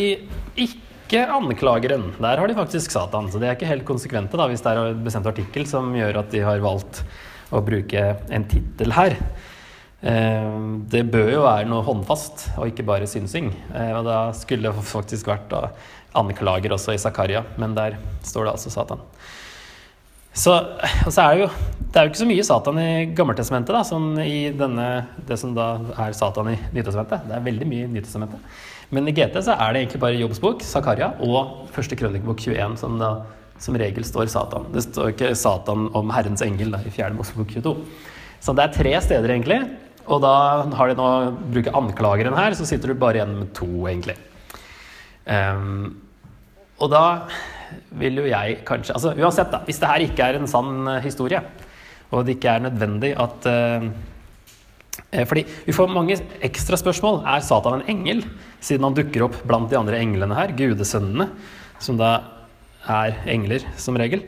ikke 0.53 1.23
anklageren. 1.33 2.11
Der 2.19 2.37
har 2.37 2.49
de 2.49 2.57
faktisk 2.57 2.93
Satan. 2.93 3.31
Så 3.31 3.41
de 3.41 3.49
er 3.49 3.57
ikke 3.57 3.71
helt 3.71 3.87
konsekvente 3.87 4.37
da, 4.37 4.45
hvis 4.51 4.61
det 4.61 4.73
er 4.73 4.91
en 4.91 5.05
bestemt 5.05 5.29
artikkel 5.29 5.65
som 5.69 5.89
gjør 5.97 6.21
at 6.21 6.33
de 6.33 6.43
har 6.45 6.61
valgt 6.61 7.01
å 7.49 7.63
bruke 7.63 8.09
en 8.29 8.45
tittel 8.51 8.93
her. 8.93 9.17
Eh, 10.01 10.49
det 10.93 11.05
bør 11.09 11.31
jo 11.31 11.45
være 11.45 11.69
noe 11.69 11.85
håndfast, 11.85 12.49
og 12.57 12.69
ikke 12.69 12.85
bare 12.87 13.09
synsing. 13.09 13.49
Eh, 13.73 13.93
og 13.97 14.05
da 14.07 14.27
skulle 14.37 14.69
det 14.69 14.89
faktisk 14.91 15.29
vært 15.31 15.49
da, 15.53 15.71
anklager 16.17 16.73
også 16.73 16.95
i 16.95 17.01
Zakaria, 17.01 17.43
men 17.61 17.75
der 17.77 17.97
står 18.25 18.47
det 18.47 18.53
altså 18.55 18.73
Satan. 18.73 19.01
Så, 20.37 20.53
og 21.05 21.09
så 21.13 21.23
er 21.23 21.33
det 21.33 21.45
jo 21.47 21.49
det 21.87 22.01
er 22.01 22.05
jo 22.05 22.11
ikke 22.11 22.19
så 22.19 22.27
mye 22.29 22.43
Satan 22.45 22.79
i 22.81 22.89
Gammeltestamentet 23.17 23.73
da, 23.73 23.79
sånn 23.87 24.19
i 24.21 24.51
denne, 24.53 24.87
det 25.25 25.37
som 25.41 25.53
da 25.55 25.79
er 26.03 26.13
Satan 26.13 26.51
i 26.51 26.57
Nytestamentet. 26.75 27.23
Det 27.25 27.37
er 27.37 27.45
veldig 27.45 27.67
mye 27.69 27.87
i 27.87 27.93
Nytestamentet. 27.95 28.59
Men 28.93 29.09
i 29.09 29.13
GT 29.15 29.39
så 29.41 29.55
er 29.55 29.73
det 29.73 29.81
egentlig 29.81 30.01
bare 30.03 30.19
Jobbs 30.19 30.41
bok, 30.43 30.61
Zakaria, 30.67 31.09
og 31.25 31.71
første 31.73 31.97
krønikebok 31.97 32.43
21, 32.43 32.77
som 32.83 32.99
da 33.01 33.11
som 33.57 33.77
regel 33.79 34.05
står 34.05 34.29
Satan. 34.29 34.67
Det 34.75 34.83
står 34.85 35.15
ikke 35.15 35.33
Satan 35.39 35.87
om 35.97 36.13
Herrens 36.13 36.43
engel 36.45 36.75
da, 36.75 36.83
i 36.85 36.93
fjerde 36.93 37.17
Mosebok 37.17 37.49
22. 37.55 37.73
Så 38.43 38.53
det 38.53 38.67
er 38.67 38.75
tre 38.75 38.93
steder, 39.01 39.33
egentlig. 39.33 39.61
Og 40.07 40.23
da 40.23 40.33
har 40.79 40.89
de 40.89 40.95
nå 40.95 41.07
bruker 41.51 41.75
anklageren 41.75 42.35
her, 42.37 42.55
så 42.55 42.67
sitter 42.67 42.93
du 42.93 42.99
bare 42.99 43.19
igjen 43.19 43.35
med 43.41 43.53
to, 43.57 43.67
egentlig. 43.89 44.15
Um, 45.27 45.97
og 46.79 46.91
da 46.93 47.03
vil 47.99 48.21
jo 48.21 48.27
jeg 48.29 48.61
kanskje 48.67 48.93
altså 48.95 49.11
Uansett, 49.17 49.49
da, 49.51 49.59
hvis 49.67 49.81
det 49.81 49.89
her 49.89 50.03
ikke 50.05 50.23
er 50.23 50.37
en 50.37 50.47
sann 50.47 50.87
eh, 50.87 51.01
historie, 51.03 51.41
og 52.13 52.23
det 52.23 52.37
ikke 52.37 52.53
er 52.53 52.63
nødvendig 52.63 53.09
at 53.19 53.49
uh, 53.51 53.89
fordi 55.27 55.43
vi 55.65 55.75
får 55.75 55.91
mange 55.91 56.15
ekstra 56.43 56.77
spørsmål. 56.79 57.21
Er 57.27 57.43
Satan 57.45 57.77
en 57.77 57.89
engel, 57.91 58.23
siden 58.63 58.87
han 58.87 58.95
dukker 58.97 59.27
opp 59.27 59.37
blant 59.47 59.69
de 59.71 59.77
andre 59.79 59.99
englene 60.03 60.35
her, 60.35 60.55
gudesønnene, 60.57 61.29
som 61.83 61.99
da 61.99 62.11
er 62.87 63.19
engler 63.29 63.63
som 63.79 63.97
regel, 63.99 64.23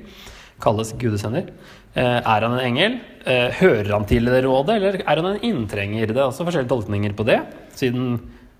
kalles 0.61 0.93
gudesønner. 0.99 1.49
Er 1.98 2.44
han 2.46 2.54
en 2.54 2.62
engel? 2.64 3.00
Hører 3.60 3.90
han 3.92 4.06
til 4.10 4.30
det 4.30 4.44
rådet, 4.46 4.76
eller 4.78 5.00
er 5.02 5.22
han 5.22 5.28
en 5.32 5.42
inntrenger? 5.46 6.12
Det 6.12 6.18
er 6.20 6.28
også 6.28 6.46
forskjellige 6.48 6.70
tolkninger 6.72 7.16
på 7.18 7.26
det, 7.28 7.40
siden 7.78 8.20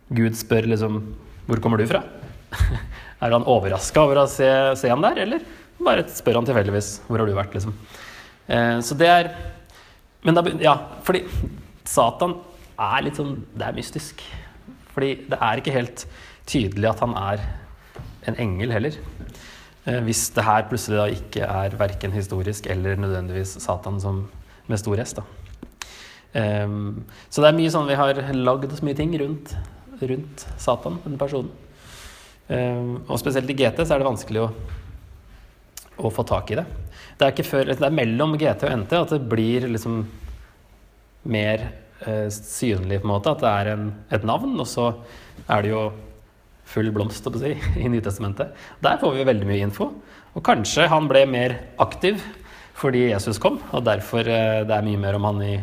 Gud 0.10 0.34
spør 0.38 0.66
liksom 0.72 1.00
Hvor 1.46 1.62
kommer 1.62 1.78
du 1.78 1.86
fra? 1.90 2.02
Er 3.22 3.34
han 3.36 3.44
overraska 3.52 4.00
over 4.02 4.22
å 4.22 4.30
se, 4.32 4.48
se 4.80 4.90
han 4.90 5.04
der, 5.04 5.18
eller 5.26 5.44
bare 5.84 6.06
spør 6.12 6.40
han 6.40 6.48
tilfeldigvis 6.48 6.92
hvor 7.08 7.22
har 7.22 7.30
du 7.30 7.36
vært, 7.36 7.56
liksom. 7.56 7.76
Eh, 8.48 8.78
så 8.84 8.98
det 9.00 9.10
er 9.12 9.32
Men 10.26 10.36
da 10.36 10.44
Ja, 10.60 10.76
fordi 11.06 11.24
Satan 11.88 12.38
er 12.80 13.04
litt 13.06 13.20
sånn 13.20 13.38
Det 13.54 13.68
er 13.68 13.76
mystisk. 13.78 14.24
Fordi 14.96 15.14
det 15.30 15.40
er 15.40 15.62
ikke 15.62 15.76
helt 15.76 16.06
tydelig 16.50 16.90
at 16.90 17.04
han 17.04 17.14
er 17.16 17.44
en 18.28 18.40
engel 18.42 18.74
heller. 18.74 18.98
Eh, 19.88 20.02
hvis 20.04 20.28
det 20.36 20.44
her 20.44 20.68
plutselig 20.68 21.00
da 21.00 21.08
ikke 21.14 21.48
er 21.48 21.78
verken 21.80 22.16
historisk 22.16 22.68
eller 22.72 23.00
nødvendigvis 23.00 23.58
Satan 23.64 24.00
som 24.02 24.26
med 24.70 24.82
stor 24.82 25.00
S. 25.02 25.16
da. 25.18 25.24
Um, 26.30 27.06
så 27.30 27.42
det 27.42 27.50
er 27.50 27.58
mye 27.58 27.72
sånn 27.74 27.88
vi 27.90 27.98
har 27.98 28.20
lagd 28.38 28.70
så 28.78 28.86
mye 28.86 28.98
ting 28.98 29.16
rundt, 29.18 29.56
rundt 29.98 30.44
Satan, 30.62 31.00
den 31.06 31.18
personen. 31.18 31.50
Um, 32.50 33.00
og 33.08 33.18
spesielt 33.22 33.50
i 33.50 33.56
GT 33.58 33.82
så 33.82 33.96
er 33.96 34.02
det 34.02 34.10
vanskelig 34.10 34.44
å, 34.44 34.50
å 36.06 36.12
få 36.14 36.26
tak 36.30 36.54
i 36.54 36.60
det. 36.60 36.68
Det 37.18 37.32
er, 37.32 37.46
før, 37.46 37.72
det 37.72 37.82
er, 37.82 37.96
mellom 37.98 38.38
GT 38.38 38.68
og 38.68 38.76
NT 38.84 38.96
at 39.00 39.16
det 39.16 39.22
blir 39.32 39.66
liksom 39.74 40.04
mer 41.30 41.66
uh, 42.06 42.30
synlig, 42.30 43.02
på 43.02 43.10
en 43.10 43.14
måte. 43.16 43.34
At 43.34 43.42
det 43.42 43.56
er 43.56 43.72
en, 43.74 43.90
et 44.14 44.30
navn, 44.30 44.54
og 44.62 44.70
så 44.70 44.92
er 45.48 45.66
det 45.66 45.74
jo 45.74 45.84
full 46.70 46.92
blomst 46.96 47.28
si, 47.42 47.56
i 47.84 47.90
Nytestamentet. 47.92 48.56
Der 48.84 49.02
får 49.02 49.18
vi 49.18 49.28
veldig 49.28 49.50
mye 49.50 49.66
info. 49.66 49.92
Og 50.38 50.46
kanskje 50.46 50.88
han 50.92 51.10
ble 51.10 51.26
mer 51.30 51.58
aktiv 51.82 52.22
fordi 52.80 53.10
Jesus 53.10 53.42
kom, 53.44 53.58
og 53.76 53.84
derfor 53.84 54.24
eh, 54.24 54.62
det 54.64 54.72
er 54.72 54.86
mye 54.86 55.00
mer 55.02 55.18
om 55.18 55.26
han 55.28 55.42
i, 55.44 55.56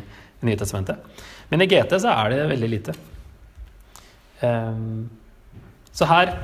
Nytestementet. 0.45 1.23
Men 1.49 1.65
i 1.65 1.69
GT 1.71 1.95
så 2.03 2.11
er 2.13 2.35
det 2.35 2.43
veldig 2.51 2.69
lite. 2.69 2.93
Um, 4.43 5.07
så 5.97 6.05
her 6.11 6.35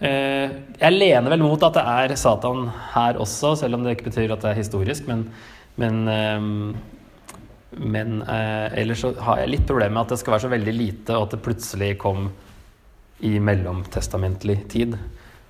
Eh, 0.00 0.52
jeg 0.80 0.96
lener 0.96 1.28
vel 1.28 1.42
mot 1.44 1.60
at 1.66 1.76
det 1.76 1.82
er 1.84 2.14
Satan 2.16 2.70
her 2.94 3.18
også, 3.20 3.52
selv 3.60 3.76
om 3.76 3.82
det 3.84 3.98
ikke 3.98 4.08
betyr 4.08 4.32
at 4.32 4.40
det 4.40 4.54
er 4.54 4.60
historisk. 4.62 5.08
Men, 5.10 5.26
men, 5.80 5.98
eh, 6.08 6.46
men 7.76 8.22
eh, 8.24 8.78
ellers 8.80 9.04
så 9.04 9.12
har 9.26 9.42
jeg 9.42 9.52
litt 9.54 9.66
problemer 9.68 9.98
med 9.98 10.06
at 10.06 10.14
det 10.14 10.22
skal 10.22 10.36
være 10.36 10.46
så 10.46 10.54
veldig 10.54 10.76
lite, 10.76 11.18
og 11.18 11.26
at 11.26 11.36
det 11.36 11.42
plutselig 11.44 11.90
kom 12.00 12.30
i 13.26 13.36
mellomtestamentlig 13.42 14.62
tid 14.72 14.96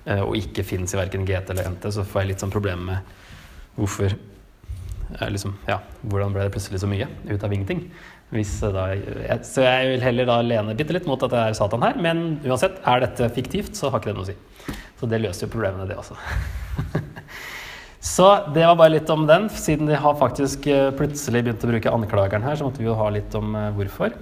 og 0.01 0.33
ikke 0.33 0.63
fins 0.65 0.95
i 0.95 0.97
verken 0.97 1.27
GT 1.27 1.51
eller 1.53 1.67
NT, 1.75 1.85
så 1.93 2.03
får 2.07 2.23
jeg 2.23 2.29
litt 2.31 2.43
sånn 2.43 2.53
problemer 2.53 2.87
med 2.87 3.19
hvorfor 3.77 4.15
liksom, 5.31 5.55
ja, 5.67 5.79
Hvordan 6.07 6.33
ble 6.33 6.47
det 6.47 6.53
plutselig 6.55 6.81
så 6.81 6.89
mye 6.89 7.07
ut 7.29 7.43
av 7.43 7.53
ingenting? 7.53 7.85
Da, 8.31 8.85
jeg, 8.95 9.39
så 9.43 9.65
jeg 9.65 9.89
vil 9.89 10.03
heller 10.05 10.29
da 10.29 10.37
lene 10.45 10.75
bitte 10.79 10.95
litt 10.95 11.07
mot 11.09 11.19
at 11.25 11.33
det 11.33 11.39
er 11.49 11.57
Satan 11.57 11.83
her, 11.83 11.97
men 11.99 12.39
uansett, 12.45 12.77
er 12.87 13.03
dette 13.03 13.27
fiktivt, 13.35 13.75
så 13.75 13.91
har 13.91 13.99
ikke 13.99 14.13
det 14.13 14.15
noe 14.15 14.23
å 14.23 14.29
si. 14.29 14.77
Så 15.01 15.09
det 15.11 15.19
løser 15.19 15.47
jo 15.47 15.51
problemene, 15.57 15.87
det 15.89 15.97
også. 15.99 16.15
så 18.13 18.29
det 18.55 18.63
var 18.69 18.77
bare 18.79 18.95
litt 18.95 19.11
om 19.11 19.25
den. 19.27 19.49
Siden 19.51 19.91
de 19.91 19.99
har 19.99 20.15
faktisk 20.19 20.69
eh, 20.71 20.93
plutselig 20.95 21.43
begynt 21.43 21.65
å 21.67 21.71
bruke 21.73 21.95
anklageren 21.97 22.47
her, 22.47 22.55
så 22.55 22.69
måtte 22.69 22.79
vi 22.79 22.87
jo 22.87 22.95
ha 23.01 23.09
litt 23.11 23.35
om 23.35 23.57
hvorfor. 23.75 24.15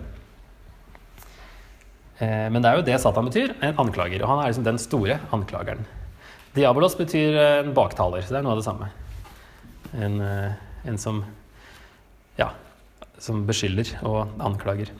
Eh, 2.19 2.47
men 2.51 2.61
det 2.61 2.69
er 2.69 2.79
jo 2.79 2.85
det 2.87 2.99
Satan 3.01 3.27
betyr, 3.29 3.55
en 3.63 3.81
anklager. 3.81 4.23
Og 4.23 4.31
han 4.31 4.43
er 4.43 4.51
liksom 4.51 4.67
den 4.67 4.79
store 4.81 5.19
anklageren. 5.35 5.83
Diabolos 6.55 6.97
betyr 6.99 7.37
en 7.63 7.75
baktaler, 7.77 8.23
så 8.25 8.33
det 8.33 8.39
er 8.39 8.47
noe 8.47 8.57
av 8.57 8.63
det 8.63 8.67
samme. 8.67 8.89
En, 9.93 10.17
en 10.89 10.97
som 11.01 11.21
ja, 12.39 12.49
som 13.19 13.43
beskylder 13.47 13.97
og 14.07 14.39
anklager. 14.41 14.91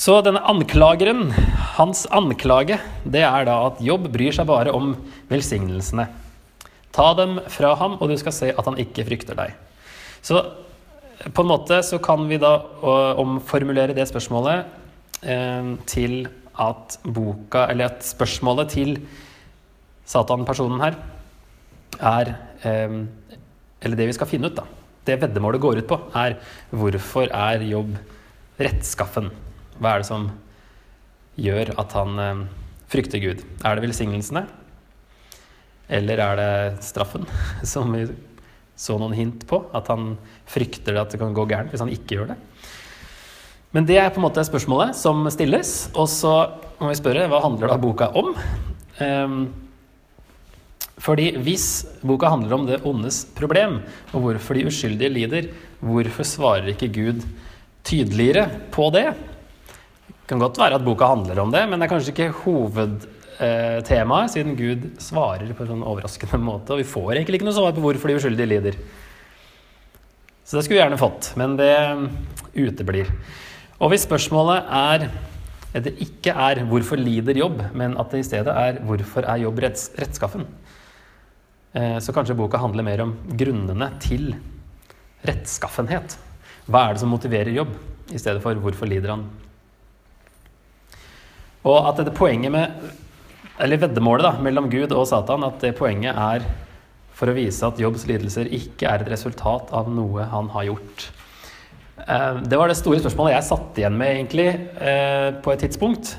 Så 0.00 0.16
denne 0.24 0.40
anklageren, 0.48 1.28
hans 1.76 2.06
anklage, 2.14 2.78
det 3.04 3.20
er 3.26 3.44
da 3.44 3.58
at 3.66 3.82
Jobb 3.84 4.08
bryr 4.14 4.32
seg 4.32 4.48
bare 4.48 4.72
om 4.72 4.94
velsignelsene. 5.28 6.06
Ta 6.96 7.10
dem 7.18 7.36
fra 7.52 7.74
ham, 7.78 7.98
og 8.00 8.08
du 8.08 8.16
skal 8.18 8.34
se 8.34 8.48
at 8.50 8.66
han 8.66 8.80
ikke 8.80 9.04
frykter 9.10 9.36
deg. 9.36 9.52
Så 10.24 10.40
på 11.20 11.44
en 11.44 11.50
måte 11.50 11.82
så 11.84 12.00
kan 12.00 12.24
vi 12.30 12.40
da 12.40 12.54
omformulere 13.20 13.92
det 13.96 14.06
spørsmålet 14.08 14.62
eh, 14.62 14.79
til 15.20 16.14
at 16.56 16.94
boka 17.04 17.66
Eller 17.68 17.90
at 17.90 18.04
spørsmålet 18.08 18.70
til 18.72 18.94
Satan-personen 20.08 20.80
her 20.80 20.96
er 22.00 22.30
eh, 22.64 22.94
Eller 23.82 24.00
det 24.00 24.06
vi 24.08 24.16
skal 24.16 24.30
finne 24.30 24.48
ut, 24.48 24.56
da 24.56 24.64
det 25.08 25.18
veddemålet 25.22 25.62
går 25.62 25.80
ut 25.80 25.88
på, 25.88 25.98
er 26.16 26.36
hvorfor 26.70 27.30
er 27.32 27.64
jobb 27.66 27.94
rettskaffen? 28.60 29.30
Hva 29.80 29.94
er 29.94 30.02
det 30.02 30.08
som 30.10 30.26
gjør 31.40 31.72
at 31.80 31.94
han 31.96 32.20
eh, 32.20 32.42
frykter 32.92 33.22
Gud? 33.22 33.44
Er 33.64 33.76
det 33.76 33.86
velsignelsene? 33.86 34.44
Eller 35.90 36.22
er 36.22 36.36
det 36.38 36.84
straffen, 36.86 37.26
som 37.72 37.92
vi 37.96 38.06
så 38.80 38.98
noen 39.00 39.16
hint 39.16 39.46
på? 39.48 39.64
At 39.76 39.90
han 39.92 40.14
frykter 40.48 41.00
at 41.00 41.12
det 41.12 41.20
kan 41.22 41.34
gå 41.36 41.48
gærent 41.48 41.72
hvis 41.72 41.84
han 41.84 41.92
ikke 41.92 42.18
gjør 42.18 42.34
det? 42.34 42.38
Men 43.70 43.86
det 43.86 44.00
er 44.02 44.10
på 44.10 44.18
en 44.18 44.26
måte 44.26 44.42
spørsmålet 44.46 44.96
som 44.98 45.22
stilles. 45.30 45.90
Og 45.94 46.08
så 46.10 46.34
må 46.80 46.90
vi 46.90 46.98
spørre 46.98 47.28
hva 47.30 47.42
handler 47.44 47.70
da 47.70 47.78
boka 47.80 48.10
om? 48.18 48.32
Um, 49.00 49.42
fordi 51.00 51.30
hvis 51.40 51.66
boka 52.04 52.28
handler 52.32 52.56
om 52.56 52.66
det 52.68 52.82
ondes 52.84 53.22
problem, 53.36 53.78
og 54.12 54.24
hvorfor 54.24 54.58
de 54.58 54.66
uskyldige 54.68 55.12
lider, 55.14 55.48
hvorfor 55.80 56.26
svarer 56.28 56.72
ikke 56.74 56.90
Gud 56.92 57.24
tydeligere 57.86 58.48
på 58.74 58.90
det? 58.92 59.06
Det 59.14 60.26
kan 60.28 60.42
godt 60.42 60.60
være 60.60 60.76
at 60.76 60.84
boka 60.84 61.08
handler 61.08 61.40
om 61.42 61.54
det, 61.54 61.62
men 61.68 61.80
det 61.80 61.86
er 61.86 61.92
kanskje 61.94 62.12
ikke 62.12 62.42
hovedtemaet, 62.42 64.34
siden 64.34 64.58
Gud 64.58 64.90
svarer 65.02 65.54
på 65.54 65.64
en 65.64 65.72
sånn 65.72 65.86
overraskende 65.86 66.42
måte. 66.42 66.74
Og 66.74 66.82
vi 66.82 66.90
får 66.90 67.14
egentlig 67.14 67.40
ikke 67.40 67.48
noe 67.48 67.56
svar 67.56 67.72
på 67.76 67.86
hvorfor 67.86 68.10
de 68.10 68.18
uskyldige 68.20 68.50
lider. 68.50 68.80
Så 70.44 70.58
det 70.58 70.66
skulle 70.66 70.80
vi 70.80 70.82
gjerne 70.82 71.00
fått, 71.00 71.32
men 71.40 71.56
det 71.56 71.72
uteblir. 72.58 73.08
Og 73.80 73.90
hvis 73.90 74.04
spørsmålet 74.04 74.64
er 74.68 75.08
det 75.72 75.94
ikke 76.02 76.30
er 76.34 76.64
'hvorfor 76.64 76.96
lider 76.96 77.34
jobb', 77.34 77.72
men 77.74 77.96
at 77.96 78.10
det 78.10 78.18
i 78.20 78.22
stedet 78.22 78.48
er 78.48 78.80
'hvorfor 78.80 79.22
er 79.22 79.36
jobb 79.36 79.58
rettskaffen', 79.58 80.46
Eh, 81.72 81.98
så 82.02 82.12
kanskje 82.12 82.34
boka 82.34 82.58
handler 82.58 82.82
mer 82.82 83.02
om 83.04 83.12
grunnene 83.38 83.92
til 84.02 84.32
rettskaffenhet. 85.26 86.16
Hva 86.66 86.88
er 86.88 86.96
det 86.96 87.02
som 87.04 87.12
motiverer 87.12 87.52
jobb, 87.54 87.76
i 88.10 88.18
stedet 88.18 88.42
for 88.42 88.54
'hvorfor 88.54 88.88
lider 88.90 89.14
han'? 89.14 89.28
Og 91.64 91.88
at 91.88 91.96
dette 91.96 92.16
poenget 92.16 92.50
med 92.52 92.70
Eller 93.60 93.76
veddemålet 93.76 94.22
da, 94.22 94.40
mellom 94.40 94.70
Gud 94.70 94.90
og 94.92 95.06
Satan, 95.06 95.44
at 95.44 95.60
det 95.60 95.76
poenget 95.76 96.16
er 96.16 96.40
for 97.12 97.26
å 97.26 97.34
vise 97.34 97.62
at 97.62 97.78
Jobbs 97.78 98.06
lidelser 98.06 98.48
ikke 98.48 98.88
er 98.88 99.02
et 99.02 99.10
resultat 99.10 99.68
av 99.70 99.86
noe 99.86 100.24
han 100.24 100.48
har 100.48 100.64
gjort. 100.64 101.10
Eh, 102.06 102.42
Det 102.42 102.58
var 102.58 102.68
det 102.68 102.76
store 102.76 103.00
spørsmålet 103.00 103.36
jeg 103.36 103.48
satt 103.48 103.80
igjen 103.80 103.98
med 103.98 104.14
egentlig 104.14 104.48
eh, 104.80 105.30
på 105.42 105.52
et 105.52 105.64
tidspunkt. 105.64 106.16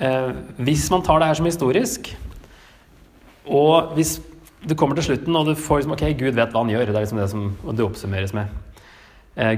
Eh, 0.00 0.32
Hvis 0.58 0.90
man 0.90 1.02
tar 1.02 1.18
det 1.20 1.28
her 1.28 1.34
som 1.34 1.46
historisk, 1.46 2.16
og 3.46 3.94
hvis 3.94 4.20
du 4.66 4.74
kommer 4.74 4.96
til 4.96 5.04
slutten 5.04 5.36
og 5.36 5.46
du 5.46 5.54
får 5.54 5.78
liksom, 5.78 5.92
ok, 5.92 6.06
Gud 6.18 6.34
vet 6.34 6.50
hva 6.50 6.64
han 6.64 6.70
gjør, 6.72 6.86
det 6.86 6.96
er 6.96 7.04
liksom 7.04 7.20
det 7.20 7.30
som 7.30 7.76
det 7.76 7.84
oppsummeres 7.84 8.34
med. 8.34 8.48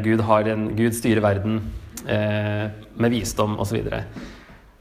Gud, 0.04 0.20
en, 0.20 0.76
Gud 0.76 0.92
styrer 0.92 1.22
verden 1.22 1.62
med 2.04 3.10
visdom 3.10 3.54
osv. 3.62 3.78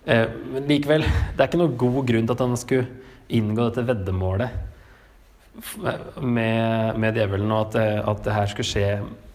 Eh, 0.08 0.28
men 0.54 0.68
likevel, 0.70 1.04
det 1.04 1.44
er 1.44 1.50
ikke 1.50 1.60
noen 1.60 1.78
god 1.80 1.98
grunn 2.08 2.28
til 2.28 2.36
at 2.38 2.42
han 2.46 2.60
skulle 2.60 2.88
inngå 3.28 3.66
dette 3.68 3.84
veddemålet 3.90 4.77
med, 6.22 6.98
med 7.02 7.16
djevelen, 7.18 7.52
og 7.52 7.68
at, 7.68 7.78
det- 7.78 8.04
at 8.12 8.24
det 8.28 8.34
her 8.36 8.46
skulle 8.52 8.70
skje 8.70 8.90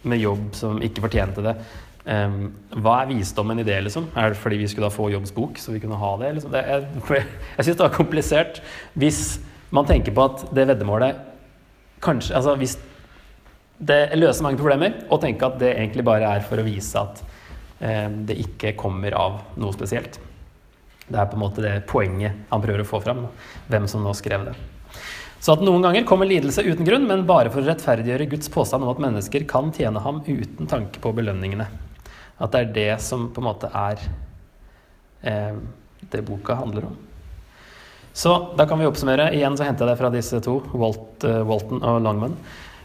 med 0.09 0.18
jobb 0.23 0.53
som 0.59 0.81
ikke 0.83 1.03
fortjente 1.05 1.43
det. 1.45 1.57
Um, 2.03 2.49
hva 2.83 2.97
er 3.05 3.12
visdommen 3.12 3.61
i 3.62 3.64
det, 3.66 3.77
liksom? 3.87 4.09
Er 4.18 4.33
det 4.33 4.39
fordi 4.43 4.57
vi 4.59 4.66
skulle 4.66 4.89
da 4.89 4.95
få 4.95 5.05
Jobbs 5.12 5.31
bok, 5.37 5.59
så 5.62 5.70
vi 5.70 5.79
kunne 5.79 5.95
ha 6.01 6.16
det? 6.18 6.33
Liksom? 6.35 6.51
det 6.51 6.62
er, 6.66 6.87
jeg 7.57 7.66
syns 7.68 7.77
det 7.79 7.85
var 7.85 7.93
komplisert 7.95 8.59
hvis 8.99 9.20
man 9.70 9.87
tenker 9.87 10.11
på 10.16 10.25
at 10.27 10.43
det 10.51 10.64
veddemålet 10.73 11.20
kanskje 12.03 12.35
Altså 12.35 12.57
hvis 12.59 12.75
det 13.83 14.01
løser 14.18 14.43
mange 14.43 14.59
problemer, 14.59 14.99
og 15.11 15.23
tenke 15.23 15.47
at 15.47 15.57
det 15.62 15.70
egentlig 15.77 16.05
bare 16.07 16.27
er 16.37 16.43
for 16.47 16.59
å 16.59 16.66
vise 16.66 16.99
at 16.99 17.23
eh, 17.83 18.11
det 18.27 18.37
ikke 18.49 18.75
kommer 18.79 19.14
av 19.18 19.41
noe 19.59 19.75
spesielt. 19.75 20.18
Det 21.07 21.18
er 21.18 21.27
på 21.31 21.39
en 21.39 21.43
måte 21.43 21.62
det 21.64 21.73
poenget 21.91 22.45
han 22.51 22.62
prøver 22.62 22.83
å 22.85 22.87
få 22.87 23.01
fram, 23.03 23.25
hvem 23.70 23.87
som 23.91 24.03
nå 24.07 24.12
skrev 24.18 24.45
det. 24.51 24.55
Så 25.43 25.57
at 25.57 25.62
noen 25.66 25.82
ganger 25.82 26.05
kommer 26.07 26.28
lidelse 26.30 26.62
uten 26.62 26.86
grunn, 26.86 27.09
men 27.09 27.24
bare 27.26 27.51
for 27.51 27.64
å 27.64 27.66
rettferdiggjøre 27.66 28.28
Guds 28.30 28.51
påstand 28.55 28.86
om 28.86 28.93
at 28.93 29.01
mennesker 29.03 29.43
kan 29.51 29.72
tjene 29.74 29.99
ham 30.05 30.20
uten 30.22 30.68
tanke 30.70 31.03
på 31.03 31.11
belønningene. 31.16 31.66
At 32.38 32.55
det 32.55 32.61
er 32.61 32.76
det 32.76 32.93
som 33.03 33.26
på 33.34 33.43
en 33.43 33.49
måte 33.49 33.70
er 33.74 34.05
eh, 35.26 35.59
det 36.14 36.22
boka 36.28 36.55
handler 36.61 36.93
om. 36.93 37.01
Så 38.14 38.36
da 38.55 38.68
kan 38.70 38.78
vi 38.78 38.86
oppsummere. 38.86 39.32
Igjen 39.34 39.59
så 39.59 39.66
henter 39.66 39.88
jeg 39.88 39.97
det 39.97 39.99
fra 39.99 40.12
disse 40.14 40.38
to, 40.45 40.59
Walt, 40.78 41.24
uh, 41.24 41.40
Walton 41.49 41.80
og 41.80 42.03
Langman. 42.05 42.38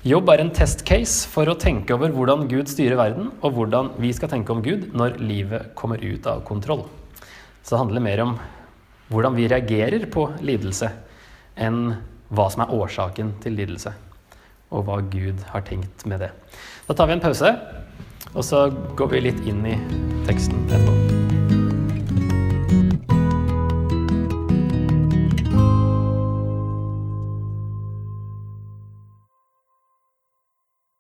Jobb 0.08 0.30
er 0.32 0.42
en 0.42 0.54
testcase 0.56 1.28
for 1.30 1.50
å 1.52 1.58
tenke 1.60 1.94
over 1.94 2.14
hvordan 2.16 2.46
Gud 2.48 2.72
styrer 2.72 2.98
verden, 2.98 3.34
og 3.44 3.58
hvordan 3.58 3.92
vi 4.00 4.14
skal 4.16 4.32
tenke 4.32 4.54
om 4.56 4.64
Gud 4.64 4.94
når 4.98 5.18
livet 5.20 5.74
kommer 5.78 6.00
ut 6.00 6.30
av 6.32 6.46
kontroll. 6.48 6.86
Så 7.62 7.76
det 7.76 7.82
handler 7.84 8.06
mer 8.06 8.24
om 8.24 8.38
hvordan 9.12 9.36
vi 9.36 9.50
reagerer 9.52 10.08
på 10.10 10.30
lidelse, 10.40 10.94
enn 11.60 11.98
hva 12.30 12.48
som 12.52 12.66
er 12.66 12.74
årsaken 12.76 13.36
til 13.44 13.58
lidelse, 13.60 13.94
og 14.72 14.88
hva 14.88 15.00
Gud 15.12 15.46
har 15.54 15.64
tenkt 15.68 16.06
med 16.06 16.26
det. 16.26 16.32
Da 16.88 16.96
tar 16.96 17.08
vi 17.08 17.18
en 17.18 17.24
pause, 17.24 17.54
og 18.34 18.44
så 18.44 18.68
går 19.00 19.14
vi 19.16 19.28
litt 19.30 19.46
inn 19.48 19.64
i 19.66 19.78
teksten 20.28 20.68
etterpå. 20.68 21.17